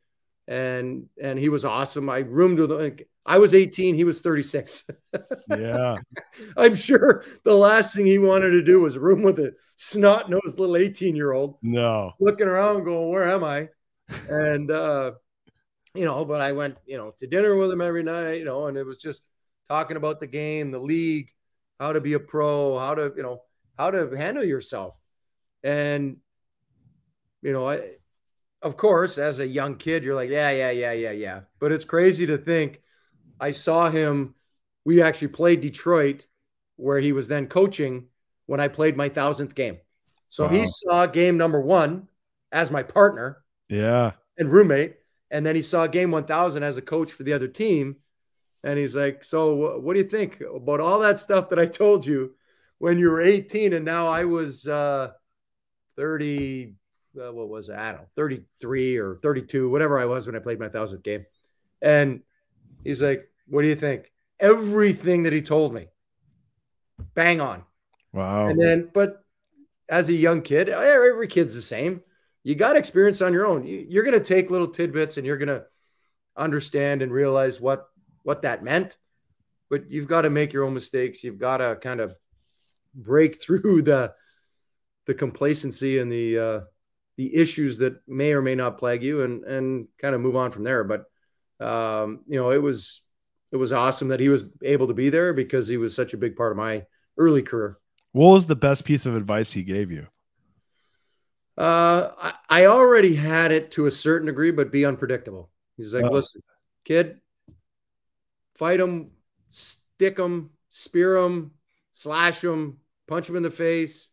and 0.47 1.09
and 1.21 1.37
he 1.37 1.49
was 1.49 1.65
awesome. 1.65 2.09
I 2.09 2.19
roomed 2.19 2.59
with 2.59 2.71
him. 2.71 2.97
I 3.25 3.37
was 3.37 3.55
18, 3.55 3.95
he 3.95 4.03
was 4.03 4.19
36. 4.19 4.85
yeah. 5.49 5.95
I'm 6.57 6.75
sure 6.75 7.23
the 7.43 7.53
last 7.53 7.95
thing 7.95 8.05
he 8.05 8.17
wanted 8.17 8.51
to 8.51 8.61
do 8.61 8.81
was 8.81 8.97
room 8.97 9.21
with 9.21 9.39
a 9.39 9.53
snot 9.75 10.29
nosed 10.29 10.59
little 10.59 10.75
18 10.75 11.15
year 11.15 11.31
old. 11.31 11.57
No. 11.61 12.13
Looking 12.19 12.47
around 12.47 12.83
going, 12.83 13.09
Where 13.09 13.29
am 13.31 13.43
I? 13.43 13.69
And 14.29 14.69
uh, 14.69 15.13
you 15.95 16.05
know, 16.05 16.25
but 16.25 16.41
I 16.41 16.51
went, 16.51 16.77
you 16.85 16.97
know, 16.97 17.13
to 17.19 17.27
dinner 17.27 17.55
with 17.55 17.71
him 17.71 17.81
every 17.81 18.03
night, 18.03 18.39
you 18.39 18.45
know, 18.45 18.67
and 18.67 18.77
it 18.77 18.85
was 18.85 18.97
just 18.97 19.23
talking 19.69 19.97
about 19.97 20.19
the 20.19 20.27
game, 20.27 20.71
the 20.71 20.79
league, 20.79 21.29
how 21.79 21.93
to 21.93 22.01
be 22.01 22.13
a 22.13 22.19
pro, 22.19 22.77
how 22.79 22.95
to, 22.95 23.13
you 23.15 23.23
know, 23.23 23.43
how 23.77 23.91
to 23.91 24.09
handle 24.15 24.43
yourself. 24.43 24.95
And, 25.63 26.17
you 27.41 27.53
know, 27.53 27.69
I, 27.69 27.81
of 28.61 28.75
course, 28.75 29.17
as 29.17 29.39
a 29.39 29.47
young 29.47 29.75
kid, 29.75 30.03
you're 30.03 30.15
like, 30.15 30.29
yeah, 30.29 30.49
yeah, 30.49 30.71
yeah, 30.71 30.93
yeah, 30.93 31.11
yeah. 31.11 31.41
But 31.59 31.71
it's 31.71 31.85
crazy 31.85 32.25
to 32.27 32.37
think 32.37 32.81
I 33.39 33.51
saw 33.51 33.89
him. 33.89 34.35
We 34.85 35.01
actually 35.01 35.29
played 35.29 35.61
Detroit, 35.61 36.27
where 36.75 36.99
he 36.99 37.11
was 37.11 37.27
then 37.27 37.47
coaching 37.47 38.07
when 38.45 38.59
I 38.59 38.67
played 38.67 38.97
my 38.97 39.09
thousandth 39.09 39.55
game. 39.55 39.77
So 40.29 40.45
wow. 40.45 40.49
he 40.49 40.65
saw 40.65 41.05
game 41.05 41.37
number 41.37 41.61
one 41.61 42.07
as 42.51 42.71
my 42.71 42.83
partner. 42.83 43.43
Yeah. 43.69 44.11
And 44.37 44.51
roommate. 44.51 44.95
And 45.29 45.45
then 45.45 45.55
he 45.55 45.61
saw 45.61 45.87
game 45.87 46.11
1000 46.11 46.63
as 46.63 46.77
a 46.77 46.81
coach 46.81 47.11
for 47.11 47.23
the 47.23 47.33
other 47.33 47.47
team. 47.47 47.97
And 48.63 48.79
he's 48.79 48.95
like, 48.95 49.23
So, 49.23 49.79
what 49.79 49.93
do 49.93 49.99
you 49.99 50.07
think 50.07 50.41
about 50.41 50.79
all 50.79 50.99
that 50.99 51.19
stuff 51.19 51.49
that 51.49 51.59
I 51.59 51.65
told 51.65 52.05
you 52.05 52.35
when 52.77 52.97
you 52.97 53.09
were 53.09 53.21
18? 53.21 53.73
And 53.73 53.83
now 53.83 54.07
I 54.07 54.25
was 54.25 54.67
uh, 54.67 55.11
30, 55.97 56.75
uh, 57.19 57.33
what 57.33 57.49
was 57.49 57.69
it? 57.69 57.75
I 57.75 57.91
don't 57.91 58.01
know, 58.01 58.07
33 58.15 58.97
or 58.97 59.19
32, 59.21 59.69
whatever 59.69 59.99
I 59.99 60.05
was 60.05 60.25
when 60.25 60.35
I 60.35 60.39
played 60.39 60.59
my 60.59 60.69
thousandth 60.69 61.03
game. 61.03 61.25
And 61.81 62.21
he's 62.83 63.01
like, 63.01 63.29
What 63.47 63.61
do 63.61 63.67
you 63.67 63.75
think? 63.75 64.11
Everything 64.39 65.23
that 65.23 65.33
he 65.33 65.41
told 65.41 65.73
me, 65.73 65.87
bang 67.13 67.41
on. 67.41 67.63
Wow. 68.11 68.47
And 68.47 68.59
then, 68.59 68.89
but 68.93 69.23
as 69.89 70.09
a 70.09 70.13
young 70.13 70.41
kid, 70.41 70.69
every 70.69 71.27
kid's 71.27 71.55
the 71.55 71.61
same. 71.61 72.01
You 72.43 72.55
got 72.55 72.75
experience 72.75 73.21
on 73.21 73.33
your 73.33 73.45
own. 73.45 73.65
You're 73.65 74.03
going 74.03 74.17
to 74.17 74.23
take 74.23 74.51
little 74.51 74.67
tidbits 74.67 75.17
and 75.17 75.25
you're 75.25 75.37
going 75.37 75.47
to 75.47 75.63
understand 76.35 77.01
and 77.01 77.11
realize 77.11 77.59
what 77.61 77.87
what 78.23 78.41
that 78.41 78.63
meant. 78.63 78.97
But 79.69 79.89
you've 79.89 80.07
got 80.07 80.23
to 80.23 80.29
make 80.29 80.53
your 80.53 80.65
own 80.65 80.73
mistakes. 80.73 81.23
You've 81.23 81.39
got 81.39 81.57
to 81.57 81.77
kind 81.81 81.99
of 81.99 82.15
break 82.93 83.41
through 83.41 83.83
the 83.83 84.13
the 85.05 85.13
complacency 85.13 85.99
and 85.99 86.11
the 86.11 86.39
uh, 86.39 86.59
the 87.17 87.35
issues 87.35 87.77
that 87.79 87.95
may 88.07 88.33
or 88.33 88.41
may 88.41 88.55
not 88.55 88.77
plague 88.77 89.03
you, 89.03 89.23
and 89.23 89.43
and 89.43 89.87
kind 89.99 90.15
of 90.15 90.21
move 90.21 90.35
on 90.35 90.51
from 90.51 90.63
there. 90.63 90.83
But 90.83 91.05
um, 91.59 92.21
you 92.27 92.39
know, 92.39 92.51
it 92.51 92.61
was 92.61 93.01
it 93.51 93.57
was 93.57 93.71
awesome 93.71 94.07
that 94.07 94.19
he 94.19 94.29
was 94.29 94.43
able 94.63 94.87
to 94.87 94.93
be 94.93 95.09
there 95.09 95.33
because 95.33 95.67
he 95.67 95.77
was 95.77 95.95
such 95.95 96.13
a 96.13 96.17
big 96.17 96.35
part 96.35 96.51
of 96.51 96.57
my 96.57 96.85
early 97.17 97.43
career. 97.43 97.77
What 98.11 98.31
was 98.31 98.47
the 98.47 98.55
best 98.55 98.83
piece 98.85 99.05
of 99.05 99.15
advice 99.15 99.51
he 99.51 99.63
gave 99.63 99.91
you? 99.91 100.07
Uh, 101.57 102.09
I, 102.19 102.33
I 102.49 102.65
already 102.65 103.15
had 103.15 103.51
it 103.51 103.71
to 103.71 103.85
a 103.85 103.91
certain 103.91 104.25
degree, 104.25 104.51
but 104.51 104.71
be 104.71 104.85
unpredictable. 104.85 105.51
He's 105.77 105.93
like, 105.93 106.05
oh. 106.05 106.11
listen, 106.11 106.41
kid, 106.83 107.19
fight 108.55 108.79
him, 108.79 109.11
stick 109.51 110.17
him, 110.17 110.49
spear 110.69 111.17
him, 111.17 111.51
slash 111.91 112.43
him, 112.43 112.77
punch 113.07 113.29
him 113.29 113.35
in 113.35 113.43
the 113.43 113.51
face. 113.51 114.09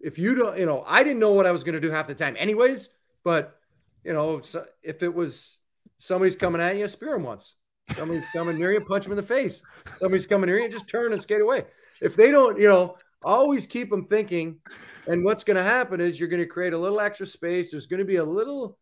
If 0.00 0.18
you 0.18 0.34
don't, 0.34 0.58
you 0.58 0.66
know, 0.66 0.84
I 0.86 1.02
didn't 1.02 1.20
know 1.20 1.32
what 1.32 1.46
I 1.46 1.52
was 1.52 1.64
going 1.64 1.74
to 1.74 1.80
do 1.80 1.90
half 1.90 2.06
the 2.06 2.14
time, 2.14 2.36
anyways. 2.38 2.88
But 3.24 3.58
you 4.04 4.12
know, 4.12 4.40
so 4.40 4.64
if 4.82 5.02
it 5.02 5.12
was 5.12 5.58
somebody's 6.00 6.36
coming 6.36 6.60
at 6.60 6.76
you, 6.76 6.88
spear 6.88 7.14
him 7.14 7.22
once. 7.22 7.54
Somebody's 7.92 8.26
coming 8.32 8.58
near 8.58 8.72
you, 8.72 8.80
punch 8.80 9.06
him 9.06 9.12
in 9.12 9.16
the 9.16 9.22
face. 9.22 9.62
Somebody's 9.96 10.26
coming 10.26 10.48
near 10.48 10.58
you, 10.58 10.70
just 10.70 10.88
turn 10.88 11.12
and 11.12 11.22
skate 11.22 11.40
away. 11.40 11.64
If 12.00 12.16
they 12.16 12.30
don't, 12.30 12.58
you 12.58 12.68
know, 12.68 12.96
always 13.22 13.66
keep 13.66 13.90
them 13.90 14.06
thinking. 14.06 14.58
And 15.06 15.24
what's 15.24 15.44
going 15.44 15.56
to 15.56 15.62
happen 15.62 16.00
is 16.00 16.18
you're 16.18 16.28
going 16.28 16.42
to 16.42 16.46
create 16.46 16.72
a 16.72 16.78
little 16.78 17.00
extra 17.00 17.26
space. 17.26 17.70
There's 17.70 17.86
going 17.86 17.98
to 17.98 18.04
be 18.04 18.16
a 18.16 18.24
little 18.24 18.78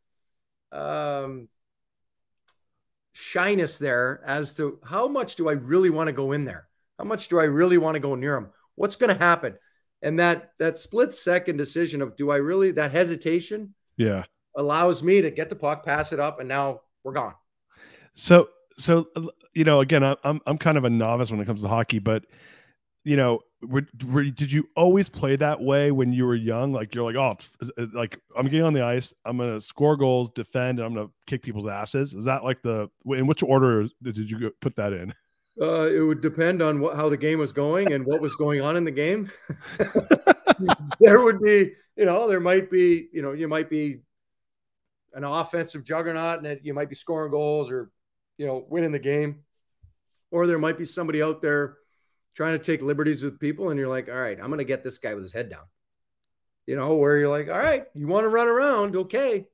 um, 0.73 1.49
shyness 3.12 3.79
there 3.79 4.23
as 4.27 4.55
to 4.55 4.79
how 4.85 5.09
much 5.09 5.37
do 5.37 5.49
I 5.49 5.53
really 5.53 5.91
want 5.91 6.09
to 6.09 6.12
go 6.12 6.33
in 6.33 6.45
there? 6.45 6.69
How 6.99 7.05
much 7.05 7.29
do 7.29 7.41
I 7.41 7.45
really 7.45 7.79
want 7.79 7.95
to 7.95 8.01
go 8.01 8.14
near 8.14 8.37
him? 8.37 8.51
What's 8.75 8.97
going 8.97 9.16
to 9.16 9.23
happen? 9.23 9.55
And 10.03 10.21
that 10.21 10.53
that 10.59 10.79
split 10.79 11.12
second 11.12 11.57
decision 11.57 12.03
of 12.03 12.16
do 12.16 12.31
I 12.31 12.37
really 12.37 12.71
that 12.73 12.93
hesitation? 12.93 13.75
Yeah, 13.97 14.25
allows 14.57 15.03
me 15.03 15.23
to 15.23 15.31
get 15.33 15.49
the 15.49 15.57
puck, 15.57 15.85
pass 15.85 16.12
it 16.12 16.21
up, 16.21 16.39
and 16.39 16.49
now 16.49 16.83
we're 17.05 17.12
gone. 17.12 17.34
So 18.14 18.49
so 18.78 19.09
you 19.55 19.64
know, 19.64 19.80
again, 19.80 20.03
I'm 20.03 20.40
I'm 20.46 20.59
kind 20.59 20.78
of 20.78 20.84
a 20.84 20.90
novice 20.90 21.30
when 21.30 21.40
it 21.40 21.46
comes 21.46 21.62
to 21.62 21.68
hockey, 21.68 21.99
but 21.99 22.24
you 23.05 23.16
know, 23.16 23.40
were, 23.62 23.86
were, 24.07 24.24
did 24.24 24.53
you 24.53 24.68
always 24.76 25.09
play 25.09 25.34
that 25.36 25.61
way 25.61 25.90
when 25.90 26.12
you 26.12 26.26
were 26.26 26.34
young? 26.34 26.72
Like 26.72 26.94
you're 26.94 27.05
like, 27.05 27.16
oh, 27.16 27.36
like 27.94 28.18
I'm 28.36 28.46
getting 28.46 28.64
on 28.64 28.74
the 28.74 28.84
ice, 28.84 29.14
I'm 29.24 29.38
gonna 29.38 29.61
score 29.61 29.96
goals, 29.96 30.30
defend, 30.30 30.78
and 30.78 30.86
I'm 30.86 30.94
gonna 30.94 31.09
kick 31.26 31.42
people's 31.42 31.66
asses. 31.66 32.14
Is 32.14 32.24
that 32.24 32.44
like 32.44 32.62
the 32.62 32.88
in 33.07 33.26
which 33.26 33.42
order 33.42 33.88
did 34.03 34.30
you 34.30 34.53
put 34.61 34.76
that 34.76 34.92
in? 34.92 35.14
Uh, 35.61 35.88
it 35.88 36.01
would 36.01 36.20
depend 36.20 36.62
on 36.62 36.78
what, 36.80 36.94
how 36.94 37.09
the 37.09 37.16
game 37.16 37.40
was 37.40 37.53
going 37.53 37.92
and 37.92 38.07
what 38.07 38.20
was 38.20 38.36
going 38.36 38.61
on 38.61 38.76
in 38.76 38.84
the 38.84 38.92
game. 38.92 39.28
there 41.01 41.20
would 41.20 41.40
be, 41.40 41.72
you 41.96 42.05
know, 42.05 42.28
there 42.28 42.40
might 42.40 42.70
be, 42.70 43.09
you 43.12 43.22
know, 43.22 43.32
you 43.32 43.49
might 43.49 43.68
be 43.68 44.01
an 45.15 45.25
offensive 45.25 45.85
juggernaut 45.85 46.39
and 46.39 46.47
it, 46.47 46.61
you 46.63 46.75
might 46.75 46.89
be 46.89 46.95
scoring 46.95 47.31
goals 47.31 47.71
or, 47.71 47.91
you 48.37 48.47
know, 48.47 48.65
winning 48.69 48.93
the 48.93 48.99
game, 48.99 49.41
or 50.31 50.47
there 50.47 50.59
might 50.59 50.79
be 50.79 50.85
somebody 50.85 51.23
out 51.23 51.43
there 51.43 51.77
trying 52.35 52.57
to 52.57 52.65
take 52.65 52.83
liberties 52.83 53.23
with 53.23 53.41
people, 53.41 53.71
and 53.71 53.81
you're 53.81 53.89
like, 53.89 54.09
all 54.09 54.15
right, 54.15 54.39
I'm 54.41 54.47
going 54.47 54.59
to 54.59 54.65
get 54.65 54.85
this 54.85 54.99
guy 54.99 55.15
with 55.15 55.25
his 55.25 55.33
head 55.33 55.51
down. 55.51 55.65
You 56.67 56.77
know, 56.77 56.95
where 56.95 57.17
you're 57.17 57.29
like, 57.29 57.49
all 57.49 57.59
right, 57.59 57.87
you 57.95 58.07
want 58.07 58.25
to 58.25 58.29
run 58.29 58.47
around, 58.47 58.95
okay. 58.95 59.49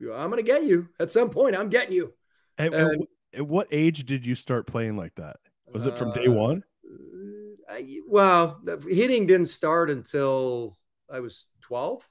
I'm 0.00 0.30
going 0.30 0.42
to 0.44 0.50
get 0.50 0.64
you 0.64 0.88
at 0.98 1.10
some 1.10 1.30
point. 1.30 1.54
I'm 1.54 1.68
getting 1.68 1.94
you. 1.94 2.12
At, 2.58 2.74
and, 2.74 3.06
at, 3.32 3.46
what 3.46 3.68
age 3.70 4.04
did 4.04 4.26
you 4.26 4.34
start 4.34 4.66
playing 4.66 4.96
like 4.96 5.14
that? 5.14 5.36
Was 5.72 5.86
it 5.86 5.96
from 5.96 6.12
day 6.12 6.26
uh, 6.26 6.32
one? 6.32 6.64
Uh, 6.84 7.72
I, 7.72 8.00
well, 8.08 8.60
hitting 8.88 9.26
didn't 9.26 9.46
start 9.46 9.90
until 9.90 10.76
I 11.08 11.20
was 11.20 11.46
12. 11.60 12.08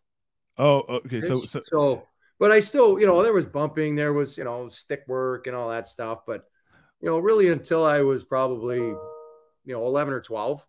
Oh, 0.57 0.79
okay. 0.87 1.21
So, 1.21 1.35
so, 1.35 1.61
so, 1.65 2.07
but 2.41 2.51
I 2.51 2.59
still, 2.59 2.99
you 2.99 3.07
know, 3.07 3.23
there 3.23 3.31
was 3.31 3.45
bumping, 3.45 3.95
there 3.95 4.11
was, 4.11 4.37
you 4.37 4.43
know, 4.43 4.67
stick 4.67 5.03
work 5.07 5.47
and 5.47 5.55
all 5.55 5.69
that 5.69 5.85
stuff. 5.85 6.25
But, 6.27 6.43
you 6.99 7.07
know, 7.09 7.19
really 7.19 7.49
until 7.49 7.85
I 7.85 8.01
was 8.01 8.25
probably 8.25 8.93
you 9.65 9.73
know 9.73 9.85
11 9.85 10.13
or 10.13 10.21
12 10.21 10.65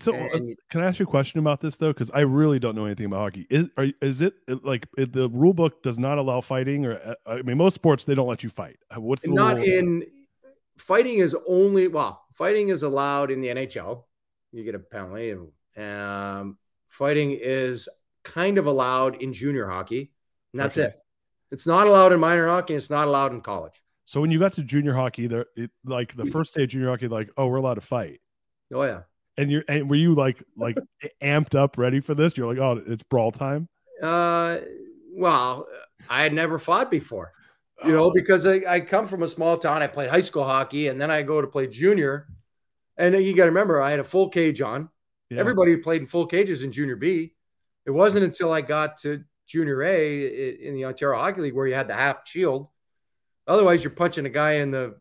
so 0.00 0.14
uh, 0.14 0.28
and, 0.34 0.58
can 0.70 0.82
i 0.82 0.86
ask 0.86 0.98
you 0.98 1.04
a 1.04 1.08
question 1.08 1.38
about 1.40 1.60
this 1.60 1.76
though 1.76 1.92
because 1.92 2.10
i 2.12 2.20
really 2.20 2.58
don't 2.58 2.74
know 2.74 2.84
anything 2.84 3.06
about 3.06 3.20
hockey 3.20 3.46
is 3.50 3.66
are, 3.76 3.86
is 4.02 4.20
it 4.20 4.34
like 4.62 4.86
the 4.96 5.28
rule 5.30 5.54
book 5.54 5.82
does 5.82 5.98
not 5.98 6.18
allow 6.18 6.40
fighting 6.40 6.84
or 6.84 6.98
uh, 6.98 7.14
i 7.26 7.42
mean 7.42 7.56
most 7.56 7.74
sports 7.74 8.04
they 8.04 8.14
don't 8.14 8.28
let 8.28 8.42
you 8.42 8.48
fight 8.48 8.76
uh, 8.94 9.00
what's 9.00 9.22
the 9.22 9.28
rule? 9.28 9.36
not 9.36 9.62
in 9.62 10.04
fighting 10.76 11.18
is 11.18 11.34
only 11.48 11.88
well 11.88 12.24
fighting 12.34 12.68
is 12.68 12.82
allowed 12.82 13.30
in 13.30 13.40
the 13.40 13.48
nhl 13.48 14.04
you 14.52 14.64
get 14.64 14.74
a 14.74 14.78
penalty 14.78 15.34
um, 15.78 16.56
fighting 16.88 17.36
is 17.40 17.88
kind 18.22 18.58
of 18.58 18.66
allowed 18.66 19.22
in 19.22 19.32
junior 19.32 19.66
hockey 19.66 20.12
and 20.52 20.60
that's 20.60 20.76
okay. 20.76 20.88
it 20.88 21.05
it's 21.50 21.66
not 21.66 21.86
allowed 21.86 22.12
in 22.12 22.20
minor 22.20 22.48
hockey 22.48 22.74
it's 22.74 22.90
not 22.90 23.06
allowed 23.06 23.32
in 23.32 23.40
college 23.40 23.82
so 24.04 24.20
when 24.20 24.30
you 24.30 24.38
got 24.38 24.52
to 24.52 24.62
junior 24.62 24.94
hockey 24.94 25.26
there 25.26 25.46
it, 25.56 25.70
like 25.84 26.14
the 26.14 26.26
first 26.26 26.54
day 26.54 26.64
of 26.64 26.68
junior 26.68 26.88
hockey 26.88 27.08
like 27.08 27.30
oh 27.36 27.46
we're 27.46 27.56
allowed 27.56 27.74
to 27.74 27.80
fight 27.80 28.20
Oh 28.72 28.82
yeah. 28.82 29.02
And 29.38 29.50
you're 29.50 29.64
and 29.68 29.88
were 29.88 29.96
you 29.96 30.14
like 30.14 30.42
like 30.56 30.78
amped 31.22 31.54
up 31.54 31.78
ready 31.78 32.00
for 32.00 32.14
this? 32.14 32.36
You're 32.36 32.52
like, 32.52 32.58
oh, 32.58 32.82
it's 32.86 33.02
brawl 33.02 33.32
time. 33.32 33.68
Uh, 34.02 34.58
well, 35.12 35.66
I 36.10 36.22
had 36.22 36.32
never 36.32 36.58
fought 36.58 36.90
before, 36.90 37.32
you 37.84 37.92
know, 37.92 38.04
oh. 38.04 38.12
because 38.12 38.46
I, 38.46 38.62
I 38.68 38.80
come 38.80 39.06
from 39.06 39.22
a 39.22 39.28
small 39.28 39.56
town. 39.56 39.82
I 39.82 39.86
played 39.86 40.10
high 40.10 40.20
school 40.20 40.44
hockey, 40.44 40.88
and 40.88 41.00
then 41.00 41.10
I 41.10 41.22
go 41.22 41.40
to 41.40 41.46
play 41.46 41.66
junior. 41.66 42.28
And 42.98 43.14
you 43.14 43.34
got 43.34 43.44
to 43.44 43.50
remember, 43.50 43.82
I 43.82 43.90
had 43.90 44.00
a 44.00 44.04
full 44.04 44.30
cage 44.30 44.62
on. 44.62 44.88
Yeah. 45.28 45.40
Everybody 45.40 45.76
played 45.76 46.00
in 46.00 46.06
full 46.06 46.26
cages 46.26 46.62
in 46.62 46.72
junior 46.72 46.96
B. 46.96 47.34
It 47.84 47.90
wasn't 47.90 48.24
until 48.24 48.52
I 48.52 48.62
got 48.62 48.96
to 48.98 49.22
junior 49.46 49.82
A 49.82 50.66
in 50.66 50.74
the 50.74 50.84
Ontario 50.84 51.18
Hockey 51.18 51.42
League 51.42 51.54
where 51.54 51.66
you 51.66 51.74
had 51.74 51.88
the 51.88 51.94
half 51.94 52.26
shield. 52.26 52.68
Otherwise, 53.46 53.84
you're 53.84 53.92
punching 53.92 54.26
a 54.26 54.30
guy 54.30 54.54
in 54.54 54.70
the 54.70 54.96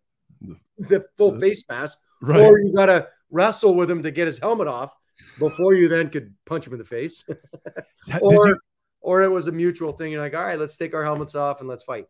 the 0.78 1.06
full 1.18 1.40
face 1.40 1.64
mask, 1.70 1.98
right. 2.22 2.40
or 2.40 2.60
you 2.60 2.74
got 2.76 2.88
to 2.88 3.08
wrestle 3.32 3.74
with 3.74 3.90
him 3.90 4.04
to 4.04 4.12
get 4.12 4.28
his 4.28 4.40
helmet 4.40 4.68
off 4.68 4.96
before 5.40 5.74
you 5.74 5.88
then 5.88 6.10
could 6.10 6.34
punch 6.46 6.68
him 6.68 6.74
in 6.74 6.80
the 6.80 6.86
face. 6.86 7.24
or 8.22 8.48
you... 8.48 8.60
or 9.02 9.24
it 9.24 9.30
was 9.30 9.48
a 9.48 9.52
mutual 9.52 9.94
thing. 9.94 10.12
You're 10.12 10.22
like, 10.22 10.36
all 10.36 10.44
right, 10.44 10.60
let's 10.60 10.78
take 10.78 10.94
our 10.94 11.04
helmets 11.04 11.36
off 11.36 11.60
and 11.60 11.70
let's 11.70 11.84
fight. 11.84 12.06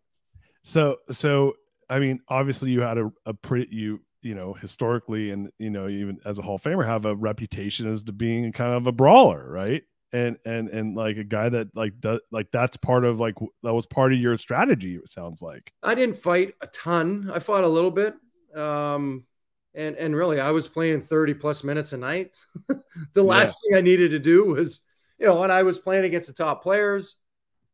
So 0.63 0.97
so 1.11 1.53
I 1.89 1.99
mean, 1.99 2.19
obviously 2.27 2.71
you 2.71 2.81
had 2.81 2.97
a, 2.97 3.11
a 3.25 3.33
pretty 3.33 3.73
you 3.73 4.01
you 4.21 4.33
know 4.33 4.53
historically 4.53 5.29
and 5.29 5.51
you 5.59 5.69
know 5.69 5.87
even 5.87 6.19
as 6.25 6.39
a 6.39 6.41
Hall 6.41 6.55
of 6.55 6.63
Famer 6.63 6.85
have 6.85 7.05
a 7.05 7.15
reputation 7.15 7.89
as 7.89 8.03
to 8.03 8.11
being 8.11 8.51
kind 8.51 8.73
of 8.73 8.87
a 8.87 8.91
brawler, 8.91 9.47
right? 9.49 9.83
And 10.15 10.37
and 10.45 10.69
and 10.69 10.95
like 10.95 11.17
a 11.17 11.25
guy 11.25 11.49
that 11.49 11.75
like 11.75 11.99
does 11.99 12.21
like 12.31 12.47
that's 12.53 12.77
part 12.77 13.03
of 13.03 13.19
like 13.19 13.35
that 13.63 13.73
was 13.73 13.85
part 13.85 14.13
of 14.13 14.19
your 14.19 14.37
strategy. 14.37 14.95
It 14.95 15.09
sounds 15.09 15.41
like 15.41 15.73
I 15.83 15.93
didn't 15.93 16.15
fight 16.15 16.55
a 16.61 16.67
ton. 16.67 17.29
I 17.33 17.39
fought 17.39 17.65
a 17.65 17.67
little 17.67 17.91
bit. 17.91 18.15
Um, 18.55 19.25
and 19.73 19.97
and 19.97 20.15
really 20.15 20.39
I 20.39 20.51
was 20.51 20.69
playing 20.69 21.01
30 21.01 21.33
plus 21.33 21.65
minutes 21.65 21.91
a 21.91 21.97
night. 21.97 22.37
the 23.13 23.23
last 23.23 23.61
yeah. 23.65 23.75
thing 23.75 23.77
I 23.77 23.81
needed 23.81 24.11
to 24.11 24.19
do 24.19 24.45
was, 24.45 24.81
you 25.19 25.25
know, 25.25 25.43
and 25.43 25.51
I 25.51 25.63
was 25.63 25.79
playing 25.79 26.05
against 26.05 26.29
the 26.29 26.33
top 26.33 26.63
players. 26.63 27.17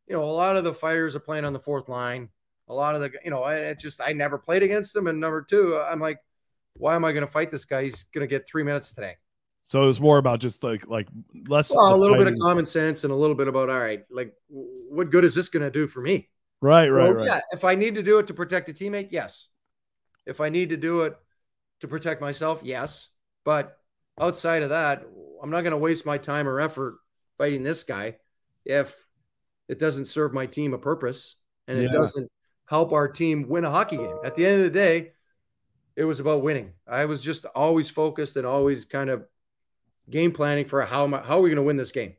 You 0.08 0.16
know, 0.16 0.24
a 0.24 0.26
lot 0.26 0.58
of 0.58 0.64
the 0.64 0.74
fighters 0.74 1.16
are 1.16 1.20
playing 1.20 1.46
on 1.46 1.54
the 1.54 1.60
fourth 1.60 1.90
line. 1.90 2.30
A 2.70 2.74
lot 2.74 2.96
of 2.96 3.02
the, 3.02 3.12
you 3.24 3.30
know, 3.30 3.44
I 3.44 3.76
just 3.76 4.02
I 4.02 4.14
never 4.14 4.40
played 4.40 4.64
against 4.64 4.96
them. 4.96 5.06
And 5.06 5.20
number 5.20 5.44
two, 5.44 5.80
I'm 5.80 6.00
like, 6.00 6.18
why 6.74 6.96
am 6.96 7.06
I 7.06 7.12
going 7.12 7.26
to 7.26 7.32
fight 7.32 7.52
this 7.52 7.66
guy? 7.66 7.84
He's 7.84 8.04
going 8.06 8.28
to 8.28 8.28
get 8.28 8.48
three 8.48 8.64
minutes 8.64 8.94
today. 8.94 9.18
So 9.64 9.84
it 9.84 9.86
was 9.86 10.00
more 10.00 10.18
about 10.18 10.40
just 10.40 10.64
like 10.64 10.88
like 10.88 11.08
less 11.48 11.74
well, 11.74 11.94
a 11.94 11.96
little 11.96 12.18
bit 12.18 12.28
of 12.28 12.38
common 12.40 12.66
sense 12.66 13.04
and 13.04 13.14
a 13.14 13.16
little 13.16 13.36
bit 13.36 13.48
about 13.48 13.70
all 13.70 13.80
right, 13.80 14.04
like 14.10 14.34
what 14.50 15.10
good 15.10 15.24
is 15.24 15.36
this 15.36 15.50
going 15.50 15.64
to 15.64 15.72
do 15.72 15.88
for 15.88 16.02
me? 16.02 16.30
Right, 16.62 16.90
right, 16.90 17.04
well, 17.04 17.14
right. 17.14 17.26
Yeah, 17.26 17.40
if 17.52 17.64
I 17.64 17.76
need 17.76 17.96
to 17.96 18.04
do 18.04 18.20
it 18.20 18.28
to 18.28 18.34
protect 18.34 18.70
a 18.70 18.74
teammate, 18.74 19.08
yes. 19.12 19.48
If 20.26 20.42
I 20.42 20.50
need 20.50 20.70
to 20.70 20.78
do 20.78 21.02
it 21.02 21.16
to 21.82 21.88
protect 21.88 22.22
myself? 22.22 22.62
Yes. 22.64 23.10
But 23.44 23.78
outside 24.20 24.64
of 24.64 24.70
that, 24.70 25.04
I'm 25.42 25.50
not 25.50 25.62
going 25.62 25.72
to 25.72 25.78
waste 25.78 26.06
my 26.06 26.18
time 26.18 26.48
or 26.48 26.60
effort 26.60 26.98
fighting 27.38 27.64
this 27.64 27.84
guy 27.84 28.18
if 28.66 28.96
it 29.68 29.80
doesn't 29.80 30.06
serve 30.06 30.34
my 30.34 30.46
team 30.46 30.74
a 30.74 30.78
purpose 30.78 31.36
and 31.68 31.80
it 31.80 31.86
yeah. 31.86 31.92
doesn't 31.92 32.32
help 32.66 32.94
our 32.94 33.08
team 33.08 33.48
win 33.50 33.66
a 33.66 33.72
hockey 33.72 33.98
game. 33.98 34.18
At 34.24 34.36
the 34.36 34.46
end 34.46 34.58
of 34.58 34.64
the 34.64 34.70
day, 34.70 35.14
it 35.96 36.06
was 36.06 36.20
about 36.20 36.44
winning. 36.44 36.74
I 36.88 37.06
was 37.06 37.22
just 37.22 37.46
always 37.46 37.90
focused 37.90 38.38
and 38.38 38.46
always 38.46 38.86
kind 38.86 39.10
of 39.10 39.26
game 40.10 40.32
planning 40.32 40.66
for 40.66 40.84
how 40.84 41.04
am 41.04 41.14
I, 41.14 41.22
how 41.22 41.38
are 41.38 41.42
we 41.42 41.50
going 41.50 41.58
to 41.58 41.64
win 41.64 41.78
this 41.78 41.92
game. 41.92 42.14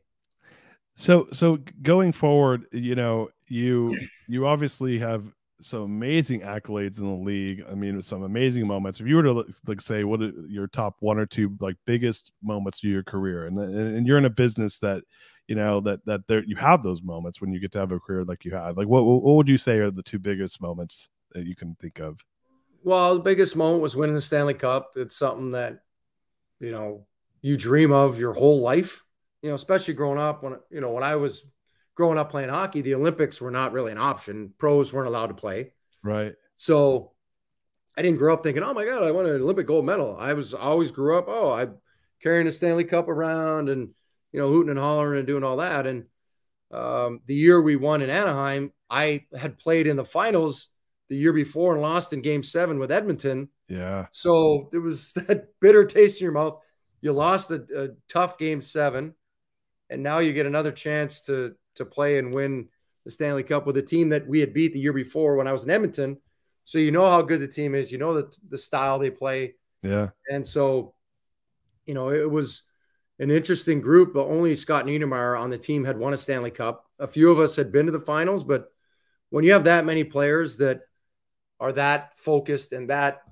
So 0.95 1.27
so 1.33 1.59
going 1.81 2.11
forward, 2.11 2.65
you 2.71 2.95
know, 2.95 3.29
you 3.47 3.97
you 4.27 4.45
obviously 4.45 4.99
have 4.99 5.25
some 5.61 5.81
amazing 5.81 6.41
accolades 6.41 6.99
in 6.99 7.05
the 7.05 7.23
league. 7.23 7.63
I 7.69 7.73
mean, 7.73 8.01
some 8.01 8.23
amazing 8.23 8.67
moments. 8.67 8.99
If 8.99 9.07
you 9.07 9.15
were 9.15 9.23
to 9.23 9.45
like 9.65 9.81
say 9.81 10.03
what 10.03 10.21
are 10.21 10.31
your 10.47 10.67
top 10.67 10.95
one 10.99 11.17
or 11.17 11.25
two 11.25 11.55
like 11.59 11.75
biggest 11.85 12.31
moments 12.43 12.79
of 12.83 12.89
your 12.89 13.03
career, 13.03 13.47
and 13.47 13.57
and 13.57 14.05
you're 14.05 14.17
in 14.17 14.25
a 14.25 14.29
business 14.29 14.77
that 14.79 15.03
you 15.47 15.55
know 15.55 15.79
that 15.81 16.05
that 16.05 16.21
there 16.27 16.43
you 16.43 16.55
have 16.57 16.83
those 16.83 17.01
moments 17.01 17.41
when 17.41 17.51
you 17.51 17.59
get 17.59 17.71
to 17.73 17.79
have 17.79 17.91
a 17.91 17.99
career 17.99 18.23
like 18.23 18.45
you 18.45 18.51
had. 18.51 18.77
Like 18.77 18.87
what 18.87 19.03
what 19.03 19.35
would 19.35 19.47
you 19.47 19.57
say 19.57 19.77
are 19.77 19.91
the 19.91 20.03
two 20.03 20.19
biggest 20.19 20.61
moments 20.61 21.09
that 21.31 21.45
you 21.45 21.55
can 21.55 21.75
think 21.81 21.99
of? 21.99 22.19
Well, 22.83 23.15
the 23.15 23.21
biggest 23.21 23.55
moment 23.55 23.81
was 23.81 23.95
winning 23.95 24.15
the 24.15 24.21
Stanley 24.21 24.53
Cup. 24.53 24.91
It's 24.95 25.15
something 25.15 25.51
that 25.51 25.79
you 26.59 26.71
know 26.71 27.07
you 27.43 27.55
dream 27.57 27.91
of 27.91 28.17
your 28.17 28.33
whole 28.33 28.61
life. 28.61 29.03
You 29.43 29.49
know, 29.49 29.55
especially 29.55 29.93
growing 29.93 30.17
up 30.17 30.41
when 30.41 30.57
you 30.71 30.81
know 30.81 30.89
when 30.89 31.03
I 31.03 31.15
was 31.17 31.43
growing 31.95 32.17
up 32.17 32.31
playing 32.31 32.49
hockey, 32.49 32.81
the 32.81 32.95
Olympics 32.95 33.39
were 33.39 33.51
not 33.51 33.73
really 33.73 33.91
an 33.91 33.99
option. 33.99 34.53
Pros 34.57 34.91
weren't 34.91 35.07
allowed 35.07 35.27
to 35.27 35.35
play. 35.35 35.73
Right. 36.01 36.33
So 36.55 37.11
I 37.95 38.01
didn't 38.01 38.17
grow 38.17 38.33
up 38.33 38.41
thinking, 38.41 38.63
oh 38.63 38.73
my 38.73 38.85
God, 38.85 39.03
I 39.03 39.11
won 39.11 39.27
an 39.27 39.41
Olympic 39.41 39.67
gold 39.67 39.85
medal. 39.85 40.17
I 40.19 40.33
was 40.33 40.53
always 40.53 40.91
grew 40.91 41.17
up, 41.17 41.25
oh, 41.27 41.51
I'm 41.51 41.75
carrying 42.21 42.47
a 42.47 42.51
Stanley 42.51 42.85
Cup 42.85 43.07
around 43.07 43.69
and, 43.69 43.89
you 44.31 44.39
know, 44.39 44.47
hooting 44.47 44.71
and 44.71 44.79
hollering 44.79 45.19
and 45.19 45.27
doing 45.27 45.43
all 45.43 45.57
that. 45.57 45.85
And 45.85 46.05
um, 46.71 47.19
the 47.27 47.35
year 47.35 47.61
we 47.61 47.75
won 47.75 48.01
in 48.01 48.09
Anaheim, 48.09 48.71
I 48.89 49.25
had 49.37 49.59
played 49.59 49.85
in 49.85 49.97
the 49.97 50.05
finals 50.05 50.69
the 51.09 51.15
year 51.15 51.33
before 51.33 51.73
and 51.73 51.81
lost 51.81 52.13
in 52.13 52.21
game 52.21 52.41
seven 52.41 52.79
with 52.79 52.91
Edmonton. 52.91 53.49
Yeah. 53.67 54.07
So 54.11 54.69
there 54.71 54.81
was 54.81 55.13
that 55.27 55.47
bitter 55.59 55.85
taste 55.85 56.19
in 56.19 56.25
your 56.25 56.33
mouth. 56.33 56.59
You 57.03 57.11
lost 57.11 57.51
a, 57.51 57.65
a 57.75 57.89
tough 58.07 58.37
game 58.37 58.61
seven, 58.61 59.13
and 59.89 60.01
now 60.01 60.19
you 60.19 60.31
get 60.31 60.45
another 60.45 60.71
chance 60.71 61.21
to 61.23 61.53
to 61.75 61.83
play 61.83 62.17
and 62.17 62.33
win 62.33 62.69
the 63.03 63.11
Stanley 63.11 63.43
Cup 63.43 63.67
with 63.67 63.75
a 63.75 63.81
team 63.81 64.07
that 64.09 64.25
we 64.25 64.39
had 64.39 64.53
beat 64.53 64.71
the 64.71 64.79
year 64.79 64.93
before 64.93 65.35
when 65.35 65.45
I 65.45 65.51
was 65.51 65.65
in 65.65 65.69
Edmonton. 65.69 66.17
So 66.63 66.77
you 66.77 66.91
know 66.91 67.09
how 67.09 67.21
good 67.21 67.41
the 67.41 67.47
team 67.47 67.75
is, 67.75 67.91
you 67.91 67.97
know 67.97 68.13
the 68.13 68.33
the 68.47 68.57
style 68.57 68.99
they 68.99 69.09
play. 69.09 69.55
Yeah. 69.81 70.11
And 70.29 70.47
so, 70.47 70.93
you 71.85 71.93
know, 71.93 72.09
it 72.09 72.31
was 72.31 72.63
an 73.19 73.31
interesting 73.31 73.81
group, 73.81 74.13
but 74.13 74.27
only 74.27 74.55
Scott 74.55 74.85
Niedermayer 74.85 75.37
on 75.37 75.49
the 75.49 75.57
team 75.57 75.83
had 75.83 75.97
won 75.97 76.13
a 76.13 76.17
Stanley 76.17 76.51
Cup. 76.51 76.85
A 76.99 77.07
few 77.07 77.29
of 77.31 77.39
us 77.39 77.57
had 77.57 77.73
been 77.73 77.87
to 77.87 77.91
the 77.91 77.99
finals, 77.99 78.45
but 78.45 78.71
when 79.29 79.43
you 79.43 79.51
have 79.51 79.65
that 79.65 79.85
many 79.85 80.05
players 80.05 80.55
that 80.59 80.83
are 81.59 81.73
that 81.73 82.17
focused 82.17 82.71
and 82.71 82.89
that 82.89 83.23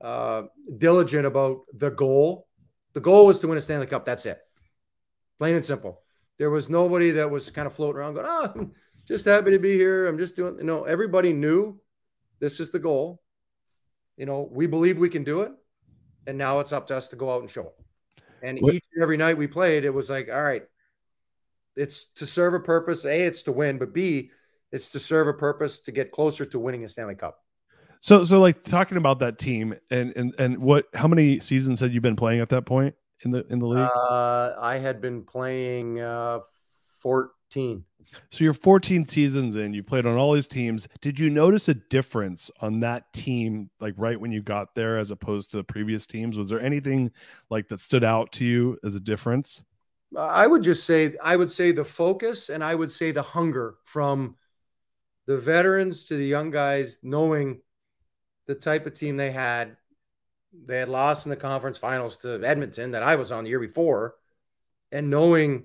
uh, 0.00 0.42
diligent 0.78 1.26
about 1.26 1.62
the 1.74 1.90
goal, 1.90 2.43
the 2.94 3.00
goal 3.00 3.26
was 3.26 3.40
to 3.40 3.48
win 3.48 3.58
a 3.58 3.60
Stanley 3.60 3.86
Cup. 3.86 4.04
That's 4.04 4.24
it. 4.24 4.38
Plain 5.38 5.56
and 5.56 5.64
simple. 5.64 6.00
There 6.38 6.50
was 6.50 6.70
nobody 6.70 7.12
that 7.12 7.30
was 7.30 7.50
kind 7.50 7.66
of 7.66 7.74
floating 7.74 7.98
around 8.00 8.14
going, 8.14 8.26
oh, 8.28 8.52
I'm 8.54 8.72
just 9.06 9.24
happy 9.24 9.50
to 9.50 9.58
be 9.58 9.74
here. 9.74 10.06
I'm 10.06 10.18
just 10.18 10.36
doing, 10.36 10.58
you 10.58 10.64
know, 10.64 10.84
everybody 10.84 11.32
knew 11.32 11.80
this 12.40 12.60
is 12.60 12.70
the 12.70 12.78
goal. 12.78 13.20
You 14.16 14.26
know, 14.26 14.48
we 14.50 14.66
believe 14.66 14.98
we 14.98 15.10
can 15.10 15.24
do 15.24 15.42
it. 15.42 15.52
And 16.26 16.38
now 16.38 16.60
it's 16.60 16.72
up 16.72 16.86
to 16.88 16.96
us 16.96 17.08
to 17.08 17.16
go 17.16 17.32
out 17.32 17.42
and 17.42 17.50
show 17.50 17.66
it. 17.66 18.24
And 18.42 18.58
what? 18.60 18.74
each 18.74 18.84
and 18.94 19.02
every 19.02 19.16
night 19.16 19.38
we 19.38 19.46
played, 19.46 19.84
it 19.84 19.92
was 19.92 20.08
like, 20.08 20.28
all 20.28 20.42
right, 20.42 20.62
it's 21.76 22.06
to 22.14 22.26
serve 22.26 22.54
a 22.54 22.60
purpose. 22.60 23.04
A, 23.04 23.26
it's 23.26 23.42
to 23.44 23.52
win, 23.52 23.78
but 23.78 23.92
B, 23.92 24.30
it's 24.72 24.90
to 24.90 25.00
serve 25.00 25.28
a 25.28 25.34
purpose 25.34 25.80
to 25.82 25.92
get 25.92 26.12
closer 26.12 26.44
to 26.46 26.58
winning 26.58 26.84
a 26.84 26.88
Stanley 26.88 27.14
Cup. 27.14 27.43
So, 28.04 28.24
so 28.24 28.38
like 28.38 28.64
talking 28.64 28.98
about 28.98 29.20
that 29.20 29.38
team 29.38 29.74
and 29.90 30.12
and 30.14 30.34
and 30.38 30.58
what? 30.58 30.86
How 30.92 31.08
many 31.08 31.40
seasons 31.40 31.80
had 31.80 31.92
you 31.94 32.00
been 32.00 32.16
playing 32.16 32.40
at 32.40 32.50
that 32.50 32.66
point? 32.66 32.94
in 33.24 33.30
the 33.30 33.46
in 33.50 33.58
the 33.58 33.66
league? 33.66 33.88
Uh, 34.10 34.54
I 34.60 34.78
had 34.78 35.00
been 35.00 35.22
playing 35.22 36.00
uh, 36.00 36.40
14. 37.00 37.84
So 38.30 38.44
you're 38.44 38.54
14 38.54 39.06
seasons 39.06 39.56
in. 39.56 39.72
You 39.72 39.82
played 39.82 40.06
on 40.06 40.16
all 40.16 40.34
these 40.34 40.46
teams. 40.46 40.86
Did 41.00 41.18
you 41.18 41.30
notice 41.30 41.68
a 41.68 41.74
difference 41.74 42.50
on 42.60 42.80
that 42.80 43.12
team, 43.12 43.70
like 43.80 43.94
right 43.96 44.18
when 44.18 44.30
you 44.30 44.42
got 44.42 44.74
there, 44.74 44.98
as 44.98 45.10
opposed 45.10 45.50
to 45.50 45.56
the 45.56 45.64
previous 45.64 46.06
teams? 46.06 46.36
Was 46.36 46.48
there 46.48 46.60
anything 46.60 47.10
like 47.50 47.68
that 47.68 47.80
stood 47.80 48.04
out 48.04 48.32
to 48.32 48.44
you 48.44 48.78
as 48.84 48.94
a 48.94 49.00
difference? 49.00 49.64
I 50.16 50.46
would 50.46 50.62
just 50.62 50.84
say 50.84 51.14
I 51.22 51.34
would 51.34 51.50
say 51.50 51.72
the 51.72 51.84
focus 51.84 52.48
and 52.48 52.62
I 52.62 52.74
would 52.74 52.90
say 52.90 53.10
the 53.10 53.22
hunger 53.22 53.76
from 53.84 54.36
the 55.26 55.38
veterans 55.38 56.04
to 56.04 56.16
the 56.16 56.26
young 56.26 56.50
guys, 56.50 56.98
knowing 57.02 57.60
the 58.46 58.54
type 58.54 58.86
of 58.86 58.94
team 58.94 59.16
they 59.16 59.30
had 59.30 59.76
they 60.66 60.78
had 60.78 60.88
lost 60.88 61.26
in 61.26 61.30
the 61.30 61.36
conference 61.36 61.78
finals 61.78 62.18
to 62.18 62.40
Edmonton 62.44 62.92
that 62.92 63.02
I 63.02 63.16
was 63.16 63.32
on 63.32 63.42
the 63.42 63.50
year 63.50 63.58
before. 63.58 64.14
And 64.92 65.10
knowing, 65.10 65.64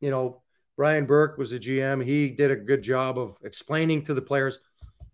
you 0.00 0.10
know, 0.10 0.42
Brian 0.76 1.06
Burke 1.06 1.38
was 1.38 1.50
the 1.50 1.58
GM, 1.58 2.04
he 2.04 2.28
did 2.28 2.50
a 2.50 2.56
good 2.56 2.82
job 2.82 3.18
of 3.18 3.38
explaining 3.42 4.02
to 4.02 4.12
the 4.12 4.20
players 4.20 4.58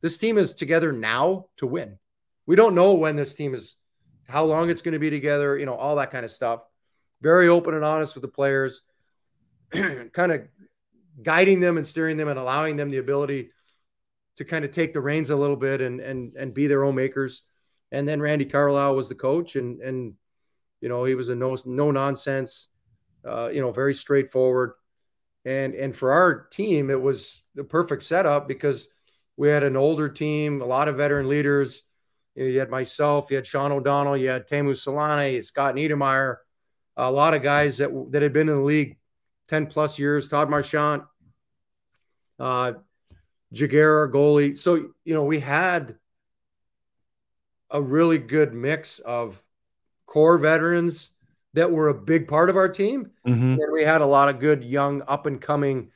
this 0.01 0.18
team 0.18 0.38
is 0.38 0.53
together 0.53 0.93
now 0.93 1.47
to 1.59 1.66
win. 1.66 1.99
We 2.47 2.57
don't 2.57 2.74
know 2.74 2.95
when 2.95 3.16
this 3.16 3.34
team 3.34 3.55
is, 3.55 3.76
how 4.28 4.45
long 4.45 4.70
it's 4.70 4.82
going 4.82 4.93
to 4.93 4.99
be 4.99 5.11
together, 5.11 5.59
you 5.59 5.66
know, 5.66 5.74
all 5.74 5.97
that 5.97 6.11
kind 6.11 6.24
of 6.24 6.30
stuff. 6.30 6.64
Very 7.20 7.49
open 7.49 7.74
and 7.74 7.84
honest 7.84 8.14
with 8.14 8.22
the 8.22 8.28
players, 8.28 8.82
kind 9.72 10.32
of 10.32 10.43
guiding 11.22 11.61
them 11.61 11.76
and 11.76 11.86
steering 11.86 12.16
them 12.16 12.28
and 12.28 12.38
allowing 12.38 12.76
them 12.76 12.91
the 12.91 12.99
ability 12.99 13.51
to 14.41 14.45
kind 14.45 14.64
of 14.64 14.72
take 14.72 14.93
the 14.93 15.01
reins 15.01 15.30
a 15.30 15.36
little 15.36 15.57
bit 15.57 15.80
and 15.80 16.01
and 16.01 16.34
and 16.36 16.53
be 16.53 16.66
their 16.66 16.84
own 16.84 16.97
makers 16.97 17.45
and 17.93 18.07
then 18.07 18.20
Randy 18.20 18.45
Carlyle 18.45 18.95
was 18.95 19.09
the 19.09 19.14
coach, 19.14 19.57
and 19.57 19.80
and 19.80 20.14
you 20.80 20.88
know 20.88 21.05
he 21.05 21.14
was 21.14 21.28
a 21.28 21.34
no 21.34 21.57
no 21.66 21.91
nonsense, 21.91 22.68
uh, 23.26 23.49
you 23.49 23.61
know, 23.61 23.72
very 23.72 23.95
straightforward, 23.95 24.72
and 25.45 25.74
and 25.74 25.95
for 25.95 26.12
our 26.12 26.47
team 26.49 26.91
it 26.91 27.01
was 27.01 27.43
the 27.55 27.64
perfect 27.64 28.03
setup 28.03 28.47
because 28.47 28.88
we 29.36 29.49
had 29.49 29.64
an 29.64 29.76
older 29.76 30.09
team, 30.09 30.61
a 30.61 30.66
lot 30.66 30.88
of 30.88 30.97
veteran 30.97 31.28
leaders. 31.28 31.82
You, 32.34 32.45
know, 32.45 32.51
you 32.51 32.59
had 32.61 32.70
myself, 32.70 33.30
you 33.30 33.36
had 33.36 33.47
Sean 33.47 33.72
O'Donnell, 33.72 34.16
you 34.16 34.28
had 34.28 34.47
Teemu 34.47 34.72
Selanne, 34.72 35.43
Scott 35.43 35.74
Niedermayer, 35.74 36.36
a 36.97 37.11
lot 37.11 37.34
of 37.34 37.43
guys 37.43 37.78
that 37.78 37.91
that 38.12 38.22
had 38.22 38.32
been 38.32 38.49
in 38.49 38.57
the 38.57 38.62
league 38.62 38.99
ten 39.49 39.66
plus 39.66 39.99
years. 39.99 40.28
Todd 40.28 40.49
Marchant, 40.49 41.03
uh, 42.38 42.74
Giguère, 43.55 44.11
goalie. 44.12 44.57
So 44.57 44.90
you 45.05 45.14
know 45.14 45.24
we 45.24 45.40
had 45.40 45.96
a 47.70 47.80
really 47.80 48.18
good 48.18 48.53
mix 48.53 48.98
of 48.98 49.42
core 50.07 50.38
veterans 50.38 51.11
that 51.55 51.70
were 51.70 51.88
a 51.88 51.94
big 51.94 52.28
part 52.28 52.51
of 52.51 52.57
our 52.57 52.68
team. 52.68 53.11
Mm-hmm. 53.26 53.61
And 53.61 53.72
we 53.72 53.82
had 53.82 54.01
a 54.01 54.07
lot 54.07 54.28
of 54.28 54.40
good 54.40 54.64
young 54.64 55.03
up 55.07 55.26
and 55.26 55.40
coming 55.40 55.90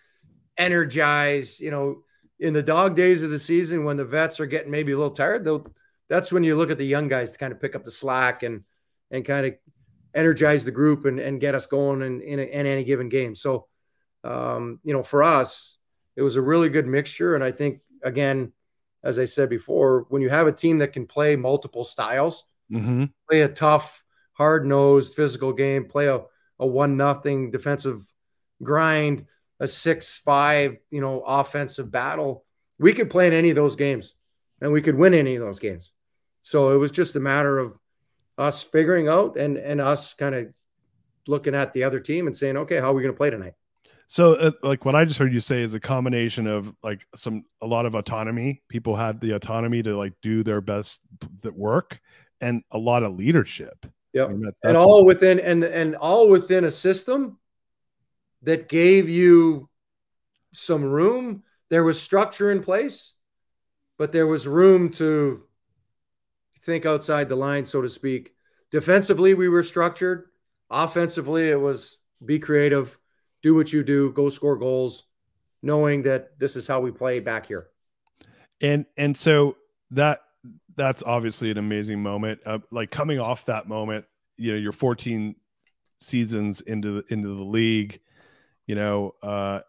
energized, 0.57 1.61
you 1.61 1.71
know, 1.71 2.03
in 2.39 2.53
the 2.53 2.63
dog 2.63 2.97
days 2.97 3.23
of 3.23 3.31
the 3.31 3.39
season 3.39 3.85
when 3.85 3.97
the 3.97 4.05
vets 4.05 4.41
are 4.41 4.47
getting 4.47 4.71
maybe 4.71 4.93
a 4.93 4.97
little 4.97 5.15
tired, 5.15 5.45
though 5.45 5.67
that's 6.09 6.33
when 6.33 6.45
you 6.45 6.57
look 6.57 6.71
at 6.71 6.79
the 6.79 6.87
young 6.87 7.09
guys 7.09 7.31
to 7.31 7.39
kind 7.39 7.53
of 7.53 7.61
pick 7.61 7.75
up 7.75 7.85
the 7.85 7.91
slack 7.91 8.43
and 8.43 8.65
and 9.11 9.25
kind 9.25 9.47
of 9.47 9.55
energize 10.15 10.65
the 10.65 10.71
group 10.71 11.07
and, 11.07 11.19
and 11.19 11.41
get 11.41 11.55
us 11.55 11.67
going 11.67 12.03
in, 12.03 12.21
in, 12.21 12.39
a, 12.39 12.43
in 12.43 12.67
any 12.67 12.85
given 12.85 13.09
game. 13.09 13.35
So, 13.35 13.67
um, 14.23 14.79
you 14.85 14.93
know, 14.93 15.03
for 15.03 15.23
us, 15.23 15.77
it 16.17 16.23
was 16.23 16.37
a 16.37 16.43
really 16.43 16.69
good 16.69 16.87
mixture. 16.87 17.35
And 17.35 17.43
I 17.43 17.51
think, 17.53 17.81
again, 18.03 18.53
as 19.03 19.19
I 19.19 19.25
said 19.25 19.51
before, 19.51 20.07
when 20.09 20.23
you 20.23 20.31
have 20.31 20.47
a 20.47 20.53
team 20.53 20.79
that 20.79 20.93
can 20.93 21.07
play 21.07 21.37
multiple 21.37 21.85
styles, 21.85 22.45
mm-hmm. 22.71 23.05
play 23.29 23.43
a 23.43 23.49
tough, 23.49 24.03
hard 24.33 24.67
nosed 24.67 25.15
physical 25.15 25.53
game, 25.53 25.87
play 25.87 26.07
a, 26.07 26.21
a 26.59 26.67
one 26.67 26.97
nothing 26.97 27.51
defensive 27.51 28.07
grind, 28.63 29.27
a 29.61 29.67
six 29.67 30.19
five, 30.19 30.77
you 30.91 31.01
know, 31.01 31.21
offensive 31.21 31.91
battle, 31.91 32.45
we 32.79 32.93
could 32.93 33.11
play 33.11 33.27
in 33.27 33.33
any 33.33 33.51
of 33.51 33.57
those 33.57 33.77
games 33.77 34.15
and 34.61 34.73
we 34.73 34.83
could 34.83 34.97
win 34.97 35.15
any 35.15 35.37
of 35.37 35.43
those 35.43 35.59
games. 35.59 35.93
So 36.43 36.73
it 36.73 36.77
was 36.77 36.91
just 36.91 37.17
a 37.17 37.21
matter 37.21 37.59
of 37.59 37.79
us 38.37 38.63
figuring 38.63 39.09
out 39.09 39.37
and 39.37 39.57
and 39.57 39.81
us 39.81 40.15
kind 40.15 40.35
of 40.35 40.49
looking 41.27 41.55
at 41.55 41.73
the 41.73 41.85
other 41.85 42.01
team 42.01 42.27
and 42.27 42.37
saying, 42.37 42.57
okay, 42.57 42.81
how 42.81 42.91
are 42.91 42.95
we 42.95 43.03
going 43.03 43.15
to 43.15 43.17
play 43.17 43.31
tonight? 43.31 43.55
So, 44.15 44.35
uh, 44.35 44.53
like 44.63 44.85
what 44.85 44.95
I 44.95 45.05
just 45.05 45.19
heard 45.19 45.33
you 45.33 45.41
say 45.41 45.61
is 45.61 45.75
a 45.75 45.81
combination 45.81 46.47
of 46.47 46.73
like 46.85 47.05
some 47.17 47.47
a 47.61 47.67
lot 47.67 47.85
of 47.85 47.97
autonomy. 47.97 48.63
People 48.69 48.95
had 48.95 49.21
the 49.21 49.33
autonomy 49.33 49.83
to 49.83 49.97
like 49.97 50.13
do 50.23 50.45
their 50.45 50.61
best 50.61 51.01
work, 51.43 51.99
and 52.41 52.63
a 52.71 52.79
lot 52.79 53.03
of 53.03 53.17
leadership. 53.17 53.85
Mean, 54.29 54.43
that, 54.43 54.55
and 54.63 54.77
all 54.77 55.05
within 55.05 55.41
and 55.41 55.65
and 55.65 55.97
all 55.97 56.29
within 56.29 56.63
a 56.63 56.71
system 56.71 57.41
that 58.43 58.69
gave 58.69 59.09
you 59.09 59.69
some 60.53 60.85
room. 60.85 61.43
There 61.69 61.83
was 61.83 62.01
structure 62.01 62.53
in 62.53 62.63
place, 62.63 63.15
but 63.99 64.13
there 64.13 64.29
was 64.29 64.47
room 64.47 64.91
to 64.91 65.43
think 66.61 66.87
outside 66.87 67.29
the 67.29 67.35
line, 67.35 67.65
so 67.65 67.83
to 67.83 67.89
speak. 67.89 68.33
Defensively, 68.71 69.35
we 69.35 69.49
were 69.49 69.65
structured. 69.65 70.27
Offensively, 70.71 71.49
it 71.49 71.61
was 71.61 71.99
be 72.25 72.39
creative 72.39 72.97
do 73.45 73.55
what 73.55 73.73
you 73.73 73.85
do, 73.85 74.11
go 74.13 74.31
score 74.31 74.57
goals, 74.57 75.05
knowing 75.63 76.01
that 76.03 76.39
this 76.39 76.57
is 76.57 76.67
how 76.67 76.81
we 76.81 76.91
play 76.91 77.21
back 77.21 77.45
here. 77.45 77.69
And 78.63 78.87
and 78.97 79.17
so 79.17 79.59
that 79.91 80.23
that's 80.77 81.03
obviously 81.03 81.51
an 81.51 81.59
amazing 81.59 82.03
moment. 82.03 82.41
Uh, 82.47 82.59
like 82.73 82.91
coming 82.91 83.21
off 83.21 83.45
that 83.45 83.69
moment, 83.69 84.07
you 84.39 84.53
know, 84.53 84.59
you're 84.59 84.73
14 84.73 85.37
seasons 86.01 86.63
into 86.63 87.03
the 87.03 87.13
into 87.13 87.29
the 87.29 87.45
league, 87.45 88.01
you 88.67 88.75
know, 88.75 89.15
uh, 89.23 89.61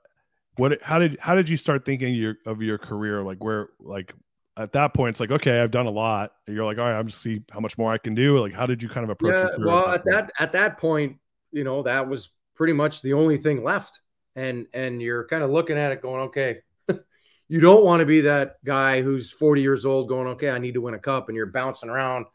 what 0.55 0.81
how 0.81 0.97
did 0.97 1.17
how 1.19 1.35
did 1.35 1.49
you 1.49 1.57
start 1.57 1.83
thinking 1.83 2.15
your, 2.15 2.37
of 2.45 2.61
your 2.61 2.77
career 2.77 3.21
like 3.23 3.43
where 3.43 3.67
like 3.81 4.13
at 4.55 4.71
that 4.71 4.93
point 4.93 5.09
it's 5.09 5.19
like 5.19 5.31
okay 5.31 5.59
i've 5.59 5.69
done 5.69 5.85
a 5.85 5.91
lot 5.91 6.31
and 6.47 6.55
you're 6.55 6.63
like 6.63 6.77
all 6.77 6.85
right 6.85 6.97
i'm 6.97 7.07
just 7.07 7.21
see 7.21 7.41
how 7.51 7.59
much 7.59 7.77
more 7.77 7.91
i 7.91 7.97
can 7.97 8.15
do 8.15 8.39
like 8.39 8.53
how 8.53 8.65
did 8.65 8.81
you 8.81 8.87
kind 8.87 9.03
of 9.03 9.09
approach 9.09 9.35
yeah, 9.35 9.65
well 9.65 9.89
at 9.89 10.05
that 10.05 10.31
at 10.39 10.53
that 10.53 10.77
point 10.77 11.17
you 11.51 11.65
know 11.65 11.83
that 11.83 12.07
was 12.07 12.29
pretty 12.55 12.73
much 12.73 13.01
the 13.01 13.13
only 13.13 13.37
thing 13.37 13.63
left. 13.63 14.01
And 14.35 14.67
and 14.73 15.01
you're 15.01 15.27
kind 15.27 15.43
of 15.43 15.49
looking 15.49 15.77
at 15.77 15.93
it 15.93 16.01
going 16.01 16.23
okay 16.23 16.57
you 17.47 17.61
don't 17.61 17.85
want 17.85 18.01
to 18.01 18.05
be 18.05 18.21
that 18.21 18.55
guy 18.65 19.01
who's 19.01 19.31
40 19.31 19.61
years 19.61 19.85
old 19.85 20.09
going 20.09 20.27
okay 20.27 20.49
i 20.49 20.57
need 20.57 20.73
to 20.73 20.81
win 20.81 20.93
a 20.93 20.99
cup 20.99 21.29
and 21.29 21.37
you're 21.37 21.45
bouncing 21.45 21.89
around 21.89 22.25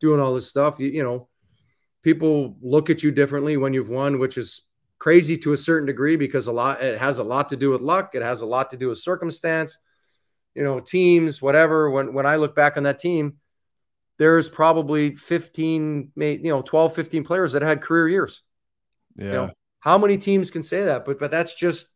doing 0.00 0.20
all 0.20 0.34
this 0.34 0.46
stuff. 0.46 0.78
You, 0.78 0.88
you 0.88 1.02
know 1.02 1.28
people 2.02 2.56
look 2.62 2.90
at 2.90 3.02
you 3.02 3.10
differently 3.10 3.56
when 3.56 3.74
you've 3.74 3.88
won 3.88 4.20
which 4.20 4.38
is 4.38 4.62
crazy 5.00 5.36
to 5.38 5.52
a 5.52 5.56
certain 5.56 5.86
degree 5.86 6.14
because 6.14 6.46
a 6.46 6.52
lot 6.52 6.80
it 6.80 6.98
has 6.98 7.18
a 7.18 7.24
lot 7.24 7.48
to 7.48 7.56
do 7.56 7.70
with 7.70 7.80
luck. 7.80 8.14
It 8.14 8.22
has 8.22 8.42
a 8.42 8.46
lot 8.46 8.70
to 8.70 8.76
do 8.76 8.88
with 8.88 8.98
circumstance 8.98 9.78
you 10.54 10.62
know 10.62 10.78
teams 10.80 11.42
whatever. 11.42 11.90
When 11.90 12.14
when 12.14 12.26
i 12.26 12.36
look 12.36 12.54
back 12.54 12.76
on 12.76 12.84
that 12.84 13.00
team 13.00 13.38
there's 14.18 14.48
probably 14.48 15.14
15 15.14 16.12
you 16.16 16.40
know 16.42 16.62
12 16.62 16.94
15 16.94 17.24
players 17.24 17.52
that 17.52 17.62
had 17.62 17.80
career 17.80 18.08
years. 18.08 18.42
Yeah. 19.16 19.24
You 19.24 19.32
know, 19.32 19.50
how 19.80 19.98
many 19.98 20.18
teams 20.18 20.50
can 20.50 20.62
say 20.62 20.84
that 20.84 21.04
but 21.04 21.18
but 21.18 21.30
that's 21.30 21.54
just 21.54 21.88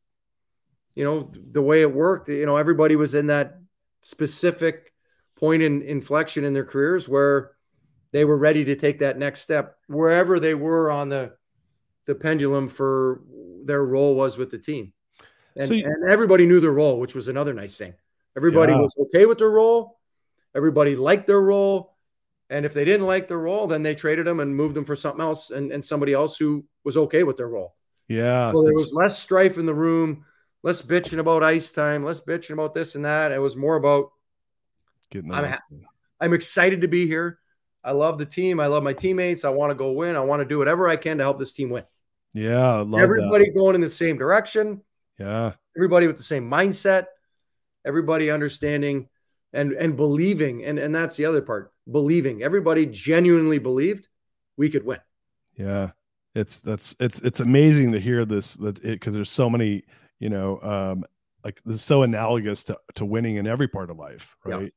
you 0.95 1.05
know 1.05 1.30
the 1.51 1.62
way 1.62 1.80
it 1.80 1.93
worked 1.93 2.28
you 2.28 2.47
know 2.47 2.57
everybody 2.57 2.97
was 2.97 3.14
in 3.14 3.26
that 3.26 3.59
specific 4.03 4.93
point 5.37 5.62
in 5.62 5.83
inflection 5.83 6.45
in 6.45 6.53
their 6.53 6.64
careers 6.64 7.09
where 7.09 7.53
they 8.12 8.24
were 8.24 8.37
ready 8.37 8.64
to 8.64 8.76
take 8.76 8.99
that 8.99 9.18
next 9.18 9.41
step 9.41 9.76
wherever 9.87 10.39
they 10.39 10.55
were 10.55 10.91
on 10.91 11.09
the 11.09 11.33
the 12.07 12.14
pendulum 12.14 12.68
for 12.68 13.22
their 13.64 13.85
role 13.85 14.14
was 14.14 14.37
with 14.37 14.51
the 14.51 14.59
team. 14.59 14.93
And, 15.57 15.68
so 15.68 15.74
you, 15.74 15.85
and 15.85 16.11
everybody 16.11 16.47
knew 16.47 16.61
their 16.61 16.72
role, 16.72 16.99
which 16.99 17.14
was 17.14 17.28
another 17.28 17.53
nice 17.53 17.76
thing. 17.76 17.95
Everybody 18.37 18.72
yeah. 18.72 18.80
was 18.80 18.95
okay 18.99 19.26
with 19.26 19.39
their 19.39 19.51
role. 19.51 19.99
Everybody 20.55 20.97
liked 20.97 21.26
their 21.26 21.41
role. 21.41 21.91
And 22.51 22.66
if 22.66 22.74
they 22.74 22.84
didn't 22.84 23.07
like 23.07 23.28
their 23.28 23.38
role, 23.38 23.66
then 23.66 23.82
they 23.82 23.95
traded 23.95 24.26
them 24.26 24.40
and 24.40 24.55
moved 24.55 24.74
them 24.74 24.84
for 24.84 24.97
something 24.97 25.22
else 25.22 25.51
and, 25.51 25.72
and 25.72 25.84
somebody 25.84 26.12
else 26.12 26.36
who 26.36 26.64
was 26.84 26.97
okay 26.97 27.22
with 27.22 27.36
their 27.36 27.49
role. 27.49 27.74
Yeah. 28.09 28.53
So 28.53 28.62
there 28.62 28.74
was 28.74 28.93
less 28.93 29.18
strife 29.18 29.57
in 29.57 29.64
the 29.64 29.74
room, 29.74 30.24
less 30.62 30.82
bitching 30.82 31.18
about 31.18 31.43
ice 31.43 31.72
time, 31.72 32.05
less 32.05 32.20
bitching 32.20 32.51
about 32.51 32.74
this 32.74 32.95
and 32.95 33.05
that. 33.05 33.32
It 33.32 33.38
was 33.38 33.57
more 33.57 33.76
about 33.76 34.11
getting 35.11 35.32
I'm, 35.32 35.59
I'm 36.20 36.34
excited 36.34 36.82
to 36.82 36.88
be 36.88 37.07
here. 37.07 37.38
I 37.84 37.93
love 37.93 38.18
the 38.18 38.26
team. 38.26 38.61
I 38.61 38.66
love 38.66 38.82
my 38.82 38.93
teammates. 38.93 39.45
I 39.45 39.51
want 39.51 39.70
to 39.70 39.74
go 39.74 39.93
win. 39.93 40.14
I 40.14 40.20
want 40.20 40.40
to 40.40 40.47
do 40.47 40.59
whatever 40.59 40.88
I 40.88 40.97
can 40.97 41.18
to 41.18 41.24
help 41.24 41.38
this 41.38 41.53
team 41.53 41.70
win. 41.70 41.84
Yeah, 42.34 42.80
everybody 42.97 43.47
that. 43.47 43.55
going 43.55 43.74
in 43.74 43.80
the 43.80 43.88
same 43.88 44.16
direction. 44.16 44.82
Yeah, 45.18 45.53
everybody 45.76 46.07
with 46.07 46.16
the 46.16 46.22
same 46.22 46.49
mindset. 46.49 47.07
Everybody 47.84 48.30
understanding 48.30 49.09
and 49.53 49.72
and 49.72 49.96
believing, 49.96 50.64
and 50.64 50.78
and 50.78 50.94
that's 50.94 51.16
the 51.16 51.26
other 51.26 51.42
part. 51.42 51.72
Believing. 51.90 52.42
Everybody 52.42 52.86
genuinely 52.86 53.59
believed 53.59 54.09
we 54.57 54.70
could 54.70 54.84
win. 54.84 55.00
Yeah, 55.57 55.90
it's 56.34 56.61
that's 56.61 56.94
it's 57.00 57.20
it's 57.20 57.40
amazing 57.40 57.92
to 57.92 58.00
hear 58.00 58.24
this 58.24 58.55
that 58.57 58.78
it 58.78 59.00
because 59.00 59.14
there's 59.14 59.30
so 59.30 59.50
many 59.50 59.84
you 60.20 60.28
know 60.28 60.61
um 60.61 61.05
like 61.44 61.61
this 61.64 61.76
is 61.76 61.84
so 61.84 62.03
analogous 62.03 62.64
to 62.64 62.78
to 62.94 63.05
winning 63.05 63.36
in 63.36 63.46
every 63.46 63.68
part 63.68 63.90
of 63.90 63.98
life, 63.98 64.36
right? 64.44 64.72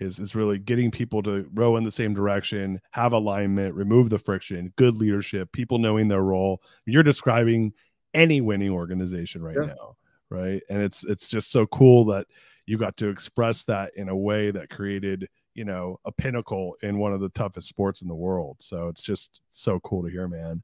is 0.00 0.18
is 0.18 0.34
really 0.34 0.58
getting 0.58 0.90
people 0.90 1.22
to 1.22 1.46
row 1.52 1.76
in 1.76 1.84
the 1.84 1.92
same 1.92 2.14
direction, 2.14 2.80
have 2.90 3.12
alignment, 3.12 3.74
remove 3.74 4.10
the 4.10 4.18
friction, 4.18 4.72
good 4.76 4.96
leadership, 4.96 5.52
people 5.52 5.78
knowing 5.78 6.08
their 6.08 6.22
role. 6.22 6.62
You're 6.86 7.02
describing 7.02 7.72
any 8.14 8.40
winning 8.40 8.70
organization 8.70 9.42
right 9.42 9.56
yeah. 9.60 9.66
now, 9.66 9.96
right? 10.30 10.62
And 10.68 10.82
it's 10.82 11.04
it's 11.04 11.28
just 11.28 11.52
so 11.52 11.66
cool 11.66 12.06
that 12.06 12.26
you 12.70 12.78
got 12.78 12.96
to 12.98 13.08
express 13.08 13.64
that 13.64 13.90
in 13.96 14.08
a 14.08 14.16
way 14.16 14.52
that 14.52 14.70
created, 14.70 15.28
you 15.54 15.64
know, 15.64 15.98
a 16.04 16.12
pinnacle 16.12 16.76
in 16.82 16.98
one 16.98 17.12
of 17.12 17.20
the 17.20 17.28
toughest 17.30 17.66
sports 17.66 18.00
in 18.00 18.06
the 18.06 18.14
world. 18.14 18.58
So 18.60 18.86
it's 18.86 19.02
just 19.02 19.40
so 19.50 19.80
cool 19.80 20.04
to 20.04 20.08
hear, 20.08 20.28
man. 20.28 20.62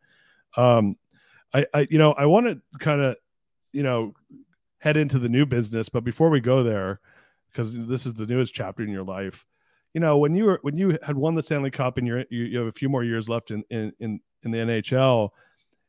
Um 0.56 0.96
I 1.52 1.66
I 1.74 1.88
you 1.90 1.98
know, 1.98 2.12
I 2.12 2.26
want 2.26 2.46
to 2.46 2.78
kind 2.78 3.00
of, 3.00 3.16
you 3.72 3.82
know, 3.82 4.14
head 4.78 4.96
into 4.96 5.18
the 5.18 5.28
new 5.28 5.46
business, 5.46 5.88
but 5.88 6.04
before 6.04 6.30
we 6.30 6.40
go 6.40 6.62
there, 6.62 7.00
because 7.50 7.74
this 7.74 8.06
is 8.06 8.14
the 8.14 8.26
newest 8.26 8.54
chapter 8.54 8.84
in 8.84 8.90
your 8.90 9.02
life. 9.02 9.44
You 9.92 10.00
know, 10.00 10.18
when 10.18 10.36
you 10.36 10.44
were 10.44 10.60
when 10.62 10.76
you 10.76 10.96
had 11.02 11.16
won 11.16 11.34
the 11.34 11.42
Stanley 11.42 11.72
Cup 11.72 11.98
and 11.98 12.06
you're 12.06 12.24
you, 12.30 12.44
you 12.44 12.58
have 12.58 12.68
a 12.68 12.72
few 12.72 12.88
more 12.88 13.02
years 13.02 13.28
left 13.28 13.50
in 13.50 13.64
in 13.68 13.92
in, 13.98 14.20
in 14.44 14.52
the 14.52 14.58
NHL, 14.58 15.30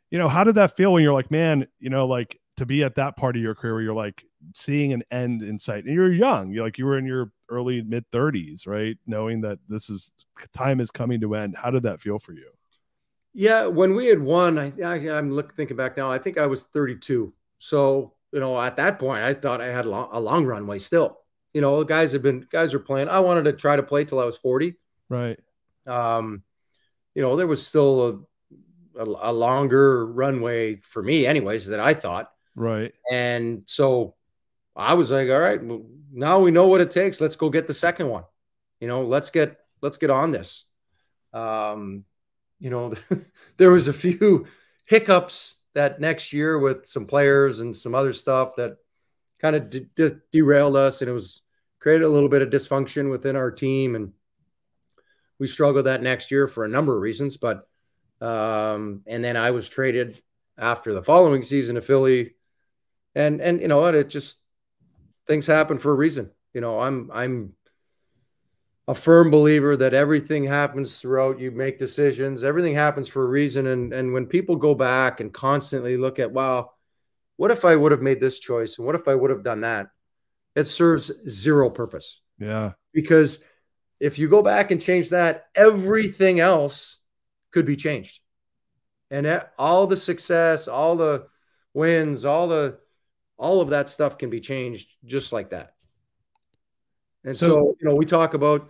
you 0.09 0.17
know, 0.17 0.27
how 0.27 0.43
did 0.43 0.55
that 0.55 0.75
feel 0.75 0.93
when 0.93 1.03
you're 1.03 1.13
like, 1.13 1.29
man, 1.29 1.67
you 1.79 1.91
know, 1.91 2.07
like 2.07 2.39
to 2.57 2.65
be 2.65 2.83
at 2.83 2.95
that 2.95 3.15
part 3.15 3.35
of 3.35 3.41
your 3.41 3.55
career 3.55 3.73
where 3.73 3.83
you're 3.83 3.93
like 3.93 4.23
seeing 4.53 4.93
an 4.93 5.03
end 5.11 5.41
in 5.41 5.57
sight 5.57 5.85
and 5.85 5.93
you're 5.93 6.11
young 6.11 6.51
you're 6.51 6.63
like 6.63 6.77
you 6.77 6.85
were 6.85 6.97
in 6.97 7.05
your 7.05 7.31
early 7.49 7.81
mid 7.81 8.05
30s 8.11 8.67
right 8.67 8.97
knowing 9.05 9.41
that 9.41 9.59
this 9.67 9.89
is 9.89 10.11
time 10.53 10.79
is 10.79 10.91
coming 10.91 11.19
to 11.21 11.35
end 11.35 11.55
how 11.57 11.71
did 11.71 11.83
that 11.83 12.01
feel 12.01 12.19
for 12.19 12.33
you 12.33 12.49
yeah 13.33 13.65
when 13.65 13.95
we 13.95 14.07
had 14.07 14.19
won 14.19 14.57
i, 14.57 14.71
I 14.83 14.97
am 15.17 15.31
looking 15.31 15.55
thinking 15.55 15.77
back 15.77 15.97
now 15.97 16.11
i 16.11 16.17
think 16.17 16.37
i 16.37 16.45
was 16.45 16.63
32 16.63 17.33
so 17.59 18.13
you 18.31 18.39
know 18.39 18.59
at 18.59 18.77
that 18.77 18.99
point 18.99 19.23
i 19.23 19.33
thought 19.33 19.61
i 19.61 19.67
had 19.67 19.85
a 19.85 19.89
long, 19.89 20.09
a 20.11 20.19
long 20.19 20.45
runway 20.45 20.77
still 20.79 21.19
you 21.57 21.61
know, 21.61 21.83
guys 21.83 22.11
have 22.11 22.21
been 22.21 22.45
guys 22.51 22.75
are 22.75 22.79
playing. 22.79 23.09
I 23.09 23.19
wanted 23.19 23.45
to 23.45 23.53
try 23.53 23.75
to 23.75 23.81
play 23.81 24.05
till 24.05 24.19
I 24.19 24.25
was 24.25 24.37
40. 24.37 24.75
Right. 25.09 25.39
Um, 25.87 26.43
you 27.15 27.23
know, 27.23 27.35
there 27.35 27.47
was 27.47 27.65
still 27.65 28.27
a, 28.95 29.01
a, 29.01 29.31
a 29.31 29.33
longer 29.33 30.05
runway 30.05 30.75
for 30.75 31.01
me, 31.01 31.25
anyways, 31.25 31.65
that 31.69 31.79
I 31.79 31.95
thought. 31.95 32.31
Right. 32.57 32.91
And 33.09 33.61
so 33.67 34.15
I 34.75 34.95
was 34.95 35.11
like, 35.11 35.29
all 35.29 35.39
right, 35.39 35.63
well, 35.63 35.85
now 36.11 36.39
we 36.39 36.49
know 36.49 36.67
what 36.67 36.81
it 36.81 36.89
takes. 36.89 37.21
Let's 37.21 37.35
go 37.35 37.49
get 37.49 37.67
the 37.67 37.73
second 37.73 38.09
one. 38.09 38.23
You 38.81 38.87
know, 38.87 39.03
let's 39.03 39.29
get 39.29 39.59
let's 39.81 39.97
get 39.97 40.09
on 40.09 40.31
this. 40.31 40.65
Um, 41.33 42.03
you 42.59 42.71
know, 42.71 42.95
there 43.57 43.71
was 43.71 43.87
a 43.87 43.93
few 43.93 44.47
hiccups 44.85 45.57
that 45.75 46.01
next 46.01 46.33
year 46.33 46.57
with 46.57 46.87
some 46.87 47.05
players 47.05 47.59
and 47.59 47.75
some 47.75 47.93
other 47.93 48.11
stuff 48.11 48.55
that 48.57 48.77
kind 49.39 49.55
of 49.55 49.69
de- 49.69 49.87
de- 49.95 50.19
derailed 50.31 50.75
us, 50.75 51.01
and 51.01 51.09
it 51.09 51.13
was 51.13 51.41
created 51.79 52.05
a 52.05 52.09
little 52.09 52.29
bit 52.29 52.41
of 52.41 52.49
dysfunction 52.49 53.11
within 53.11 53.35
our 53.35 53.51
team, 53.51 53.95
and 53.95 54.13
we 55.37 55.45
struggled 55.45 55.85
that 55.85 56.01
next 56.01 56.31
year 56.31 56.47
for 56.47 56.65
a 56.65 56.69
number 56.69 56.95
of 56.95 57.01
reasons. 57.03 57.37
But 57.37 57.67
um, 58.19 59.03
and 59.05 59.23
then 59.23 59.37
I 59.37 59.51
was 59.51 59.69
traded 59.69 60.19
after 60.57 60.91
the 60.91 61.03
following 61.03 61.43
season 61.43 61.75
to 61.75 61.81
Philly, 61.81 62.33
and 63.15 63.41
and 63.41 63.61
you 63.61 63.67
know 63.67 63.81
what, 63.81 63.95
it 63.95 64.09
just 64.09 64.37
things 65.25 65.45
happen 65.45 65.77
for 65.77 65.91
a 65.91 65.95
reason. 65.95 66.31
You 66.53 66.61
know, 66.61 66.79
I'm 66.79 67.09
I'm 67.13 67.53
a 68.87 68.95
firm 68.95 69.29
believer 69.29 69.75
that 69.75 69.93
everything 69.93 70.45
happens 70.45 70.99
throughout 70.99 71.41
you 71.41 71.51
make 71.51 71.77
decisions 71.77 72.41
everything 72.41 72.73
happens 72.73 73.09
for 73.09 73.21
a 73.21 73.27
reason 73.27 73.67
and 73.67 73.91
and 73.91 74.13
when 74.13 74.25
people 74.25 74.55
go 74.55 74.73
back 74.73 75.19
and 75.19 75.33
constantly 75.33 75.97
look 75.97 76.19
at 76.19 76.31
wow 76.31 76.71
what 77.35 77.51
if 77.51 77.65
i 77.65 77.75
would 77.75 77.91
have 77.91 78.01
made 78.01 78.21
this 78.21 78.39
choice 78.39 78.77
and 78.77 78.87
what 78.87 78.95
if 78.95 79.09
i 79.09 79.13
would 79.13 79.29
have 79.29 79.43
done 79.43 79.59
that 79.59 79.87
it 80.57 80.65
serves 80.65 81.11
zero 81.29 81.69
purpose. 81.69 82.19
Yeah. 82.39 82.71
Because 82.91 83.43
if 83.99 84.17
you 84.17 84.27
go 84.27 84.41
back 84.41 84.71
and 84.71 84.81
change 84.81 85.09
that, 85.09 85.45
everything 85.53 86.39
else 86.39 86.97
could 87.51 87.67
be 87.67 87.75
changed. 87.75 88.21
And 89.11 89.27
eh, 89.27 89.41
all 89.59 89.85
the 89.85 89.95
success, 89.95 90.67
all 90.67 90.95
the 90.95 91.27
wins, 91.75 92.25
all 92.25 92.47
the 92.47 92.79
all 93.37 93.61
of 93.61 93.69
that 93.69 93.89
stuff 93.89 94.17
can 94.17 94.29
be 94.29 94.39
changed 94.39 94.89
just 95.05 95.31
like 95.31 95.51
that. 95.51 95.75
And 97.23 97.37
so, 97.37 97.47
so 97.47 97.75
you 97.79 97.87
know, 97.87 97.95
we 97.95 98.05
talk 98.05 98.33
about 98.33 98.69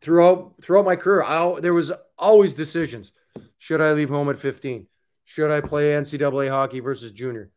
throughout 0.00 0.54
throughout 0.62 0.84
my 0.84 0.96
career, 0.96 1.22
I, 1.22 1.60
there 1.60 1.74
was 1.74 1.92
always 2.16 2.54
decisions. 2.54 3.12
Should 3.58 3.80
I 3.80 3.92
leave 3.92 4.08
home 4.08 4.30
at 4.30 4.38
15? 4.38 4.86
Should 5.24 5.50
I 5.50 5.60
play 5.60 5.90
NCAA 5.90 6.48
hockey 6.48 6.80
versus 6.80 7.10
junior? 7.12 7.50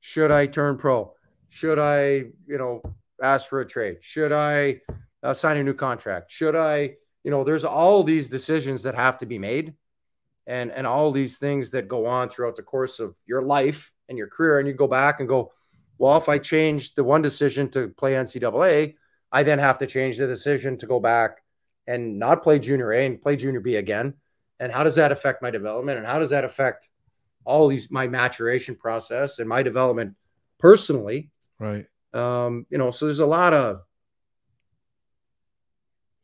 Should 0.00 0.30
I 0.30 0.46
turn 0.46 0.76
pro? 0.76 1.14
Should 1.48 1.78
I, 1.78 2.24
you 2.46 2.58
know, 2.58 2.82
ask 3.22 3.48
for 3.48 3.60
a 3.60 3.66
trade? 3.66 3.98
Should 4.00 4.32
I 4.32 4.80
uh, 5.22 5.32
sign 5.32 5.56
a 5.56 5.64
new 5.64 5.74
contract? 5.74 6.30
Should 6.30 6.54
I, 6.54 6.96
you 7.24 7.30
know, 7.30 7.44
there's 7.44 7.64
all 7.64 8.02
these 8.02 8.28
decisions 8.28 8.82
that 8.82 8.94
have 8.94 9.18
to 9.18 9.26
be 9.26 9.38
made 9.38 9.74
and 10.46 10.70
and 10.70 10.86
all 10.86 11.10
these 11.10 11.38
things 11.38 11.70
that 11.70 11.88
go 11.88 12.06
on 12.06 12.28
throughout 12.28 12.56
the 12.56 12.62
course 12.62 13.00
of 13.00 13.16
your 13.26 13.42
life 13.42 13.92
and 14.08 14.18
your 14.18 14.28
career 14.28 14.58
and 14.58 14.68
you 14.68 14.74
go 14.74 14.86
back 14.86 15.20
and 15.20 15.28
go, 15.28 15.52
well, 15.98 16.16
if 16.16 16.28
I 16.28 16.38
change 16.38 16.94
the 16.94 17.04
one 17.04 17.22
decision 17.22 17.68
to 17.70 17.88
play 17.88 18.12
NCAA, 18.12 18.94
I 19.32 19.42
then 19.42 19.58
have 19.58 19.78
to 19.78 19.86
change 19.86 20.18
the 20.18 20.26
decision 20.26 20.76
to 20.78 20.86
go 20.86 21.00
back 21.00 21.42
and 21.86 22.18
not 22.18 22.42
play 22.42 22.58
junior 22.58 22.92
A 22.92 23.06
and 23.06 23.20
play 23.20 23.36
junior 23.36 23.60
B 23.60 23.76
again. 23.76 24.14
And 24.60 24.72
how 24.72 24.84
does 24.84 24.94
that 24.96 25.12
affect 25.12 25.42
my 25.42 25.50
development? 25.50 25.98
And 25.98 26.06
how 26.06 26.18
does 26.18 26.30
that 26.30 26.44
affect 26.44 26.88
all 27.44 27.68
these 27.68 27.90
my 27.90 28.06
maturation 28.08 28.74
process 28.74 29.38
and 29.38 29.48
my 29.48 29.62
development 29.62 30.14
personally? 30.58 31.30
Right. 31.58 31.86
Um, 32.12 32.66
you 32.70 32.78
know, 32.78 32.90
so 32.90 33.06
there's 33.06 33.20
a 33.20 33.26
lot 33.26 33.52
of 33.52 33.82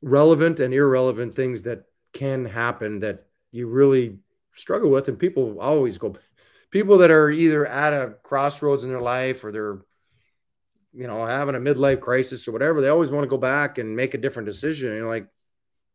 relevant 0.00 0.60
and 0.60 0.74
irrelevant 0.74 1.34
things 1.34 1.62
that 1.62 1.84
can 2.12 2.44
happen 2.44 3.00
that 3.00 3.26
you 3.52 3.68
really 3.68 4.18
struggle 4.54 4.90
with. 4.90 5.08
And 5.08 5.18
people 5.18 5.60
always 5.60 5.98
go, 5.98 6.16
people 6.72 6.98
that 6.98 7.12
are 7.12 7.30
either 7.30 7.64
at 7.64 7.92
a 7.92 8.16
crossroads 8.24 8.82
in 8.82 8.90
their 8.90 9.00
life 9.00 9.44
or 9.44 9.52
they're 9.52 9.78
you 10.94 11.06
know, 11.06 11.24
having 11.24 11.54
a 11.54 11.58
midlife 11.58 12.00
crisis 12.00 12.46
or 12.46 12.52
whatever, 12.52 12.80
they 12.80 12.88
always 12.88 13.10
want 13.10 13.24
to 13.24 13.28
go 13.28 13.38
back 13.38 13.78
and 13.78 13.96
make 13.96 14.14
a 14.14 14.18
different 14.18 14.46
decision. 14.46 14.90
And 14.90 14.98
you're 14.98 15.08
like, 15.08 15.26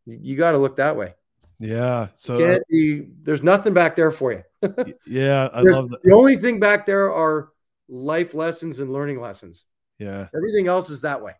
you 0.06 0.36
got 0.36 0.54
to 0.54 0.58
look 0.58 0.78
that 0.78 0.96
way. 0.96 1.14
Yeah. 1.60 2.08
So 2.16 2.38
Can't 2.38 2.64
be, 2.70 3.08
there's 3.22 3.44
nothing 3.44 3.74
back 3.74 3.96
there 3.96 4.12
for 4.12 4.32
you. 4.32 4.44
yeah, 5.06 5.50
I 5.54 5.62
love 5.62 5.90
that. 5.90 6.02
The 6.04 6.14
only 6.14 6.38
thing 6.38 6.60
back 6.60 6.86
there 6.86 7.14
are 7.14 7.50
life 7.88 8.34
lessons 8.34 8.80
and 8.80 8.92
learning 8.92 9.22
lessons. 9.22 9.66
Yeah. 10.00 10.28
Everything 10.36 10.68
else 10.68 10.90
is 10.90 11.02
that 11.02 11.22
way. 11.22 11.34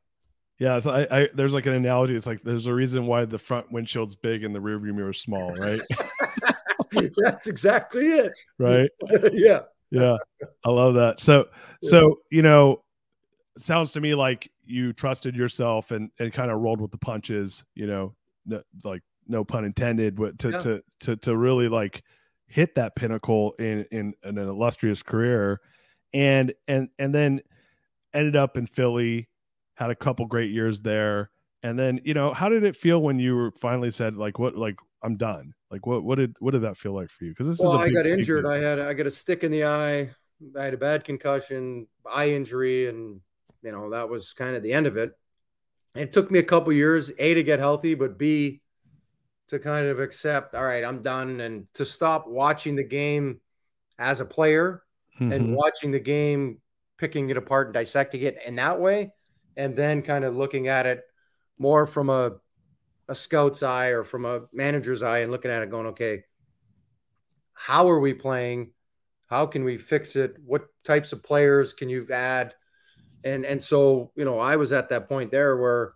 Yeah, 0.60 0.80
so 0.80 0.90
I, 0.90 1.22
I 1.22 1.30
there's 1.36 1.54
like 1.54 1.68
an 1.68 1.74
analogy. 1.74 2.16
It's 2.16 2.26
like 2.26 2.42
there's 2.42 2.66
a 2.66 2.74
reason 2.74 3.06
why 3.06 3.26
the 3.26 3.38
front 3.38 3.72
windshield's 3.72 4.16
big 4.16 4.44
and 4.44 4.56
the 4.56 4.62
rear 4.62 4.80
view 4.80 4.92
mirror 4.92 5.12
is 5.12 5.20
small, 5.20 5.52
right? 5.52 5.82
That's 7.18 7.48
exactly 7.48 8.08
it. 8.08 8.34
right. 8.60 8.90
yeah. 9.34 9.62
Yeah, 9.90 10.18
I 10.66 10.70
love 10.70 10.96
that. 10.96 11.22
So, 11.22 11.46
Yeah. 11.82 11.90
so 11.90 12.20
you 12.30 12.42
know, 12.42 12.84
sounds 13.58 13.92
to 13.94 14.02
me 14.02 14.16
like 14.16 14.52
you 14.66 14.92
trusted 14.94 15.36
yourself 15.36 15.92
and 15.92 16.12
and 16.20 16.34
kind 16.34 16.52
of 16.52 16.60
rolled 16.60 16.82
with 16.82 16.92
the 16.92 16.98
punches. 16.98 17.64
You 17.76 17.88
know, 17.88 18.16
no, 18.46 18.62
like 18.84 19.02
no 19.28 19.46
pun 19.46 19.64
intended, 19.66 20.16
but 20.16 20.38
to 20.40 20.50
Yeah. 20.50 20.60
to 20.60 20.84
to 21.02 21.16
to 21.18 21.38
really 21.38 21.70
like 21.70 22.04
hit 22.48 22.76
that 22.76 22.96
pinnacle 22.96 23.54
in, 23.60 23.86
in 23.92 24.14
in 24.24 24.38
an 24.38 24.48
illustrious 24.50 25.02
career, 25.02 25.62
and 26.14 26.54
and 26.68 26.90
and 27.00 27.16
then 27.16 27.42
ended 28.14 28.36
up 28.36 28.58
in 28.58 28.68
Philly, 28.68 29.30
had 29.76 29.90
a 29.90 29.96
couple 29.96 30.26
great 30.26 30.52
years 30.52 30.82
there, 30.82 31.30
and 31.64 31.80
then 31.80 32.02
you 32.04 32.14
know, 32.14 32.34
how 32.34 32.50
did 32.50 32.64
it 32.66 32.76
feel 32.76 33.02
when 33.02 33.20
you 33.20 33.36
were 33.38 33.52
finally 33.52 33.92
said 33.92 34.16
like 34.18 34.38
what 34.38 34.56
like 34.58 34.76
I'm 35.02 35.16
done? 35.16 35.54
Like 35.70 35.86
what 35.86 36.04
what 36.04 36.16
did 36.18 36.36
what 36.40 36.52
did 36.52 36.62
that 36.64 36.78
feel 36.78 36.94
like 36.94 37.10
for 37.10 37.26
you? 37.26 37.32
Because 37.32 37.48
this 37.48 37.60
Well, 37.60 37.72
is 37.72 37.76
a 37.76 37.80
I 37.80 37.86
big- 37.86 37.96
got 37.96 38.06
injured. 38.08 38.46
I 38.46 38.58
had 38.58 38.80
I 38.80 38.94
got 38.94 39.06
a 39.08 39.12
stick 39.12 39.44
in 39.44 39.52
the 39.52 39.66
eye. 39.66 40.10
I 40.58 40.64
had 40.64 40.74
a 40.74 40.78
bad 40.78 41.04
concussion, 41.04 41.88
eye 42.10 42.30
injury, 42.30 42.88
and 42.88 43.20
you 43.64 43.72
know 43.72 43.90
that 43.90 44.08
was 44.08 44.34
kind 44.34 44.56
of 44.56 44.64
the 44.64 44.72
end 44.74 44.88
of 44.88 44.96
it. 44.98 45.12
It 45.96 46.14
took 46.14 46.30
me 46.32 46.40
a 46.40 46.44
couple 46.44 46.72
years, 46.74 47.12
a 47.18 47.34
to 47.34 47.44
get 47.44 47.60
healthy, 47.60 47.96
but 47.96 48.18
b 48.18 48.62
to 49.50 49.60
kind 49.60 49.88
of 49.88 50.00
accept. 50.00 50.56
All 50.56 50.64
right, 50.64 50.84
I'm 50.86 51.02
done, 51.02 51.42
and 51.42 51.68
to 51.74 51.84
stop 51.86 52.28
watching 52.28 52.76
the 52.76 52.84
game 52.84 53.42
as 53.98 54.20
a 54.22 54.26
player 54.26 54.84
Mhm. 55.20 55.34
and 55.34 55.56
watching 55.56 55.92
the 55.92 56.00
game, 56.00 56.62
picking 56.98 57.30
it 57.30 57.38
apart 57.38 57.68
and 57.68 57.74
dissecting 57.74 58.22
it 58.22 58.38
in 58.46 58.56
that 58.56 58.80
way, 58.80 59.12
and 59.58 59.76
then 59.76 60.02
kind 60.02 60.24
of 60.24 60.36
looking 60.36 60.68
at 60.68 60.86
it 60.86 61.04
more 61.58 61.88
from 61.88 62.10
a 62.10 62.34
a 63.08 63.16
scout's 63.16 63.64
eye 63.64 63.88
or 63.88 64.04
from 64.04 64.26
a 64.26 64.42
manager's 64.54 65.04
eye 65.04 65.20
and 65.20 65.32
looking 65.32 65.52
at 65.52 65.64
it 65.64 65.70
going, 65.70 65.88
okay, 65.88 66.24
how 67.54 67.90
are 67.90 68.00
we 68.00 68.14
playing? 68.14 68.72
How 69.28 69.46
can 69.46 69.64
we 69.64 69.78
fix 69.78 70.16
it? 70.16 70.36
What 70.46 70.68
types 70.84 71.12
of 71.12 71.24
players 71.24 71.74
can 71.74 71.90
you 71.90 72.08
add? 72.12 72.54
And 73.24 73.46
and 73.46 73.62
so 73.62 74.12
you 74.16 74.26
know, 74.26 74.40
I 74.40 74.56
was 74.56 74.72
at 74.72 74.90
that 74.90 75.10
point 75.10 75.32
there 75.32 75.58
where 75.58 75.94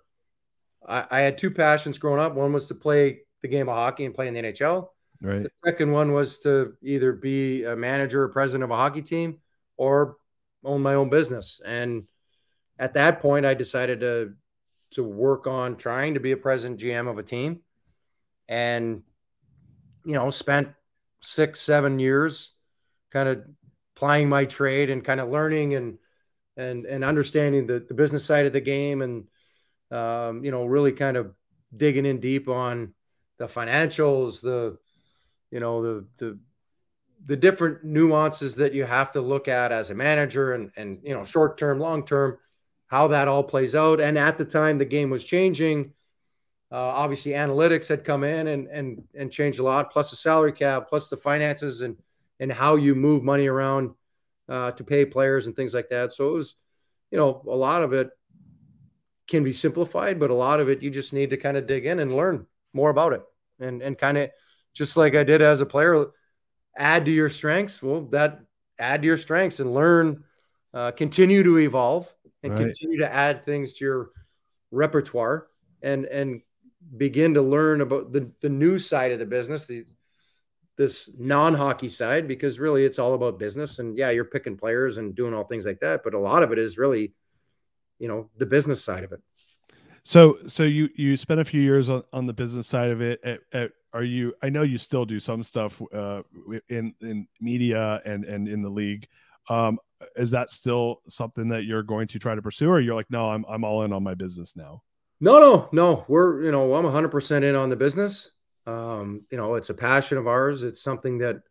I, 0.87 1.05
I 1.09 1.19
had 1.21 1.37
two 1.37 1.51
passions 1.51 1.97
growing 1.97 2.19
up. 2.19 2.33
One 2.33 2.51
was 2.51 2.67
to 2.67 2.75
play 2.75 3.21
the 3.41 3.47
game 3.47 3.69
of 3.69 3.75
hockey 3.75 4.05
and 4.05 4.13
play 4.13 4.27
in 4.27 4.33
the 4.33 4.41
NHL. 4.41 4.87
right. 5.21 5.43
The 5.43 5.51
second 5.65 5.91
one 5.91 6.13
was 6.13 6.39
to 6.39 6.73
either 6.81 7.13
be 7.13 7.63
a 7.63 7.75
manager 7.75 8.23
or 8.23 8.29
president 8.29 8.63
of 8.63 8.71
a 8.71 8.75
hockey 8.75 9.01
team 9.01 9.39
or 9.77 10.17
own 10.63 10.81
my 10.81 10.95
own 10.95 11.09
business. 11.09 11.61
And 11.65 12.03
at 12.77 12.93
that 12.95 13.21
point, 13.21 13.45
I 13.45 13.53
decided 13.53 14.01
to 14.01 14.33
to 14.91 15.03
work 15.03 15.47
on 15.47 15.75
trying 15.77 16.13
to 16.15 16.19
be 16.19 16.31
a 16.31 16.37
president 16.37 16.79
GM 16.79 17.09
of 17.09 17.17
a 17.17 17.23
team, 17.23 17.61
and 18.47 19.03
you 20.05 20.13
know, 20.13 20.29
spent 20.29 20.69
six 21.21 21.61
seven 21.61 21.99
years 21.99 22.53
kind 23.11 23.29
of 23.29 23.43
plying 23.95 24.27
my 24.29 24.45
trade 24.45 24.89
and 24.89 25.03
kind 25.03 25.19
of 25.19 25.29
learning 25.29 25.75
and 25.75 25.97
and 26.57 26.85
and 26.85 27.03
understanding 27.03 27.67
the 27.67 27.79
the 27.79 27.93
business 27.93 28.25
side 28.25 28.45
of 28.45 28.53
the 28.53 28.61
game 28.61 29.01
and 29.01 29.27
um, 29.91 30.43
you 30.43 30.51
know 30.51 30.65
really 30.65 30.91
kind 30.91 31.17
of 31.17 31.33
digging 31.75 32.05
in 32.05 32.19
deep 32.19 32.49
on 32.49 32.93
the 33.37 33.45
financials 33.45 34.41
the 34.41 34.77
you 35.51 35.59
know 35.59 35.81
the 35.81 36.07
the 36.17 36.39
the 37.25 37.35
different 37.35 37.83
nuances 37.83 38.55
that 38.55 38.73
you 38.73 38.83
have 38.83 39.11
to 39.11 39.21
look 39.21 39.47
at 39.47 39.71
as 39.71 39.89
a 39.89 39.95
manager 39.95 40.53
and 40.53 40.71
and 40.75 40.99
you 41.03 41.13
know 41.13 41.23
short 41.23 41.57
term 41.57 41.79
long 41.79 42.05
term 42.05 42.37
how 42.91 43.07
that 43.07 43.27
all 43.27 43.43
plays 43.43 43.73
out. 43.73 43.99
And 43.99 44.17
at 44.17 44.37
the 44.37 44.45
time 44.45 44.77
the 44.77 44.85
game 44.85 45.09
was 45.09 45.23
changing 45.23 45.93
uh, 46.71 46.77
obviously 46.77 47.33
analytics 47.33 47.89
had 47.89 48.05
come 48.05 48.23
in 48.23 48.47
and 48.47 48.67
and 48.67 49.03
and 49.13 49.31
changed 49.31 49.59
a 49.59 49.63
lot 49.63 49.91
plus 49.91 50.09
the 50.09 50.15
salary 50.15 50.53
cap 50.53 50.87
plus 50.87 51.09
the 51.09 51.17
finances 51.17 51.81
and 51.81 51.97
and 52.39 52.51
how 52.51 52.75
you 52.75 52.95
move 52.95 53.23
money 53.23 53.47
around 53.47 53.91
uh, 54.47 54.71
to 54.71 54.83
pay 54.83 55.05
players 55.05 55.47
and 55.47 55.55
things 55.55 55.73
like 55.73 55.89
that. 55.89 56.11
So 56.11 56.29
it 56.29 56.33
was 56.33 56.55
you 57.11 57.17
know 57.17 57.43
a 57.45 57.55
lot 57.55 57.83
of 57.83 57.91
it 57.91 58.09
can 59.27 59.43
be 59.43 59.51
simplified 59.51 60.19
but 60.19 60.29
a 60.29 60.33
lot 60.33 60.59
of 60.59 60.69
it 60.69 60.81
you 60.81 60.89
just 60.89 61.13
need 61.13 61.29
to 61.29 61.37
kind 61.37 61.55
of 61.55 61.67
dig 61.67 61.85
in 61.85 61.99
and 61.99 62.15
learn 62.15 62.45
more 62.73 62.89
about 62.89 63.13
it. 63.13 63.23
And 63.59 63.81
and 63.81 63.97
kind 63.97 64.17
of 64.17 64.29
just 64.73 64.95
like 64.95 65.13
I 65.13 65.23
did 65.23 65.41
as 65.41 65.59
a 65.59 65.65
player, 65.65 66.05
add 66.77 67.03
to 67.03 67.11
your 67.11 67.27
strengths. 67.27 67.83
Well, 67.83 68.03
that 68.11 68.39
add 68.79 69.01
to 69.01 69.07
your 69.07 69.17
strengths 69.17 69.59
and 69.59 69.73
learn, 69.73 70.23
uh, 70.73 70.91
continue 70.91 71.43
to 71.43 71.57
evolve 71.57 72.11
and 72.43 72.53
Right. 72.53 72.59
continue 72.59 72.99
to 72.99 73.13
add 73.13 73.45
things 73.45 73.73
to 73.73 73.85
your 73.85 74.09
repertoire 74.71 75.47
and 75.81 76.05
and 76.05 76.41
begin 76.97 77.33
to 77.35 77.41
learn 77.41 77.81
about 77.81 78.11
the 78.11 78.31
the 78.41 78.49
new 78.49 78.79
side 78.79 79.11
of 79.11 79.19
the 79.19 79.25
business, 79.25 79.67
the 79.67 79.85
this 80.77 81.11
non-hockey 81.19 81.87
side, 81.87 82.27
because 82.27 82.59
really 82.59 82.83
it's 82.85 82.97
all 82.97 83.13
about 83.13 83.37
business. 83.37 83.79
And 83.79 83.97
yeah, 83.97 84.09
you're 84.09 84.25
picking 84.25 84.57
players 84.57 84.97
and 84.97 85.13
doing 85.13 85.33
all 85.33 85.43
things 85.43 85.65
like 85.65 85.79
that, 85.81 86.03
but 86.03 86.13
a 86.13 86.19
lot 86.19 86.43
of 86.43 86.51
it 86.51 86.57
is 86.57 86.77
really, 86.77 87.13
you 87.99 88.07
know, 88.07 88.29
the 88.37 88.45
business 88.45 88.83
side 88.83 89.03
of 89.03 89.11
it. 89.11 89.21
So, 90.03 90.39
so 90.47 90.63
you 90.63 90.89
you 90.95 91.15
spent 91.17 91.39
a 91.39 91.45
few 91.45 91.61
years 91.61 91.89
on, 91.89 92.03
on 92.11 92.25
the 92.25 92.33
business 92.33 92.65
side 92.65 92.89
of 92.89 93.01
it. 93.01 93.19
At, 93.23 93.41
at, 93.53 93.71
are 93.93 94.03
you? 94.03 94.33
I 94.41 94.49
know 94.49 94.63
you 94.63 94.77
still 94.79 95.05
do 95.05 95.19
some 95.19 95.43
stuff 95.43 95.81
uh, 95.93 96.23
in 96.69 96.95
in 97.01 97.27
media 97.39 98.01
and 98.05 98.25
and 98.25 98.47
in 98.47 98.63
the 98.63 98.69
league. 98.69 99.07
Um, 99.49 99.77
is 100.15 100.31
that 100.31 100.51
still 100.51 101.01
something 101.09 101.49
that 101.49 101.63
you're 101.63 101.83
going 101.83 102.07
to 102.09 102.19
try 102.19 102.35
to 102.35 102.41
pursue, 102.41 102.69
or 102.69 102.79
you're 102.79 102.95
like, 102.95 103.09
no, 103.09 103.29
I'm 103.29 103.45
I'm 103.49 103.63
all 103.63 103.83
in 103.83 103.93
on 103.93 104.03
my 104.03 104.13
business 104.13 104.55
now? 104.55 104.83
No, 105.19 105.39
no, 105.39 105.69
no. 105.71 106.05
We're, 106.07 106.43
you 106.43 106.51
know, 106.51 106.73
I'm 106.73 106.83
100% 106.83 107.43
in 107.43 107.55
on 107.55 107.69
the 107.69 107.75
business. 107.75 108.31
Um, 108.65 109.21
you 109.29 109.37
know, 109.37 109.53
it's 109.53 109.69
a 109.69 109.75
passion 109.75 110.17
of 110.17 110.27
ours. 110.27 110.63
It's 110.63 110.81
something 110.81 111.19
that 111.19 111.41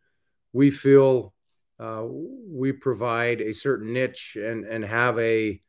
we 0.51 0.71
feel 0.71 1.33
uh, 1.79 2.03
we 2.05 2.73
provide 2.73 3.41
a 3.41 3.53
certain 3.53 3.93
niche 3.93 4.37
and 4.39 4.65
and 4.65 4.85
have 4.85 5.17
a 5.17 5.61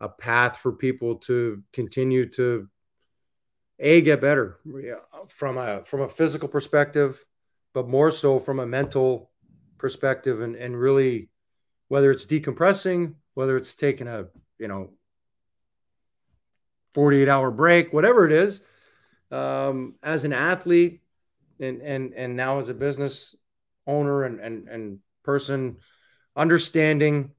a 0.00 0.08
path 0.08 0.58
for 0.58 0.72
people 0.72 1.16
to 1.16 1.62
continue 1.72 2.28
to 2.28 2.68
a 3.80 4.00
get 4.00 4.20
better 4.20 4.58
from 5.28 5.56
a 5.58 5.84
from 5.84 6.02
a 6.02 6.08
physical 6.08 6.48
perspective, 6.48 7.24
but 7.72 7.88
more 7.88 8.10
so 8.10 8.38
from 8.38 8.58
a 8.60 8.66
mental 8.66 9.30
perspective, 9.78 10.40
and 10.40 10.56
and 10.56 10.78
really 10.78 11.30
whether 11.88 12.10
it's 12.10 12.26
decompressing, 12.26 13.14
whether 13.34 13.56
it's 13.56 13.74
taking 13.74 14.08
a 14.08 14.26
you 14.58 14.68
know 14.68 14.90
48 16.94 17.28
hour 17.28 17.50
break, 17.50 17.92
whatever 17.92 18.26
it 18.26 18.32
is, 18.32 18.62
um, 19.30 19.94
as 20.02 20.24
an 20.24 20.32
athlete 20.32 21.02
and, 21.60 21.80
and, 21.82 22.14
and 22.14 22.36
now 22.36 22.58
as 22.58 22.68
a 22.68 22.74
business 22.74 23.34
owner 23.86 24.24
and, 24.24 24.40
and, 24.40 24.68
and 24.68 24.98
person, 25.22 25.76
understanding 26.36 27.30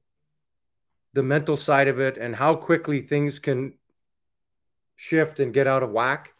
the 1.12 1.22
mental 1.22 1.56
side 1.56 1.88
of 1.88 1.98
it 1.98 2.16
and 2.16 2.36
how 2.36 2.54
quickly 2.54 3.00
things 3.00 3.38
can 3.38 3.74
shift 4.96 5.40
and 5.40 5.52
get 5.52 5.66
out 5.66 5.82
of 5.82 5.90
whack. 5.90 6.32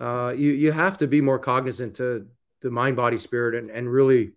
Uh, 0.00 0.34
you, 0.36 0.50
you 0.52 0.72
have 0.72 0.98
to 0.98 1.06
be 1.06 1.20
more 1.20 1.38
cognizant 1.38 1.94
to 1.96 2.26
the 2.60 2.70
mind, 2.70 2.96
body, 2.96 3.16
spirit, 3.16 3.54
and, 3.54 3.70
and 3.70 3.90
really, 3.90 4.32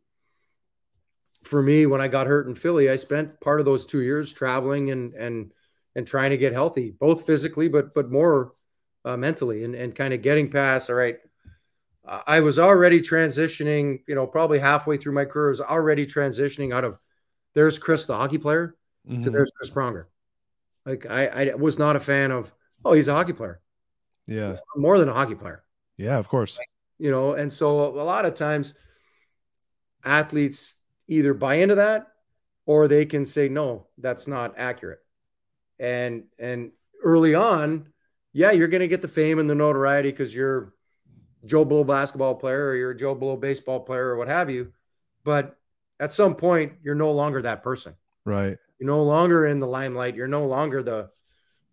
for 1.45 1.61
me, 1.61 1.85
when 1.85 2.01
I 2.01 2.07
got 2.07 2.27
hurt 2.27 2.47
in 2.47 2.55
Philly, 2.55 2.89
I 2.89 2.95
spent 2.95 3.39
part 3.41 3.59
of 3.59 3.65
those 3.65 3.85
two 3.85 4.01
years 4.01 4.33
traveling 4.33 4.91
and, 4.91 5.13
and, 5.13 5.51
and 5.95 6.05
trying 6.07 6.31
to 6.31 6.37
get 6.37 6.53
healthy, 6.53 6.91
both 6.99 7.25
physically, 7.25 7.67
but 7.67 7.93
but 7.93 8.11
more 8.11 8.53
uh, 9.05 9.15
mentally, 9.17 9.63
and 9.63 9.75
and 9.75 9.95
kind 9.95 10.13
of 10.13 10.21
getting 10.21 10.49
past. 10.49 10.89
All 10.89 10.95
right, 10.95 11.17
I 12.05 12.41
was 12.41 12.59
already 12.59 12.99
transitioning. 13.01 14.01
You 14.07 14.15
know, 14.15 14.27
probably 14.27 14.59
halfway 14.59 14.97
through 14.97 15.13
my 15.13 15.25
career, 15.25 15.47
I 15.47 15.49
was 15.49 15.61
already 15.61 16.05
transitioning 16.05 16.73
out 16.73 16.83
of 16.83 16.97
there's 17.53 17.79
Chris, 17.79 18.05
the 18.05 18.15
hockey 18.15 18.37
player, 18.37 18.75
to 19.07 19.13
Mhm. 19.15 19.31
there's 19.31 19.51
Chris 19.55 19.69
Pronger. 19.69 20.05
Like 20.85 21.05
I, 21.05 21.27
I 21.51 21.55
was 21.55 21.79
not 21.79 21.95
a 21.95 21.99
fan 21.99 22.31
of. 22.31 22.53
Oh, 22.83 22.93
he's 22.93 23.07
a 23.07 23.13
hockey 23.13 23.33
player. 23.33 23.61
Yeah, 24.27 24.57
More 24.75 24.99
than 24.99 25.09
a 25.09 25.13
hockey 25.13 25.35
player 25.35 25.63
yeah, 25.97 26.17
of 26.17 26.27
course. 26.27 26.59
you 26.97 27.11
know 27.11 27.33
and 27.33 27.51
so 27.51 27.79
a 27.85 28.03
lot 28.03 28.25
of 28.25 28.33
times 28.33 28.73
athletes 30.03 30.77
either 31.07 31.33
buy 31.33 31.55
into 31.55 31.75
that 31.75 32.07
or 32.65 32.87
they 32.87 33.05
can 33.05 33.25
say 33.25 33.47
no 33.49 33.87
that's 33.97 34.27
not 34.27 34.53
accurate 34.57 34.99
and 35.79 36.23
and 36.39 36.71
early 37.03 37.35
on 37.35 37.87
yeah 38.33 38.51
you're 38.51 38.67
going 38.67 38.81
to 38.81 38.87
get 38.87 39.01
the 39.01 39.07
fame 39.07 39.39
and 39.39 39.49
the 39.49 39.55
notoriety 39.55 40.11
because 40.11 40.33
you're 40.33 40.73
joe 41.45 41.65
blow 41.65 41.83
basketball 41.83 42.35
player 42.35 42.67
or 42.67 42.75
you're 42.75 42.91
a 42.91 42.97
joe 42.97 43.13
blow 43.15 43.35
baseball 43.35 43.79
player 43.79 44.07
or 44.07 44.17
what 44.17 44.27
have 44.27 44.49
you 44.49 44.71
but 45.23 45.57
at 45.99 46.11
some 46.11 46.35
point 46.35 46.73
you're 46.83 46.95
no 46.95 47.11
longer 47.11 47.41
that 47.41 47.63
person 47.63 47.95
Right. 48.25 48.57
You're 48.79 48.87
no 48.87 49.03
longer 49.03 49.45
in 49.45 49.59
the 49.59 49.67
limelight. 49.67 50.15
You're 50.15 50.27
no 50.27 50.47
longer 50.47 50.83
the 50.83 51.09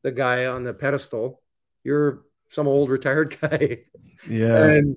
the 0.02 0.12
guy 0.12 0.46
on 0.46 0.64
the 0.64 0.74
pedestal. 0.74 1.40
You're 1.82 2.22
some 2.50 2.68
old 2.68 2.90
retired 2.90 3.36
guy. 3.40 3.80
Yeah. 4.28 4.64
And 4.64 4.96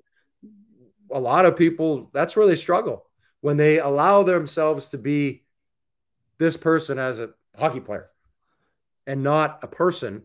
a 1.12 1.20
lot 1.20 1.46
of 1.46 1.56
people, 1.56 2.10
that's 2.14 2.36
where 2.36 2.48
they 2.48 2.56
struggle 2.56 3.05
when 3.46 3.58
they 3.58 3.78
allow 3.78 4.24
themselves 4.24 4.88
to 4.88 4.98
be 4.98 5.43
this 6.39 6.58
person 6.58 6.98
as 6.98 7.20
a 7.20 7.30
hockey 7.56 7.80
player 7.80 8.10
and 9.06 9.22
not 9.22 9.60
a 9.62 9.68
person. 9.68 10.24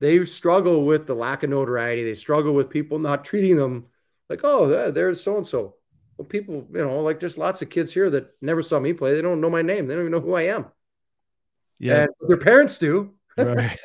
They 0.00 0.22
struggle 0.26 0.84
with 0.84 1.06
the 1.06 1.14
lack 1.14 1.44
of 1.44 1.48
notoriety. 1.48 2.04
They 2.04 2.12
struggle 2.12 2.52
with 2.52 2.68
people 2.68 2.98
not 2.98 3.24
treating 3.24 3.56
them 3.56 3.86
like, 4.28 4.40
oh, 4.44 4.90
there's 4.90 5.22
so 5.22 5.38
and 5.38 5.46
so. 5.46 5.76
Well, 6.18 6.26
people, 6.26 6.66
you 6.74 6.84
know, 6.84 7.00
like 7.00 7.20
there's 7.20 7.38
lots 7.38 7.62
of 7.62 7.70
kids 7.70 7.90
here 7.90 8.10
that 8.10 8.34
never 8.42 8.60
saw 8.60 8.78
me 8.78 8.92
play. 8.92 9.14
They 9.14 9.22
don't 9.22 9.40
know 9.40 9.48
my 9.48 9.62
name. 9.62 9.86
They 9.86 9.94
don't 9.94 10.02
even 10.02 10.12
know 10.12 10.20
who 10.20 10.34
I 10.34 10.42
am. 10.42 10.66
Yeah. 11.78 12.02
And 12.02 12.10
their 12.28 12.36
parents 12.36 12.76
do. 12.76 13.14
right. 13.38 13.80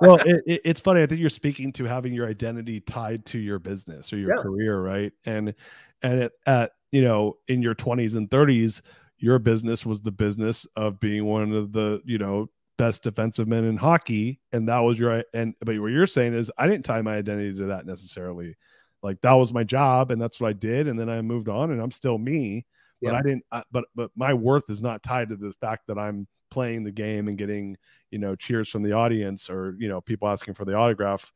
Well, 0.00 0.16
it, 0.24 0.42
it, 0.46 0.60
it's 0.64 0.80
funny. 0.80 1.02
I 1.02 1.06
think 1.06 1.20
you're 1.20 1.28
speaking 1.28 1.74
to 1.74 1.84
having 1.84 2.14
your 2.14 2.26
identity 2.26 2.80
tied 2.80 3.26
to 3.26 3.38
your 3.38 3.58
business 3.58 4.14
or 4.14 4.16
your 4.16 4.34
Yeah. 4.34 4.42
career, 4.42 4.80
right? 4.80 5.12
And 5.26 5.54
and 6.02 6.20
it, 6.20 6.32
at 6.46 6.72
you 6.92 7.02
know 7.02 7.36
in 7.48 7.62
your 7.62 7.74
20s 7.74 8.16
and 8.16 8.28
30s, 8.30 8.82
your 9.18 9.38
business 9.38 9.86
was 9.86 10.00
the 10.02 10.10
business 10.10 10.66
of 10.76 11.00
being 11.00 11.24
one 11.24 11.52
of 11.52 11.72
the 11.72 12.00
you 12.04 12.18
know 12.18 12.48
best 12.78 13.02
defensive 13.02 13.48
men 13.48 13.64
in 13.64 13.76
hockey, 13.76 14.40
and 14.52 14.68
that 14.68 14.80
was 14.80 14.98
your 14.98 15.24
and 15.34 15.54
but 15.60 15.78
what 15.78 15.92
you're 15.92 16.06
saying 16.06 16.34
is 16.34 16.50
I 16.58 16.66
didn't 16.66 16.84
tie 16.84 17.02
my 17.02 17.16
identity 17.16 17.56
to 17.58 17.66
that 17.66 17.86
necessarily. 17.86 18.56
Like 19.02 19.20
that 19.22 19.32
was 19.32 19.52
my 19.52 19.64
job, 19.64 20.10
and 20.10 20.20
that's 20.20 20.40
what 20.40 20.48
I 20.48 20.52
did, 20.52 20.88
and 20.88 20.98
then 20.98 21.08
I 21.08 21.20
moved 21.22 21.48
on, 21.48 21.70
and 21.70 21.80
I'm 21.80 21.90
still 21.90 22.18
me. 22.18 22.66
But 23.02 23.12
Yeah. 23.12 23.18
I 23.18 23.22
didn't. 23.22 23.44
I, 23.52 23.62
but 23.70 23.84
but 23.94 24.10
my 24.16 24.34
worth 24.34 24.70
is 24.70 24.82
not 24.82 25.02
tied 25.02 25.28
to 25.28 25.36
the 25.36 25.52
fact 25.52 25.86
that 25.88 25.98
I'm 25.98 26.26
playing 26.50 26.84
the 26.84 26.92
game 26.92 27.28
and 27.28 27.36
getting 27.36 27.76
you 28.10 28.18
know 28.18 28.34
cheers 28.36 28.68
from 28.68 28.82
the 28.82 28.92
audience 28.92 29.50
or 29.50 29.74
you 29.78 29.88
know 29.88 30.00
people 30.00 30.28
asking 30.28 30.54
for 30.54 30.64
the 30.64 30.74
autograph 30.74 31.32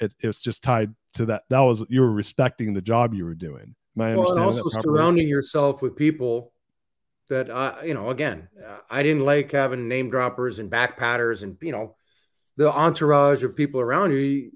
it, 0.00 0.14
it's 0.20 0.40
just 0.40 0.62
tied 0.62 0.94
to 1.14 1.26
that 1.26 1.42
that 1.50 1.60
was 1.60 1.84
you 1.88 2.00
were 2.00 2.10
respecting 2.10 2.72
the 2.72 2.80
job 2.80 3.14
you 3.14 3.24
were 3.24 3.34
doing 3.34 3.74
I 3.98 4.14
Well, 4.14 4.32
and 4.32 4.40
also 4.40 4.68
surrounding 4.68 5.28
yourself 5.28 5.80
with 5.80 5.96
people 5.96 6.52
that 7.28 7.50
I, 7.50 7.84
you 7.84 7.94
know, 7.94 8.10
again, 8.10 8.48
I 8.90 9.02
didn't 9.02 9.24
like 9.24 9.52
having 9.52 9.88
name 9.88 10.10
droppers 10.10 10.58
and 10.58 10.70
back 10.70 10.96
patters 10.96 11.42
and 11.42 11.56
you 11.60 11.72
know 11.72 11.96
the 12.56 12.70
entourage 12.70 13.42
of 13.42 13.56
people 13.56 13.80
around 13.80 14.12
you. 14.12 14.18
You, 14.18 14.52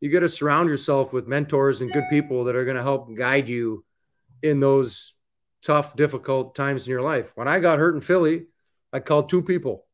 you 0.00 0.10
got 0.10 0.20
to 0.20 0.28
surround 0.28 0.68
yourself 0.68 1.12
with 1.12 1.26
mentors 1.26 1.80
and 1.80 1.92
good 1.92 2.04
people 2.10 2.44
that 2.44 2.56
are 2.56 2.64
going 2.64 2.76
to 2.76 2.82
help 2.82 3.14
guide 3.16 3.48
you 3.48 3.84
in 4.42 4.60
those 4.60 5.14
tough, 5.62 5.96
difficult 5.96 6.54
times 6.54 6.86
in 6.86 6.90
your 6.90 7.02
life. 7.02 7.32
When 7.34 7.48
I 7.48 7.58
got 7.58 7.78
hurt 7.78 7.94
in 7.94 8.00
Philly, 8.00 8.46
I 8.92 9.00
called 9.00 9.28
two 9.28 9.42
people, 9.42 9.86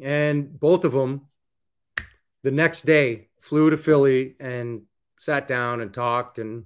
and 0.00 0.58
both 0.58 0.84
of 0.84 0.92
them 0.92 1.26
the 2.42 2.50
next 2.50 2.86
day 2.86 3.28
flew 3.40 3.70
to 3.70 3.76
Philly 3.76 4.36
and 4.38 4.82
sat 5.18 5.48
down 5.48 5.80
and 5.80 5.92
talked 5.92 6.38
and 6.38 6.64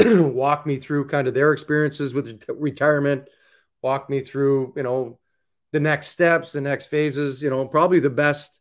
walked 0.32 0.66
me 0.66 0.78
through 0.78 1.06
kind 1.08 1.28
of 1.28 1.34
their 1.34 1.52
experiences 1.52 2.14
with 2.14 2.44
retirement, 2.48 3.28
walk 3.82 4.08
me 4.08 4.20
through, 4.20 4.72
you 4.76 4.82
know, 4.82 5.18
the 5.72 5.80
next 5.80 6.08
steps, 6.08 6.52
the 6.52 6.60
next 6.60 6.86
phases. 6.86 7.42
You 7.42 7.50
know, 7.50 7.66
probably 7.66 8.00
the 8.00 8.10
best 8.10 8.60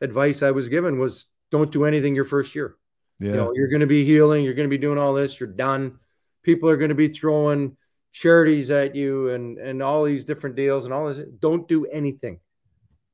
advice 0.00 0.42
I 0.42 0.50
was 0.50 0.68
given 0.68 0.98
was 0.98 1.26
don't 1.50 1.72
do 1.72 1.84
anything 1.84 2.14
your 2.14 2.24
first 2.24 2.54
year. 2.54 2.76
yeah 3.18 3.30
You 3.30 3.36
know, 3.36 3.52
you're 3.54 3.68
going 3.68 3.80
to 3.80 3.86
be 3.86 4.04
healing, 4.04 4.44
you're 4.44 4.54
going 4.54 4.68
to 4.68 4.76
be 4.76 4.78
doing 4.78 4.98
all 4.98 5.14
this, 5.14 5.38
you're 5.38 5.48
done. 5.48 5.98
People 6.42 6.68
are 6.68 6.76
going 6.76 6.90
to 6.90 6.94
be 6.94 7.08
throwing 7.08 7.76
charities 8.12 8.70
at 8.70 8.94
you 8.94 9.30
and 9.30 9.58
and 9.58 9.82
all 9.82 10.04
these 10.04 10.24
different 10.24 10.56
deals 10.56 10.84
and 10.84 10.94
all 10.94 11.08
this. 11.08 11.20
Don't 11.40 11.66
do 11.66 11.86
anything 11.86 12.40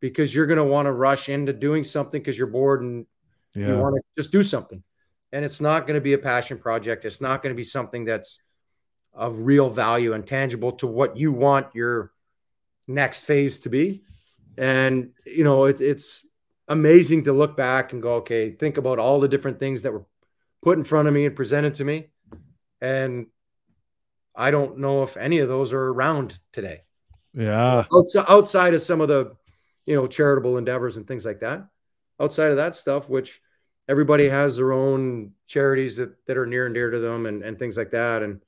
because 0.00 0.34
you're 0.34 0.46
going 0.46 0.58
to 0.58 0.64
want 0.64 0.86
to 0.86 0.92
rush 0.92 1.28
into 1.28 1.52
doing 1.52 1.84
something 1.84 2.20
because 2.20 2.36
you're 2.36 2.46
bored 2.46 2.82
and 2.82 3.06
you 3.54 3.76
want 3.76 3.96
to 3.96 4.02
just 4.16 4.32
do 4.32 4.42
something. 4.42 4.82
And 5.32 5.44
it's 5.44 5.60
not 5.60 5.86
going 5.86 5.94
to 5.94 6.00
be 6.00 6.12
a 6.12 6.18
passion 6.18 6.58
project. 6.58 7.04
It's 7.04 7.20
not 7.20 7.42
going 7.42 7.54
to 7.54 7.56
be 7.56 7.64
something 7.64 8.04
that's 8.04 8.40
of 9.12 9.38
real 9.38 9.70
value 9.70 10.12
and 10.12 10.26
tangible 10.26 10.72
to 10.72 10.86
what 10.86 11.16
you 11.16 11.32
want 11.32 11.74
your 11.74 12.12
next 12.88 13.20
phase 13.22 13.60
to 13.60 13.68
be. 13.68 14.02
And, 14.56 15.10
you 15.24 15.44
know, 15.44 15.64
it's 15.64 15.80
it's 15.80 16.26
amazing 16.68 17.24
to 17.24 17.32
look 17.32 17.56
back 17.56 17.92
and 17.92 18.02
go, 18.02 18.14
okay, 18.16 18.50
think 18.52 18.76
about 18.76 18.98
all 18.98 19.20
the 19.20 19.28
different 19.28 19.58
things 19.58 19.82
that 19.82 19.92
were 19.92 20.04
put 20.62 20.78
in 20.78 20.84
front 20.84 21.08
of 21.08 21.14
me 21.14 21.26
and 21.26 21.36
presented 21.36 21.74
to 21.74 21.84
me. 21.84 22.08
And 22.80 23.26
I 24.34 24.50
don't 24.50 24.78
know 24.78 25.02
if 25.02 25.16
any 25.16 25.38
of 25.38 25.48
those 25.48 25.72
are 25.72 25.88
around 25.88 26.38
today 26.52 26.82
yeah 27.34 27.84
outside, 27.94 28.24
outside 28.28 28.74
of 28.74 28.82
some 28.82 29.00
of 29.00 29.08
the 29.08 29.32
you 29.86 29.94
know 29.94 30.06
charitable 30.06 30.58
endeavors 30.58 30.96
and 30.96 31.06
things 31.06 31.24
like 31.24 31.40
that 31.40 31.66
outside 32.20 32.50
of 32.50 32.56
that 32.56 32.74
stuff 32.74 33.08
which 33.08 33.40
everybody 33.90 34.28
has 34.28 34.56
their 34.56 34.72
own 34.72 35.32
charities 35.46 35.96
that, 35.96 36.14
that 36.26 36.38
are 36.38 36.46
near 36.46 36.64
and 36.64 36.74
dear 36.74 36.90
to 36.90 37.00
them 37.00 37.26
and, 37.26 37.42
and 37.42 37.58
things 37.58 37.76
like 37.76 37.90
that. 37.90 38.22
And 38.22 38.40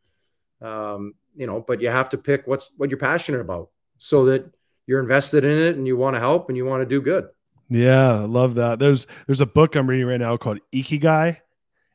um, 0.62 1.14
you 1.34 1.47
know 1.47 1.61
but 1.66 1.80
you 1.80 1.88
have 1.88 2.09
to 2.11 2.18
pick 2.18 2.47
what's 2.47 2.70
what 2.76 2.88
you're 2.88 2.99
passionate 2.99 3.40
about 3.40 3.70
so 3.99 4.26
that 4.26 4.49
you're 4.86 5.01
invested 5.01 5.45
in 5.45 5.59
it 5.59 5.76
and 5.76 5.86
you 5.86 5.97
want 5.97 6.14
to 6.14 6.20
help 6.20 6.49
and 6.49 6.57
you 6.57 6.64
want 6.64 6.82
to 6.82 6.86
do 6.86 7.01
good. 7.01 7.28
Yeah 7.68 8.12
I 8.12 8.24
love 8.24 8.55
that. 8.57 8.78
There's 8.78 9.07
there's 9.26 9.40
a 9.40 9.47
book 9.47 9.74
i'm 9.74 9.88
reading 9.88 10.07
right 10.07 10.20
now 10.20 10.36
called 10.36 10.61
ikigai 10.72 11.38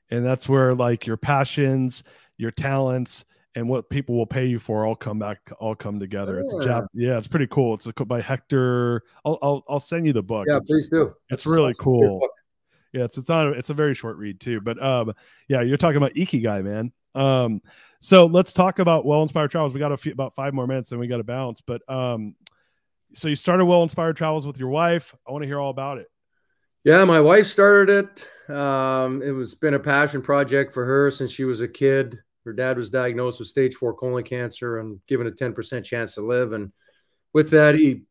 and 0.10 0.26
that's 0.26 0.50
where 0.50 0.76
like 0.76 1.06
your 1.06 1.18
passions 1.18 2.04
your 2.38 2.52
talents 2.52 3.26
and 3.56 3.68
what 3.68 3.89
people 3.89 4.16
will 4.16 4.28
pay 4.28 4.45
you 4.45 4.60
for 4.60 4.86
all 4.86 4.95
come 4.95 5.18
back 5.18 5.39
all 5.60 5.74
come 5.74 6.00
together. 6.00 6.39
It's 6.39 6.54
a 6.54 6.58
Yeah. 6.58 6.64
Jap- 6.64 6.88
yeah 6.93 7.18
it's 7.18 7.28
pretty 7.28 7.48
cool. 7.48 7.76
It's 7.76 7.88
a, 7.88 7.93
by 7.93 8.22
hector 8.22 9.04
I'll, 9.24 9.39
I'll 9.41 9.64
i'll 9.70 9.80
send 9.80 10.06
you 10.06 10.14
the 10.14 10.24
book. 10.24 10.48
Yeah 10.50 10.60
please 10.66 10.89
do. 10.89 11.14
it's 11.30 11.45
really 11.45 11.72
a 11.72 11.74
good 11.74 11.84
cool. 11.84 12.30
Yeah, 12.98 13.04
it's 13.04 13.18
it's 13.18 13.30
not 13.30 13.56
it's 13.56 13.70
a 13.70 13.76
very 13.76 13.93
short 13.93 14.18
read 14.18 14.39
too. 14.39 14.60
But 14.60 14.82
um 14.82 15.14
yeah, 15.48 15.62
you're 15.62 15.78
talking 15.78 15.98
about 15.98 16.16
Ikigai, 16.16 16.64
man. 16.64 16.91
Um 17.14 17.62
so 18.00 18.26
let's 18.26 18.54
talk 18.54 18.80
about 18.80 19.06
well 19.06 19.22
inspired 19.22 19.52
travels. 19.52 19.74
We 19.74 19.80
got 19.80 19.91
a 19.91 19.98
few 19.98 20.12
about 20.12 20.36
five 20.36 20.54
more 20.54 20.68
minutes 20.68 20.91
and 20.91 21.00
we 21.00 21.08
got 21.08 21.18
to 21.18 21.24
bounce. 21.24 21.62
But 21.62 21.88
um 21.89 22.36
so 23.14 23.28
you 23.28 23.36
started 23.36 23.66
well 23.66 23.84
inspired 23.84 24.18
travels 24.18 24.48
with 24.48 24.58
your 24.58 24.70
wife. 24.70 25.16
I 25.28 25.32
want 25.32 25.43
to 25.43 25.48
hear 25.48 25.60
all 25.60 25.70
about 25.70 26.00
it. 26.00 26.08
Yeah, 26.84 27.04
my 27.06 27.20
wife 27.20 27.48
started 27.48 28.08
it. 28.50 28.54
Um, 28.54 29.22
it 29.22 29.32
was 29.32 29.56
been 29.56 29.74
a 29.74 29.80
passion 29.80 30.22
project 30.22 30.74
for 30.74 30.86
her 30.86 31.12
since 31.12 31.32
she 31.32 31.43
was 31.43 31.62
a 31.62 31.68
kid. 31.68 32.18
Her 32.45 32.54
dad 32.54 32.78
was 32.78 32.89
diagnosed 32.89 33.39
with 33.39 33.50
stage 33.50 33.76
four 33.76 33.93
colon 33.93 34.24
cancer 34.24 34.80
and 34.80 35.02
given 35.06 35.28
a 35.28 35.32
10% 35.32 35.84
chance 35.84 36.16
to 36.16 36.22
live. 36.22 36.54
And 36.54 36.72
with 37.34 37.50
that, 37.50 37.76
he 37.76 38.04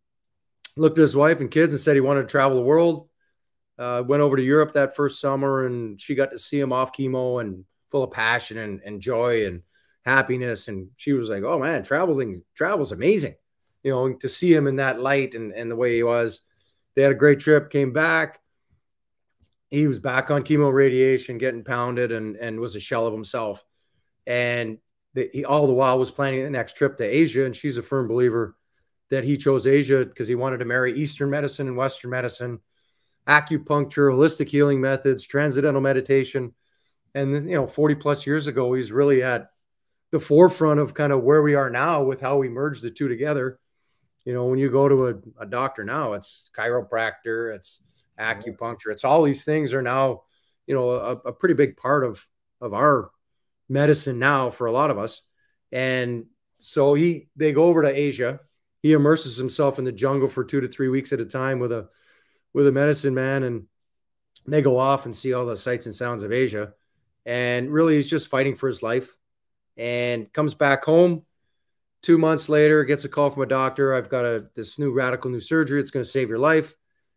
looked 0.76 0.98
at 0.98 1.02
his 1.02 1.16
wife 1.16 1.40
and 1.40 1.50
kids 1.50 1.72
and 1.72 1.80
said 1.80 1.94
he 1.94 2.00
wanted 2.00 2.22
to 2.22 2.28
travel 2.28 2.58
the 2.58 2.64
world. 2.64 3.05
Uh, 3.78 4.02
went 4.06 4.22
over 4.22 4.36
to 4.36 4.42
Europe 4.42 4.72
that 4.72 4.96
first 4.96 5.20
summer 5.20 5.66
and 5.66 6.00
she 6.00 6.14
got 6.14 6.30
to 6.30 6.38
see 6.38 6.58
him 6.58 6.72
off 6.72 6.92
chemo 6.92 7.40
and 7.40 7.64
full 7.90 8.04
of 8.04 8.10
passion 8.10 8.56
and, 8.58 8.80
and 8.84 9.00
joy 9.00 9.46
and 9.46 9.62
happiness. 10.04 10.68
And 10.68 10.88
she 10.96 11.12
was 11.12 11.28
like, 11.28 11.42
Oh 11.42 11.58
man, 11.58 11.82
traveling, 11.82 12.40
travel's 12.54 12.92
amazing. 12.92 13.34
You 13.82 13.92
know, 13.92 14.12
to 14.14 14.28
see 14.28 14.52
him 14.52 14.66
in 14.66 14.76
that 14.76 14.98
light 14.98 15.34
and, 15.34 15.52
and 15.52 15.70
the 15.70 15.76
way 15.76 15.96
he 15.96 16.02
was. 16.02 16.40
They 16.94 17.02
had 17.02 17.12
a 17.12 17.16
great 17.16 17.40
trip, 17.40 17.70
came 17.70 17.92
back 17.92 18.40
he 19.70 19.86
was 19.86 19.98
back 19.98 20.30
on 20.30 20.42
chemo 20.42 20.72
radiation, 20.72 21.38
getting 21.38 21.64
pounded, 21.64 22.12
and 22.12 22.36
and 22.36 22.60
was 22.60 22.76
a 22.76 22.80
shell 22.80 23.06
of 23.06 23.12
himself. 23.12 23.64
And 24.26 24.78
the, 25.14 25.28
he 25.32 25.44
all 25.44 25.66
the 25.66 25.72
while 25.72 25.98
was 25.98 26.10
planning 26.10 26.44
the 26.44 26.50
next 26.50 26.76
trip 26.76 26.96
to 26.98 27.04
Asia, 27.04 27.44
and 27.44 27.54
she's 27.54 27.78
a 27.78 27.82
firm 27.82 28.08
believer 28.08 28.56
that 29.10 29.24
he 29.24 29.36
chose 29.36 29.66
Asia 29.66 30.04
because 30.04 30.28
he 30.28 30.34
wanted 30.34 30.58
to 30.58 30.64
marry 30.64 30.98
Eastern 30.98 31.30
medicine 31.30 31.68
and 31.68 31.76
Western 31.76 32.10
medicine, 32.10 32.60
acupuncture, 33.26 34.10
holistic 34.10 34.48
healing 34.48 34.80
methods, 34.80 35.26
transcendental 35.26 35.80
meditation, 35.80 36.54
and 37.14 37.34
you 37.48 37.56
know, 37.56 37.66
forty 37.66 37.94
plus 37.94 38.26
years 38.26 38.46
ago, 38.46 38.72
he's 38.74 38.92
really 38.92 39.22
at 39.22 39.50
the 40.12 40.20
forefront 40.20 40.80
of 40.80 40.94
kind 40.94 41.12
of 41.12 41.22
where 41.22 41.42
we 41.42 41.54
are 41.54 41.70
now 41.70 42.02
with 42.02 42.20
how 42.20 42.36
we 42.36 42.48
merge 42.48 42.80
the 42.80 42.90
two 42.90 43.08
together. 43.08 43.58
You 44.24 44.34
know, 44.34 44.46
when 44.46 44.58
you 44.58 44.70
go 44.70 44.88
to 44.88 45.08
a, 45.08 45.42
a 45.42 45.46
doctor 45.46 45.84
now, 45.84 46.12
it's 46.14 46.50
chiropractor, 46.56 47.54
it's 47.54 47.80
acupuncture. 48.18 48.92
It's 48.92 49.04
all 49.04 49.22
these 49.22 49.44
things 49.44 49.74
are 49.74 49.82
now, 49.82 50.22
you 50.66 50.74
know, 50.74 50.90
a, 50.90 51.12
a 51.12 51.32
pretty 51.32 51.54
big 51.54 51.76
part 51.76 52.04
of 52.04 52.26
of 52.60 52.72
our 52.74 53.10
medicine 53.68 54.18
now 54.18 54.50
for 54.50 54.66
a 54.66 54.72
lot 54.72 54.90
of 54.90 54.98
us. 54.98 55.22
And 55.72 56.26
so 56.58 56.94
he 56.94 57.28
they 57.36 57.52
go 57.52 57.64
over 57.64 57.82
to 57.82 57.94
Asia. 57.94 58.40
He 58.82 58.92
immerses 58.92 59.36
himself 59.36 59.78
in 59.78 59.84
the 59.84 59.92
jungle 59.92 60.28
for 60.28 60.44
two 60.44 60.60
to 60.60 60.68
three 60.68 60.88
weeks 60.88 61.12
at 61.12 61.20
a 61.20 61.24
time 61.24 61.58
with 61.58 61.72
a 61.72 61.88
with 62.56 62.66
a 62.66 62.72
medicine 62.72 63.14
man, 63.14 63.44
and 63.44 63.66
they 64.46 64.62
go 64.62 64.78
off 64.78 65.04
and 65.04 65.14
see 65.14 65.32
all 65.32 65.46
the 65.46 65.56
sights 65.56 65.86
and 65.86 65.94
sounds 65.94 66.24
of 66.24 66.32
Asia. 66.32 66.72
And 67.24 67.70
really, 67.72 67.94
he's 67.94 68.08
just 68.08 68.28
fighting 68.28 68.56
for 68.56 68.66
his 68.66 68.82
life. 68.82 69.16
And 69.76 70.32
comes 70.32 70.54
back 70.54 70.84
home. 70.84 71.22
Two 72.02 72.18
months 72.18 72.48
later, 72.48 72.82
gets 72.84 73.04
a 73.04 73.08
call 73.08 73.30
from 73.30 73.42
a 73.42 73.46
doctor. 73.46 73.94
I've 73.94 74.08
got 74.08 74.24
a 74.24 74.46
this 74.56 74.78
new 74.78 74.90
radical 74.90 75.30
new 75.30 75.40
surgery. 75.40 75.80
It's 75.80 75.90
going 75.90 76.04
to 76.04 76.10
save 76.10 76.28
your 76.28 76.38
life 76.38 76.74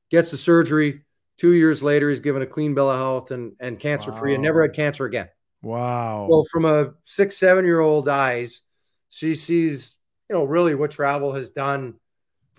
gets 0.10 0.32
the 0.32 0.38
surgery. 0.38 1.02
Two 1.38 1.54
years 1.54 1.82
later, 1.82 2.10
he's 2.10 2.20
given 2.20 2.42
a 2.42 2.48
clean 2.48 2.76
bill 2.76 2.90
of 2.90 2.98
health 2.98 3.32
and, 3.32 3.54
and 3.60 3.80
cancer 3.80 4.12
free 4.12 4.34
and 4.34 4.44
never 4.44 4.62
had 4.62 4.74
cancer 4.74 5.06
again. 5.06 5.30
Wow. 5.62 6.28
Well, 6.30 6.46
from 6.52 6.66
a 6.66 6.92
six, 7.06 7.38
seven 7.38 7.66
year 7.66 7.80
old 7.80 8.10
eyes, 8.10 8.62
she 9.10 9.36
sees, 9.36 9.96
you 10.30 10.36
know, 10.36 10.44
really 10.44 10.76
what 10.76 10.92
travel 10.92 11.34
has 11.34 11.52
done 11.52 11.96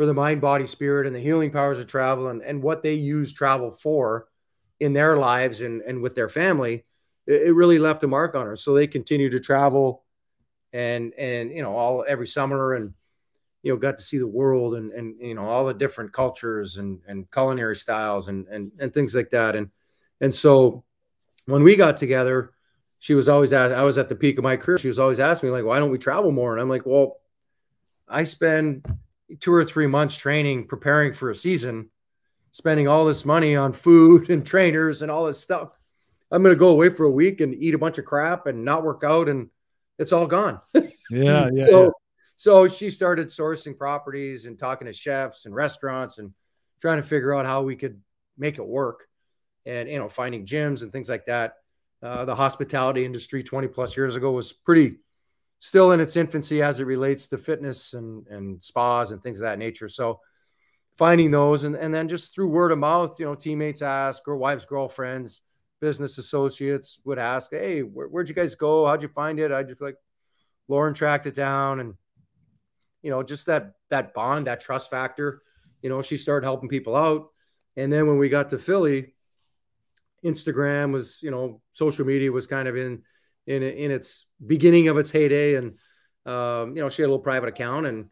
for 0.01 0.07
the 0.07 0.15
mind, 0.15 0.41
body, 0.41 0.65
spirit, 0.65 1.07
and 1.07 1.15
the 1.15 1.21
healing 1.21 1.51
powers 1.51 1.79
of 1.79 1.87
travel 1.87 2.29
and, 2.29 2.41
and 2.41 2.63
what 2.63 2.83
they 2.83 2.95
use 2.95 3.35
travel 3.35 3.71
for 3.71 4.29
in 4.81 4.95
their 4.95 5.19
lives 5.19 5.61
and, 5.61 5.83
and 5.83 6.01
with 6.01 6.15
their 6.15 6.31
family, 6.31 6.87
it, 7.27 7.43
it 7.49 7.53
really 7.53 7.79
left 7.79 8.03
a 8.03 8.07
mark 8.07 8.35
on 8.35 8.47
her. 8.47 8.57
So 8.57 8.73
they 8.73 8.87
continue 8.87 9.29
to 9.29 9.39
travel 9.39 10.03
and 10.73 11.13
and 11.19 11.51
you 11.51 11.61
know 11.61 11.77
all 11.77 12.03
every 12.09 12.27
summer 12.27 12.77
and 12.77 12.95
you 13.63 13.71
know 13.71 13.77
got 13.77 13.99
to 13.99 14.03
see 14.03 14.17
the 14.17 14.27
world 14.27 14.75
and 14.75 14.91
and 14.93 15.21
you 15.21 15.35
know 15.35 15.45
all 15.45 15.67
the 15.67 15.75
different 15.75 16.15
cultures 16.15 16.79
and 16.79 17.01
and 17.07 17.31
culinary 17.31 17.77
styles 17.77 18.29
and 18.29 18.49
and 18.49 18.73
and 18.81 18.95
things 18.95 19.15
like 19.15 19.29
that. 19.29 19.55
And 19.55 19.69
and 20.23 20.33
so 20.33 20.83
when 21.45 21.63
we 21.63 21.77
got 21.77 21.99
together 21.99 22.53
she 23.01 23.13
was 23.13 23.29
always 23.29 23.53
asked 23.53 23.75
i 23.75 23.83
was 23.83 23.99
at 23.99 24.09
the 24.09 24.15
peak 24.15 24.39
of 24.39 24.45
my 24.45 24.57
career. 24.57 24.79
She 24.79 24.89
was 24.89 24.99
always 24.99 25.21
asking 25.21 25.51
me 25.51 25.55
like 25.55 25.67
why 25.67 25.79
don't 25.79 25.91
we 25.91 25.99
travel 25.99 26.33
more? 26.33 26.53
And 26.53 26.63
i'm 26.63 26.71
like 26.71 26.87
well 26.87 27.19
i 28.09 28.23
spend 28.23 28.83
two 29.39 29.53
or 29.53 29.65
three 29.65 29.87
months 29.87 30.17
training 30.17 30.67
preparing 30.67 31.13
for 31.13 31.31
a 31.31 31.35
season 31.35 31.91
spending 32.53 32.89
all 32.89 33.05
this 33.05 33.25
money 33.25 33.55
on 33.55 33.73
food 33.73 34.29
and 34.31 34.45
trainers 34.45 35.03
and 35.03 35.11
all 35.11 35.27
this 35.27 35.41
stuff 35.41 35.71
i'm 36.31 36.43
going 36.43 36.55
to 36.55 36.59
go 36.59 36.69
away 36.69 36.89
for 36.89 37.05
a 37.05 37.11
week 37.11 37.41
and 37.41 37.55
eat 37.55 37.75
a 37.75 37.79
bunch 37.79 37.99
of 37.99 38.05
crap 38.05 38.47
and 38.47 38.65
not 38.65 38.83
work 38.83 39.05
out 39.05 39.29
and 39.29 39.49
it's 40.01 40.13
all 40.13 40.27
gone. 40.27 40.61
Yeah. 41.13 41.49
yeah 41.53 41.65
so 41.67 41.85
yeah. 41.87 41.91
so 42.37 42.69
she 42.69 42.89
started 42.89 43.27
sourcing 43.27 43.77
properties 43.77 44.47
and 44.47 44.57
talking 44.57 44.87
to 44.87 44.93
chefs 44.93 45.45
and 45.45 45.53
restaurants 45.53 46.19
and 46.19 46.33
trying 46.81 46.99
to 46.99 47.03
figure 47.03 47.35
out 47.35 47.47
how 47.47 47.63
we 47.63 47.75
could 47.75 48.01
make 48.39 48.59
it 48.59 48.65
work 48.65 49.09
and 49.67 49.89
you 49.89 49.99
know 49.99 50.09
finding 50.09 50.47
gyms 50.47 50.83
and 50.83 50.93
things 50.93 51.09
like 51.09 51.27
that. 51.27 51.55
Uh, 52.01 52.25
the 52.27 52.35
hospitality 52.37 53.05
industry 53.05 53.43
20 53.43 53.67
plus 53.67 53.97
years 53.97 54.15
ago 54.15 54.31
was 54.31 54.53
pretty 54.53 54.99
still 55.61 55.93
in 55.93 56.01
its 56.01 56.17
infancy 56.17 56.63
as 56.63 56.81
it 56.81 56.85
relates 56.85 57.29
to 57.29 57.39
fitness 57.39 57.93
and, 57.93 58.27
and 58.29 58.65
spas 58.65 59.13
and 59.13 59.23
things 59.23 59.41
of 59.41 59.45
that 59.45 59.59
nature. 59.59 59.89
So 59.89 60.21
finding 60.97 61.31
those 61.31 61.65
and, 61.65 61.77
and 61.77 61.95
then 61.95 62.09
just 62.09 62.35
through 62.35 62.49
word 62.49 62.73
of 62.73 62.79
mouth, 62.79 63.21
you 63.21 63.27
know, 63.27 63.35
teammates 63.35 63.83
ask 63.83 64.27
or 64.27 64.37
wives, 64.37 64.65
girlfriends, 64.65 65.43
business 65.79 66.19
associates 66.19 66.99
would 67.05 67.19
ask, 67.19 67.51
Hey, 67.53 67.81
where, 67.83 68.09
would 68.09 68.29
you 68.29 68.35
guys 68.35 68.55
go? 68.55 68.87
How'd 68.87 69.03
you 69.03 69.09
find 69.09 69.39
it? 69.39 69.53
I 69.53 69.63
just 69.63 69.83
like, 69.83 69.97
Lauren 70.67 70.95
tracked 70.95 71.27
it 71.27 71.35
down 71.35 71.81
and, 71.81 71.95
you 73.03 73.11
know, 73.11 73.23
just 73.23 73.47
that, 73.47 73.75
that 73.91 74.15
bond, 74.15 74.47
that 74.47 74.61
trust 74.61 74.89
factor, 74.89 75.43
you 75.83 75.91
know, 75.91 76.01
she 76.01 76.17
started 76.17 76.47
helping 76.47 76.69
people 76.69 76.97
out. 76.97 77.29
And 77.77 77.93
then 77.93 78.07
when 78.07 78.19
we 78.19 78.29
got 78.31 78.49
to 78.51 78.59
Philly, 78.59 79.13
Instagram 80.25 80.93
was, 80.93 81.19
you 81.23 81.31
know, 81.31 81.61
social 81.75 82.07
media 82.07 82.33
was 82.33 82.47
kind 82.47 82.69
of 82.69 82.77
in, 82.77 83.03
in, 83.51 83.63
in 83.63 83.91
its 83.91 84.27
beginning 84.47 84.89
of 84.89 84.97
its 84.97 85.11
heyday. 85.11 85.55
And, 85.57 85.79
um, 86.25 86.77
you 86.77 86.83
know, 86.83 86.89
she 86.89 87.03
had 87.03 87.07
a 87.07 87.11
little 87.11 87.19
private 87.19 87.49
account 87.49 87.87
and, 87.87 88.07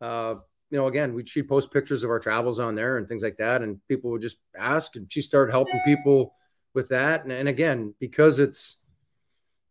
uh, 0.00 0.36
you 0.70 0.78
know, 0.78 0.86
again, 0.86 1.14
we 1.14 1.24
she'd 1.24 1.48
post 1.48 1.72
pictures 1.72 2.04
of 2.04 2.10
our 2.10 2.20
travels 2.20 2.60
on 2.60 2.74
there 2.74 2.98
and 2.98 3.08
things 3.08 3.22
like 3.22 3.38
that, 3.38 3.62
and 3.62 3.80
people 3.88 4.10
would 4.10 4.20
just 4.20 4.36
ask, 4.58 4.96
and 4.96 5.10
she 5.10 5.22
started 5.22 5.50
helping 5.50 5.80
people 5.82 6.34
with 6.74 6.90
that. 6.90 7.22
And, 7.22 7.32
and 7.32 7.48
again, 7.48 7.94
because 7.98 8.38
it's, 8.38 8.76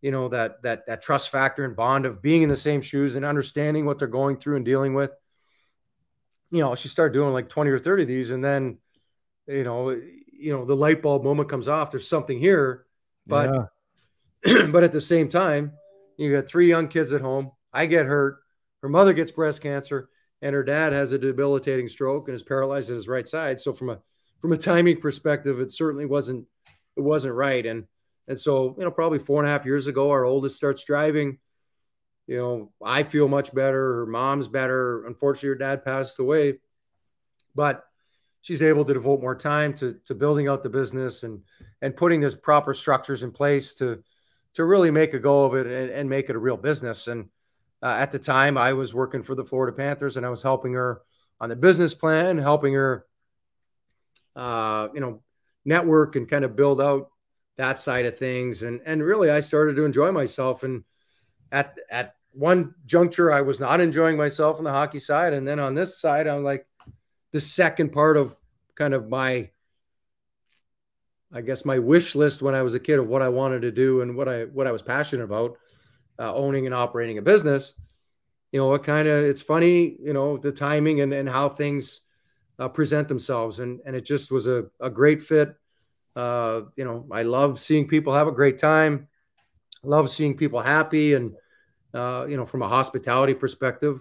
you 0.01 0.09
know, 0.09 0.28
that, 0.30 0.63
that, 0.63 0.88
that 0.88 1.03
trust 1.03 1.30
factor 1.30 1.63
and 1.65 1.76
bond 1.76 2.07
of 2.07 2.22
being 2.24 2.41
in 2.41 2.49
the 2.49 2.55
same 2.55 2.82
shoes 2.82 3.15
and 3.15 3.24
understanding 3.24 3.86
what 3.86 3.99
they're 3.99 4.07
going 4.07 4.38
through 4.38 4.55
and 4.55 4.65
dealing 4.65 4.95
with, 4.95 5.11
you 6.49 6.61
know, 6.61 6.74
she 6.74 6.88
started 6.88 7.13
doing 7.13 7.32
like 7.32 7.47
20 7.47 7.70
or 7.70 7.78
30 7.78 8.01
of 8.01 8.07
these. 8.07 8.32
And 8.32 8.43
then, 8.43 8.80
you 9.45 9.63
know, 9.63 9.91
you 9.91 10.51
know, 10.51 10.65
the 10.65 10.76
light 10.76 11.03
bulb 11.03 11.24
moment 11.24 11.47
comes 11.47 11.68
off, 11.68 11.91
there's 11.91 12.07
something 12.07 12.39
here, 12.39 12.86
but, 13.28 13.53
yeah. 13.53 13.65
but 14.71 14.83
at 14.83 14.93
the 14.93 15.01
same 15.01 15.29
time, 15.29 15.73
you 16.17 16.31
got 16.31 16.47
three 16.47 16.67
young 16.67 16.88
kids 16.88 17.13
at 17.13 17.21
home. 17.21 17.51
I 17.73 17.85
get 17.85 18.05
hurt. 18.05 18.39
Her 18.81 18.89
mother 18.89 19.13
gets 19.13 19.31
breast 19.31 19.61
cancer 19.61 20.09
and 20.41 20.53
her 20.53 20.63
dad 20.63 20.93
has 20.93 21.11
a 21.11 21.17
debilitating 21.17 21.88
stroke 21.88 22.27
and 22.27 22.35
is 22.35 22.43
paralyzed 22.43 22.89
at 22.89 22.95
his 22.95 23.07
right 23.07 23.27
side. 23.27 23.59
So 23.59 23.73
from 23.73 23.89
a, 23.89 23.99
from 24.39 24.53
a 24.53 24.57
timing 24.57 25.01
perspective, 25.01 25.59
it 25.59 25.71
certainly 25.71 26.05
wasn't 26.05 26.45
it 26.95 27.01
wasn't 27.01 27.35
right. 27.35 27.65
And 27.65 27.85
and 28.27 28.39
so 28.39 28.75
you 28.77 28.83
know 28.83 28.91
probably 28.91 29.19
four 29.19 29.41
and 29.41 29.49
a 29.49 29.51
half 29.51 29.65
years 29.65 29.88
ago, 29.88 30.11
our 30.11 30.25
oldest 30.25 30.55
starts 30.55 30.83
driving. 30.83 31.39
You 32.27 32.38
know, 32.38 32.71
I 32.83 33.03
feel 33.03 33.27
much 33.27 33.53
better. 33.53 33.95
Her 33.95 34.05
mom's 34.05 34.47
better. 34.47 35.05
Unfortunately, 35.05 35.49
her 35.49 35.55
dad 35.55 35.85
passed 35.85 36.19
away, 36.19 36.59
but 37.55 37.85
she's 38.41 38.61
able 38.61 38.83
to 38.85 38.93
devote 38.93 39.21
more 39.21 39.35
time 39.35 39.73
to 39.75 39.97
to 40.05 40.13
building 40.13 40.47
out 40.47 40.61
the 40.61 40.69
business 40.69 41.23
and 41.23 41.41
and 41.81 41.95
putting 41.95 42.21
those 42.21 42.35
proper 42.35 42.73
structures 42.73 43.23
in 43.23 43.31
place 43.31 43.73
to 43.75 44.03
to 44.58 44.66
really 44.66 44.89
make 44.89 45.14
a 45.14 45.20
go 45.20 45.45
of 45.45 45.53
it 45.53 45.68
and, 45.68 45.91
and 45.91 46.10
make 46.10 46.32
it 46.32 46.36
a 46.36 46.39
real 46.39 46.58
business. 46.58 47.08
And 47.08 47.30
uh, 47.84 47.89
at 47.89 48.12
the 48.12 48.18
time, 48.18 48.58
I 48.58 48.74
was 48.74 48.91
working 48.91 49.22
for 49.22 49.36
the 49.36 49.45
Florida 49.45 49.78
Panthers, 49.78 50.18
and 50.18 50.26
I 50.26 50.30
was 50.30 50.41
helping 50.41 50.74
her 50.74 51.03
on 51.39 51.49
the 51.49 51.55
business 51.55 51.93
plan, 51.93 52.39
helping 52.39 52.74
her, 52.74 53.05
uh, 54.36 54.88
you 54.95 54.99
know, 54.99 55.22
network 55.64 56.16
and 56.16 56.28
kind 56.28 56.43
of 56.43 56.55
build 56.55 56.82
out 56.82 57.12
that 57.58 57.78
side 57.78 58.08
of 58.08 58.18
things. 58.18 58.64
And 58.64 58.82
and 58.84 59.03
really, 59.03 59.30
I 59.30 59.41
started 59.41 59.76
to 59.76 59.86
enjoy 59.86 60.12
myself. 60.12 60.64
And 60.64 60.86
at 61.51 61.78
at 61.91 62.16
one 62.32 62.74
juncture, 62.88 63.32
I 63.32 63.41
was 63.41 63.60
not 63.60 63.80
enjoying 63.80 64.18
myself 64.18 64.58
on 64.58 64.64
the 64.64 64.72
hockey 64.72 64.97
side, 64.99 65.34
and 65.34 65.47
then 65.47 65.60
on 65.60 65.76
this 65.76 66.01
side, 66.01 66.26
I'm 66.26 66.43
like 66.43 66.66
the 67.32 67.39
second 67.39 67.91
part 67.91 68.18
of 68.18 68.36
kind 68.74 68.95
of 68.95 69.08
my 69.08 69.51
I 71.34 71.41
guess 71.41 71.65
my 71.65 71.80
wish 71.80 72.15
list 72.15 72.41
when 72.41 72.55
I 72.55 72.61
was 72.61 72.73
a 72.73 72.80
kid 72.80 72.99
of 72.99 73.07
what 73.07 73.21
I 73.21 73.30
wanted 73.30 73.61
to 73.63 73.71
do 73.71 74.01
and 74.01 74.15
what 74.15 74.30
I 74.30 74.45
what 74.45 74.67
I 74.67 74.71
was 74.71 74.82
passionate 74.82 75.23
about, 75.23 75.57
uh, 76.19 76.34
owning 76.34 76.65
and 76.65 76.73
operating 76.73 77.17
a 77.17 77.21
business. 77.21 77.73
You 78.51 78.61
know, 78.61 78.73
it 78.75 78.84
kind 78.84 79.07
of 79.07 79.23
it's 79.25 79.41
funny, 79.41 79.97
you 80.01 80.13
know, 80.13 80.38
the 80.38 80.51
timing 80.51 81.01
and 81.01 81.13
and 81.13 81.28
how 81.28 81.49
things 81.49 82.01
uh, 82.59 82.67
present 82.67 83.07
themselves. 83.07 83.59
And, 83.59 83.80
and 83.86 83.95
it 83.95 84.05
just 84.05 84.32
was 84.32 84.47
a, 84.47 84.65
a 84.80 84.89
great 84.89 85.21
fit. 85.21 85.55
Uh, 86.15 86.61
you 86.75 86.84
know, 86.84 87.07
I 87.11 87.23
love 87.23 87.59
seeing 87.59 87.88
people 87.88 88.13
have 88.13 88.28
a 88.28 88.32
great 88.32 88.57
time. 88.57 89.07
Love 89.84 90.09
seeing 90.09 90.36
people 90.36 90.61
happy. 90.61 91.13
And, 91.13 91.36
uh, 91.93 92.25
you 92.28 92.38
know, 92.38 92.45
from 92.45 92.61
a 92.61 92.67
hospitality 92.67 93.34
perspective, 93.34 93.99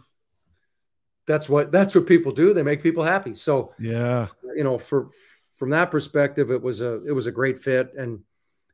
that's 1.26 1.48
what, 1.48 1.72
that's 1.72 1.94
what 1.94 2.06
people 2.06 2.32
do. 2.32 2.54
They 2.54 2.62
make 2.62 2.82
people 2.82 3.02
happy. 3.02 3.34
So, 3.34 3.74
yeah, 3.78 4.28
you 4.54 4.64
know, 4.64 4.78
for, 4.78 5.10
from 5.56 5.70
that 5.70 5.90
perspective, 5.90 6.50
it 6.50 6.62
was 6.62 6.80
a, 6.80 7.04
it 7.06 7.12
was 7.12 7.26
a 7.26 7.32
great 7.32 7.58
fit. 7.58 7.92
And, 7.96 8.20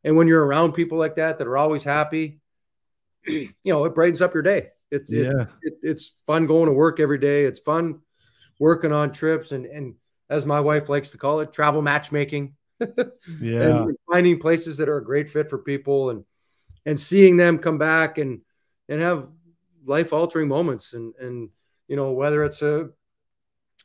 and 0.05 0.17
when 0.17 0.29
you're 0.29 0.45
around 0.45 0.73
people 0.73 0.99
like 0.99 1.17
that, 1.17 1.39
that 1.39 1.47
are 1.47 1.57
always 1.57 1.85
happy, 1.85 2.41
you 3.27 3.53
know, 3.65 3.85
it 3.85 3.95
brightens 3.95 4.21
up 4.21 4.35
your 4.35 4.43
day. 4.43 4.69
It's, 4.91 5.11
yeah. 5.11 5.31
it's, 5.31 5.53
it, 5.63 5.75
it's 5.83 6.13
fun 6.27 6.47
going 6.47 6.67
to 6.67 6.73
work 6.73 7.01
every 7.01 7.19
day. 7.19 7.45
It's 7.45 7.59
fun 7.59 8.01
working 8.59 8.93
on 8.93 9.11
trips 9.11 9.51
and 9.51 9.67
and 9.67 9.95
as 10.31 10.47
my 10.47 10.61
wife 10.61 10.89
likes 10.89 11.11
to 11.11 11.19
call 11.19 11.41
it, 11.41 11.53
travel 11.53 11.83
matchmaking. 11.83 12.55
yeah, 12.81 13.85
and 13.87 13.97
finding 14.11 14.41
places 14.41 14.79
that 14.79 14.89
are 14.89 14.97
a 14.97 15.05
great 15.05 15.29
fit 15.29 15.51
for 15.51 15.59
people 15.59 16.11
and 16.11 16.25
and 16.87 16.99
seeing 16.99 17.37
them 17.37 17.59
come 17.59 17.79
back 17.79 18.19
and 18.19 18.41
and 18.89 19.01
have 19.01 19.29
life 19.85 20.13
altering 20.13 20.49
moments 20.49 20.93
and 20.95 21.15
and 21.21 21.51
you 21.87 21.97
know 21.97 22.13
whether 22.13 22.43
it's 22.45 22.63
a 22.63 22.91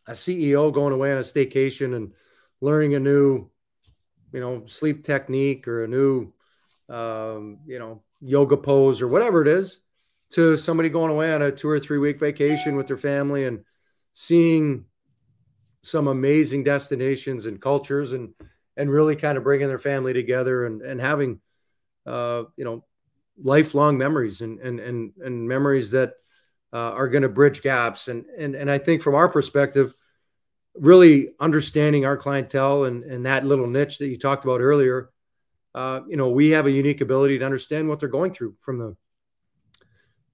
a 0.07 0.13
CEO 0.13 0.71
going 0.71 0.93
away 0.93 1.11
on 1.11 1.17
a 1.17 1.21
staycation 1.21 1.95
and 1.95 2.13
learning 2.61 2.95
a 2.95 2.99
new 2.99 3.49
you 4.33 4.39
know 4.39 4.63
sleep 4.65 5.03
technique 5.03 5.67
or 5.67 5.83
a 5.83 5.87
new 5.87 6.31
um, 6.89 7.59
you 7.65 7.79
know 7.79 8.01
yoga 8.21 8.57
pose 8.57 9.01
or 9.01 9.07
whatever 9.07 9.41
it 9.41 9.47
is 9.47 9.79
to 10.29 10.57
somebody 10.57 10.89
going 10.89 11.11
away 11.11 11.33
on 11.33 11.41
a 11.41 11.51
two 11.51 11.69
or 11.69 11.79
three 11.79 11.97
week 11.97 12.19
vacation 12.19 12.75
with 12.75 12.87
their 12.87 12.97
family 12.97 13.45
and 13.45 13.63
seeing 14.13 14.85
some 15.81 16.07
amazing 16.07 16.63
destinations 16.63 17.45
and 17.45 17.61
cultures 17.61 18.11
and 18.11 18.33
and 18.75 18.91
really 18.91 19.15
kind 19.15 19.37
of 19.37 19.43
bringing 19.43 19.67
their 19.67 19.79
family 19.79 20.13
together 20.13 20.65
and 20.65 20.81
and 20.81 20.99
having 20.99 21.39
uh, 22.05 22.43
you 22.55 22.65
know 22.65 22.83
lifelong 23.41 23.97
memories 23.97 24.41
and 24.41 24.59
and 24.59 24.79
and, 24.79 25.11
and 25.23 25.47
memories 25.47 25.91
that 25.91 26.13
uh, 26.73 26.91
are 26.91 27.07
going 27.07 27.23
to 27.23 27.29
bridge 27.29 27.61
gaps. 27.61 28.07
And 28.07 28.25
and 28.37 28.55
and 28.55 28.69
I 28.69 28.77
think 28.77 29.01
from 29.01 29.15
our 29.15 29.29
perspective 29.29 29.93
really 30.79 31.29
understanding 31.39 32.05
our 32.05 32.17
clientele 32.17 32.85
and 32.85 33.03
and 33.03 33.25
that 33.25 33.45
little 33.45 33.67
niche 33.67 33.97
that 33.97 34.07
you 34.07 34.17
talked 34.17 34.43
about 34.43 34.61
earlier 34.61 35.09
uh, 35.75 36.01
you 36.07 36.17
know 36.17 36.29
we 36.29 36.49
have 36.49 36.65
a 36.65 36.71
unique 36.71 37.01
ability 37.01 37.39
to 37.39 37.45
understand 37.45 37.87
what 37.87 37.99
they're 37.99 38.09
going 38.09 38.31
through 38.33 38.55
from 38.59 38.77
the 38.77 38.95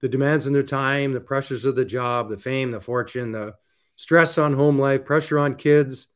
the 0.00 0.08
demands 0.08 0.46
in 0.46 0.52
their 0.52 0.62
time 0.62 1.12
the 1.12 1.20
pressures 1.20 1.64
of 1.64 1.76
the 1.76 1.84
job 1.84 2.28
the 2.28 2.36
fame 2.36 2.70
the 2.70 2.80
fortune 2.80 3.32
the 3.32 3.54
stress 3.96 4.38
on 4.38 4.54
home 4.54 4.78
life, 4.78 5.04
pressure 5.04 5.38
on 5.38 5.54
kids. 5.54 6.08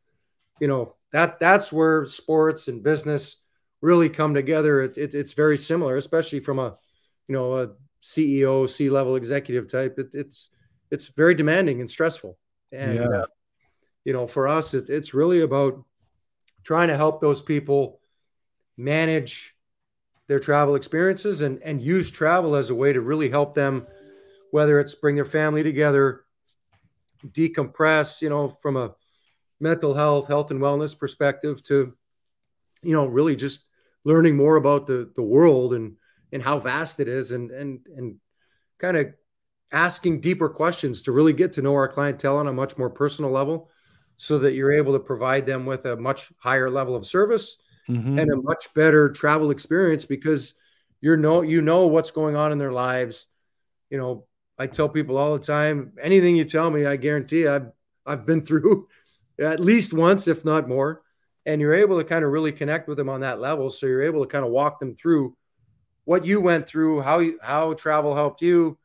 You 0.61 0.69
know, 0.69 0.95
that 1.13 1.39
that's 1.39 1.73
where 1.73 2.05
sports 2.07 2.69
and 2.69 2.83
business 2.83 3.39
really 3.81 4.09
come 4.09 4.35
together. 4.35 4.83
It, 4.83 4.99
it, 4.99 5.15
it's 5.15 5.33
very 5.33 5.57
similar, 5.57 5.97
especially 5.97 6.41
from 6.41 6.59
a, 6.59 6.77
you 7.29 7.35
know, 7.35 7.59
a 7.59 7.69
CEO, 8.03 8.69
C 8.69 8.91
level 8.91 9.17
executive 9.17 9.71
type. 9.71 9.99
It, 9.99 10.15
it's 10.15 10.51
it's 10.91 11.09
very 11.09 11.35
demanding 11.35 11.81
and 11.81 11.89
stressful. 11.89 12.39
And 12.73 12.97
yeah. 12.97 13.09
uh, 13.09 13.27
you 14.05 14.13
know, 14.13 14.27
for 14.27 14.49
us, 14.49 14.75
it's 14.75 15.15
really 15.15 15.41
about 15.41 15.85
trying 16.65 16.89
to 16.89 16.97
help 16.97 17.21
those 17.21 17.43
people 17.43 18.01
manage 18.77 19.55
their 20.29 20.39
travel 20.39 20.75
experiences 20.75 21.41
and 21.41 21.63
and 21.63 21.83
use 21.83 22.11
travel 22.11 22.55
as 22.55 22.71
a 22.71 22.75
way 22.75 22.93
to 22.93 23.01
really 23.01 23.31
help 23.31 23.55
them, 23.55 23.87
whether 24.51 24.79
it's 24.79 24.95
bring 24.95 25.17
their 25.17 25.25
family 25.25 25.63
together, 25.63 26.25
decompress, 27.27 28.23
you 28.23 28.29
know, 28.29 28.49
from 28.49 28.77
a 28.77 28.95
mental 29.61 29.95
health, 29.95 30.29
health 30.29 30.51
and 30.51 30.61
wellness 30.61 30.97
perspective 30.97 31.63
to, 31.65 31.95
you 32.83 32.93
know, 32.93 33.07
really 33.07 33.35
just 33.35 33.65
learning 34.05 34.37
more 34.37 34.57
about 34.57 34.87
the 34.87 35.11
the 35.17 35.23
world 35.23 35.75
and 35.75 35.97
and 36.33 36.43
how 36.43 36.59
vast 36.59 37.01
it 37.01 37.09
is 37.09 37.33
and 37.33 37.51
and 37.51 37.87
and 37.97 38.17
kind 38.79 38.97
of 38.97 39.09
asking 39.73 40.21
deeper 40.21 40.49
questions 40.49 41.03
to 41.03 41.13
really 41.13 41.33
get 41.33 41.55
to 41.55 41.63
know 41.63 41.75
our 41.75 41.89
clientele 41.89 42.37
on 42.37 42.47
a 42.47 42.53
much 42.53 42.79
more 42.79 42.91
personal 42.91 43.31
level 43.31 43.71
so 44.19 44.39
that 44.39 44.53
you're 44.53 44.73
able 44.73 44.93
to 44.93 44.99
provide 45.01 45.47
them 45.47 45.65
with 45.65 45.87
a 45.87 45.97
much 45.97 46.31
higher 46.37 46.69
level 46.69 46.95
of 46.95 47.07
service 47.07 47.57
mm-hmm. 47.89 48.19
and 48.19 48.31
a 48.31 48.37
much 48.37 48.73
better 48.75 49.09
travel 49.11 49.51
experience 49.51 50.05
because 50.05 50.53
you're 51.01 51.17
know 51.17 51.41
you 51.41 51.63
know 51.63 51.87
what's 51.87 52.11
going 52.11 52.37
on 52.37 52.53
in 52.53 52.59
their 52.59 52.73
lives. 52.73 53.27
You 53.89 53.99
know 53.99 54.27
i 54.61 54.67
tell 54.67 54.89
people 54.89 55.17
all 55.17 55.39
the 55.39 55.45
time 55.45 55.93
anything 56.03 56.35
you 56.37 56.45
tell 56.45 56.69
me 56.69 56.85
i 56.85 56.97
guarantee 56.97 57.47
i've 57.47 57.71
i've 58.05 58.27
been 58.27 58.43
through 58.45 58.89
at 59.39 59.61
least 59.61 59.93
once 59.93 60.27
if 60.27 60.45
not 60.45 60.69
more. 60.69 61.03
And 61.47 61.61
you're 61.61 61.75
able 61.75 61.99
to 61.99 62.05
kind 62.05 62.25
of 62.25 62.31
really 62.31 62.53
connect 62.53 62.89
with 62.89 62.99
them 62.99 63.09
on 63.09 63.21
that 63.21 63.41
level. 63.41 63.71
So 63.71 63.87
you're 63.87 64.03
able 64.03 64.23
to 64.23 64.31
kind 64.31 64.45
of 64.45 64.51
walk 64.51 64.81
them 64.81 64.95
through 64.95 65.35
what 66.05 66.25
you 66.25 66.41
went 66.41 66.67
through 66.67 67.03
how 67.03 67.21
you, 67.21 67.39
how 67.43 67.75
travel 67.75 68.15
helped 68.15 68.43
you 68.43 68.79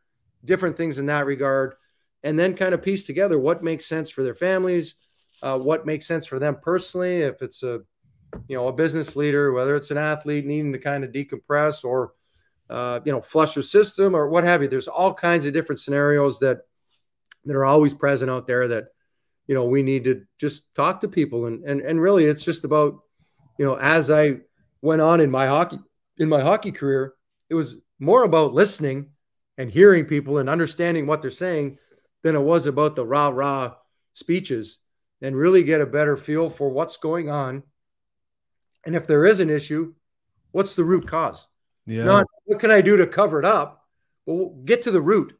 different 0.45 0.75
things 0.75 0.99
in 0.99 1.05
that 1.05 1.25
regard, 1.25 1.75
and 2.21 2.37
then 2.37 2.53
kind 2.53 2.73
of 2.73 2.81
piece 2.81 3.05
together 3.05 3.39
what 3.39 3.63
makes 3.63 3.85
sense 3.85 4.09
for 4.09 4.23
their 4.23 4.35
families, 4.35 4.95
uh, 5.43 5.57
what 5.57 5.85
makes 5.85 6.05
sense 6.05 6.25
for 6.25 6.39
them 6.39 6.57
personally. 6.61 7.21
If 7.21 7.41
it's 7.41 7.61
a 7.63 7.81
you 8.47 8.55
know 8.55 8.69
a 8.69 8.73
business 8.73 9.15
leader, 9.15 9.51
whether 9.51 9.75
it's 9.75 9.91
an 9.91 9.97
athlete 9.97 10.45
needing 10.45 10.73
to 10.73 10.79
kind 10.79 11.03
of 11.03 11.11
decompress 11.11 11.83
or 11.83 12.13
uh, 12.69 13.01
you 13.05 13.11
know 13.11 13.21
flush 13.21 13.55
your 13.55 13.63
system 13.63 14.15
or 14.15 14.29
what 14.29 14.45
have 14.45 14.61
you. 14.61 14.67
There's 14.67 14.87
all 14.87 15.13
kinds 15.13 15.45
of 15.45 15.53
different 15.53 15.81
scenarios 15.81 16.39
that 16.39 16.61
that 17.45 17.55
are 17.55 17.65
always 17.65 17.93
present 17.93 18.31
out 18.31 18.47
there 18.47 18.69
that 18.69 18.85
you 19.45 19.53
know 19.53 19.65
we 19.65 19.83
need 19.83 20.05
to 20.05 20.23
just 20.39 20.73
talk 20.73 21.01
to 21.01 21.07
people 21.07 21.45
and 21.45 21.63
and 21.65 21.81
and 21.81 22.01
really 22.01 22.25
it's 22.25 22.45
just 22.45 22.63
about 22.63 22.99
you 23.59 23.65
know 23.65 23.75
as 23.75 24.09
I 24.09 24.37
went 24.81 25.01
on 25.01 25.19
in 25.19 25.29
my 25.29 25.45
hockey 25.45 25.79
in 26.17 26.29
my 26.29 26.41
hockey 26.41 26.71
career, 26.71 27.13
it 27.49 27.55
was 27.55 27.75
more 27.99 28.23
about 28.23 28.53
listening 28.53 29.09
and 29.57 29.69
hearing 29.69 30.05
people 30.05 30.37
and 30.37 30.49
understanding 30.49 31.05
what 31.05 31.21
they're 31.21 31.31
saying 31.31 31.77
than 32.23 32.35
it 32.35 32.41
was 32.41 32.65
about 32.65 32.95
the 32.95 33.05
rah 33.05 33.27
rah 33.27 33.73
speeches 34.13 34.79
and 35.23 35.35
really 35.35 35.63
get 35.63 35.81
a 35.81 35.85
better 35.85 36.17
feel 36.17 36.49
for 36.49 36.69
what's 36.69 36.97
going 36.97 37.29
on. 37.29 37.63
And 38.85 38.95
if 38.95 39.07
there 39.07 39.25
is 39.25 39.39
an 39.39 39.49
issue, 39.49 39.93
what's 40.51 40.75
the 40.75 40.83
root 40.83 41.07
cause? 41.07 41.47
Yeah. 41.85 42.03
Not 42.03 42.27
what 42.43 42.59
can 42.59 42.69
I 42.69 42.81
do 42.81 42.97
to 42.97 43.07
cover 43.07 43.39
it 43.39 43.45
up? 43.45 43.87
Well, 44.25 44.49
get 44.65 44.83
to 44.83 44.91
the 44.91 45.01
root, 45.01 45.33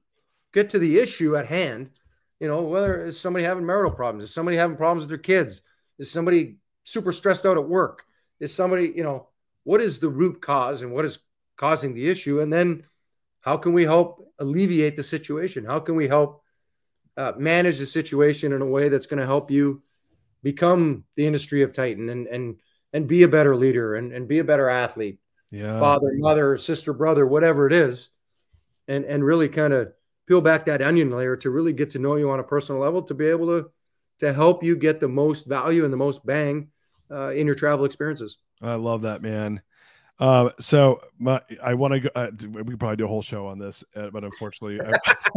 get 0.54 0.70
to 0.72 0.80
the 0.80 1.00
issue 1.00 1.36
at 1.36 1.48
hand. 1.48 1.92
You 2.40 2.48
know, 2.48 2.62
whether 2.62 3.06
is 3.06 3.20
somebody 3.20 3.46
having 3.46 3.66
marital 3.66 3.92
problems? 3.92 4.24
Is 4.24 4.34
somebody 4.34 4.58
having 4.58 4.78
problems 4.78 5.04
with 5.04 5.10
their 5.10 5.18
kids? 5.18 5.62
Is 6.00 6.10
somebody 6.10 6.58
super 6.84 7.12
stressed 7.12 7.46
out 7.46 7.58
at 7.58 7.68
work? 7.68 8.04
Is 8.40 8.54
somebody, 8.54 8.92
you 8.96 9.04
know, 9.04 9.28
what 9.64 9.82
is 9.82 10.00
the 10.00 10.10
root 10.10 10.42
cause 10.42 10.82
and 10.82 10.92
what 10.92 11.06
is 11.06 11.20
causing 11.58 11.94
the 11.94 12.10
issue? 12.10 12.40
And 12.40 12.52
then 12.52 12.86
how 13.42 13.58
can 13.58 13.74
we 13.74 13.84
help 13.84 14.34
alleviate 14.40 14.96
the 14.96 15.04
situation? 15.04 15.66
How 15.66 15.80
can 15.80 15.96
we 15.96 16.08
help 16.08 16.43
uh, 17.18 17.34
manage 17.38 17.78
the 17.78 17.86
situation 17.86 18.53
in 18.53 18.61
a 18.61 18.66
way 18.66 18.89
that's 18.89 19.05
going 19.05 19.20
to 19.20 19.26
help 19.26 19.51
you 19.51 19.82
become 20.41 21.03
the 21.16 21.26
industry 21.26 21.61
of 21.64 21.74
Titan 21.74 22.09
and 22.09 22.28
and 22.28 22.59
and 22.91 23.07
be 23.07 23.24
a 23.24 23.28
better 23.28 23.55
leader 23.55 23.95
and, 23.95 24.11
and 24.11 24.28
be 24.28 24.39
a 24.39 24.43
better 24.43 24.70
athlete, 24.70 25.18
yeah. 25.49 25.80
father, 25.80 26.11
mother, 26.14 26.55
sister, 26.57 26.93
brother, 26.93 27.26
whatever 27.26 27.68
it 27.68 27.74
is, 27.74 28.09
and 28.88 29.05
and 29.05 29.24
really 29.24 29.49
kind 29.49 29.74
of 29.74 29.91
peel 30.28 30.41
back 30.41 30.66
that 30.66 30.82
onion 30.82 31.11
layer 31.11 31.36
to 31.36 31.49
really 31.49 31.74
get 31.74 31.91
to 31.91 31.99
know 31.99 32.16
you 32.16 32.30
on 32.30 32.39
a 32.39 32.43
personal 32.43 32.82
level 32.82 33.01
to 33.01 33.14
be 33.14 33.28
able 33.28 33.47
to 33.47 33.70
to 34.20 34.34
help 34.34 34.64
you 34.64 34.76
get 34.76 34.99
the 34.99 35.07
most 35.07 35.45
value 35.45 35.84
and 35.84 35.91
the 35.91 35.97
most 35.97 36.26
bang 36.26 36.70
uh, 37.11 37.30
in 37.30 37.45
your 37.45 37.55
travel 37.55 37.86
experiences. 37.86 38.38
I 38.61 38.76
love 38.76 39.01
that, 39.01 39.22
man. 39.22 39.61
Uh, 40.20 40.49
so 40.59 41.01
my, 41.20 41.41
I 41.61 41.74
want 41.74 41.93
to 41.93 41.99
go. 42.01 42.09
Uh, 42.16 42.28
we 42.49 42.64
could 42.64 42.80
probably 42.80 42.97
do 42.97 43.05
a 43.05 43.07
whole 43.07 43.22
show 43.22 43.47
on 43.47 43.59
this, 43.59 43.84
uh, 43.95 44.09
but 44.11 44.24
unfortunately, 44.24 44.80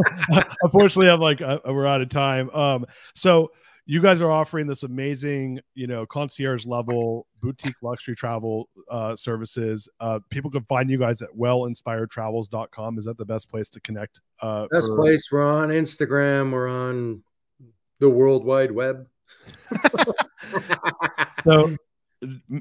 unfortunately, 0.63 1.11
I'm 1.11 1.21
like 1.21 1.41
uh, 1.41 1.59
we're 1.65 1.87
out 1.87 2.03
of 2.03 2.09
time. 2.09 2.51
Um, 2.51 2.87
so 3.15 3.51
you 3.87 4.03
guys 4.03 4.21
are 4.21 4.31
offering 4.31 4.67
this 4.67 4.83
amazing, 4.83 5.61
you 5.75 5.87
know, 5.87 6.05
concierge 6.07 6.67
level 6.67 7.27
boutique 7.41 7.77
luxury 7.83 8.17
travel 8.17 8.69
uh, 8.91 9.15
services. 9.15 9.89
Uh, 10.01 10.19
people 10.29 10.51
can 10.51 10.65
find 10.65 10.91
you 10.91 10.99
guys 10.99 11.23
at 11.23 11.29
wellinspiredtravels.com. 11.31 12.99
Is 12.99 13.05
that 13.05 13.17
the 13.17 13.25
best 13.25 13.49
place 13.49 13.69
to 13.71 13.81
connect? 13.81 14.21
Uh, 14.43 14.67
best 14.73 14.89
for... 14.89 14.97
place. 14.97 15.31
We're 15.31 15.49
on 15.49 15.69
Instagram. 15.69 16.51
We're 16.51 16.69
on 16.69 17.23
the 18.01 18.11
World 18.11 18.45
Wide 18.45 18.73
Web. 18.73 19.07
so 21.45 21.77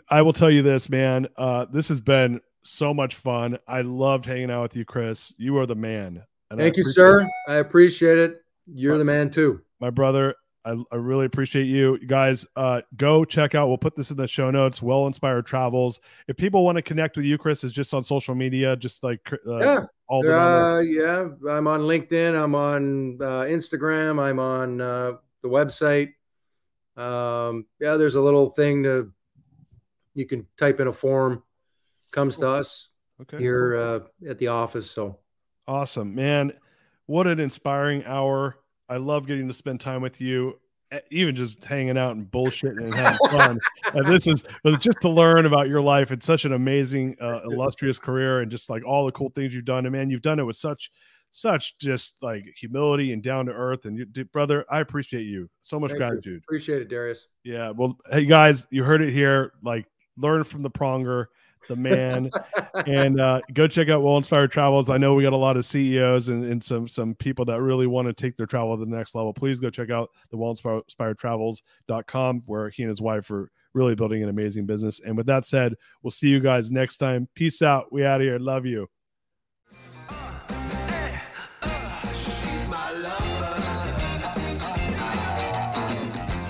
I 0.10 0.22
will 0.22 0.34
tell 0.34 0.52
you 0.52 0.62
this, 0.62 0.90
man. 0.90 1.28
Uh, 1.38 1.66
this 1.72 1.88
has 1.90 2.02
been 2.02 2.42
so 2.64 2.94
much 2.94 3.16
fun. 3.16 3.58
I 3.68 3.82
loved 3.82 4.26
hanging 4.26 4.52
out 4.52 4.64
with 4.64 4.76
you, 4.76 4.86
Chris. 4.86 5.34
You 5.38 5.58
are 5.58 5.66
the 5.66 5.76
man. 5.76 6.24
Thank 6.56 6.78
you, 6.78 6.84
sir. 6.84 7.22
It. 7.22 7.28
I 7.48 7.56
appreciate 7.56 8.18
it. 8.18 8.42
You're 8.68 8.98
the 8.98 9.04
man 9.04 9.30
too. 9.30 9.62
My 9.80 9.90
brother, 9.90 10.36
I, 10.64 10.76
I 10.92 10.96
really 10.96 11.26
appreciate 11.26 11.66
you. 11.66 11.98
you 12.02 12.08
guys, 12.08 12.46
uh, 12.56 12.82
go 12.98 13.26
check 13.26 13.54
out. 13.56 13.68
We'll 13.68 13.78
put 13.78 13.96
this 13.96 14.10
in 14.10 14.18
the 14.18 14.28
show 14.28 14.50
notes. 14.50 14.82
Well 14.82 15.06
inspired 15.06 15.46
travels. 15.46 16.00
If 16.28 16.38
people 16.38 16.66
want 16.66 16.78
to 16.78 16.82
connect 16.82 17.18
with 17.18 17.26
you, 17.26 17.38
Chris, 17.38 17.64
is 17.64 17.72
just 17.72 17.94
on 17.94 18.04
social 18.04 18.34
media, 18.34 18.76
just 18.76 19.04
like 19.04 19.22
uh, 19.48 19.58
yeah, 19.60 19.86
all 20.08 20.24
the 20.24 20.40
uh, 20.40 20.80
yeah. 20.80 21.28
I'm 21.52 21.68
on 21.68 21.82
LinkedIn. 21.82 22.42
I'm 22.42 22.56
on 22.56 23.20
uh, 23.22 23.46
Instagram. 23.46 24.20
I'm 24.20 24.40
on 24.40 24.82
uh, 24.82 25.14
the 25.44 25.50
website. 25.50 26.14
Um, 26.98 27.66
yeah, 27.80 27.98
there's 27.98 28.16
a 28.16 28.22
little 28.22 28.50
thing 28.50 28.84
to 28.84 29.12
you 30.16 30.26
can 30.26 30.48
type 30.58 30.80
in 30.80 30.88
a 30.88 30.94
form, 30.94 31.44
comes 32.12 32.38
to 32.38 32.50
us 32.50 32.90
okay. 33.22 33.38
here 33.38 33.76
uh, 33.76 34.30
at 34.30 34.40
the 34.40 34.48
office. 34.48 34.90
So 34.90 35.20
awesome, 35.68 36.16
man! 36.16 36.54
What 37.06 37.28
an 37.28 37.40
inspiring 37.40 38.04
hour! 38.06 38.58
I 38.90 38.98
love 38.98 39.28
getting 39.28 39.48
to 39.48 39.54
spend 39.54 39.80
time 39.80 40.02
with 40.02 40.22
you, 40.22 40.60
even 41.12 41.36
just 41.36 41.64
hanging 41.64 41.98
out 41.98 42.16
and 42.16 42.30
bullshitting 42.30 42.86
and 42.86 42.94
having 42.94 43.20
fun. 43.30 43.60
and 43.94 44.06
this 44.08 44.28
is 44.28 44.44
just 44.80 45.02
to 45.02 45.10
learn 45.10 45.46
about 45.46 45.68
your 45.68 45.82
life. 45.82 46.12
It's 46.12 46.26
such 46.26 46.46
an 46.46 46.54
amazing, 46.54 47.18
uh, 47.22 47.42
illustrious 47.46 48.00
career, 48.00 48.42
and 48.42 48.50
just 48.50 48.70
like 48.70 48.86
all 48.86 49.06
the 49.06 49.12
cool 49.12 49.30
things 49.30 49.54
you've 49.54 49.66
done. 49.66 49.86
And 49.86 49.94
man, 49.94 50.10
you've 50.10 50.22
done 50.22 50.40
it 50.40 50.44
with 50.44 50.58
such 50.58 50.90
such 51.36 51.78
just 51.80 52.16
like 52.22 52.46
humility 52.58 53.12
and 53.12 53.22
down 53.22 53.46
to 53.46 53.52
earth. 53.52 53.86
And 53.86 53.98
you, 53.98 54.06
brother, 54.26 54.66
I 54.70 54.80
appreciate 54.80 55.24
you 55.24 55.50
so 55.62 55.80
much 55.80 55.92
Thank 55.92 56.00
gratitude. 56.00 56.26
You. 56.26 56.38
Appreciate 56.38 56.82
it, 56.82 56.88
Darius. 56.88 57.28
Yeah. 57.44 57.72
Well, 57.72 57.98
hey 58.10 58.26
guys, 58.26 58.66
you 58.70 58.84
heard 58.84 59.02
it 59.02 59.12
here. 59.12 59.52
Like 59.62 59.86
learn 60.18 60.44
from 60.44 60.62
the 60.62 60.70
pronger, 60.70 61.26
the 61.68 61.76
man, 61.76 62.30
and 62.86 63.20
uh, 63.20 63.42
go 63.54 63.68
check 63.68 63.90
out 63.90 64.02
Well 64.04 64.18
Inspired 64.18 64.52
Travels. 64.52 64.90
I 64.90 64.98
know 64.98 65.16
we 65.16 65.24
got 65.24 65.34
a 65.34 65.38
lot 65.38 65.58
of 65.58 65.66
CEOs 65.66 66.30
and, 66.30 66.46
and 66.46 66.64
some 66.64 66.88
some 66.88 67.16
people 67.16 67.46
that 67.46 67.62
really 67.62 67.88
want 67.88 68.08
to 68.08 68.14
take 68.14 68.38
their 68.38 68.46
travel 68.46 68.78
to 68.78 68.86
the 68.86 68.96
next 68.96 69.16
level. 69.16 69.34
Please 69.34 69.60
go 69.60 69.70
check 69.70 69.90
out 69.90 70.10
the 70.32 70.38
Well 70.38 70.52
Inspired 70.52 71.18
Travels.com 71.18 72.44
where 72.46 72.70
he 72.70 72.84
and 72.84 72.90
his 72.90 73.02
wife 73.02 73.30
are 73.32 73.50
really 73.74 73.96
building 73.96 74.24
an 74.24 74.30
amazing 74.30 74.66
business. 74.66 75.02
And 75.06 75.18
with 75.18 75.26
that 75.28 75.46
said, 75.46 75.74
we'll 76.02 76.12
see 76.12 76.30
you 76.30 76.40
guys 76.40 76.72
next 76.72 76.98
time. 76.98 77.28
Peace 77.36 77.62
out. 77.62 77.92
We 77.92 78.06
out 78.06 78.22
of 78.22 78.26
here. 78.26 78.40
Love 78.40 78.66
you. 78.66 78.88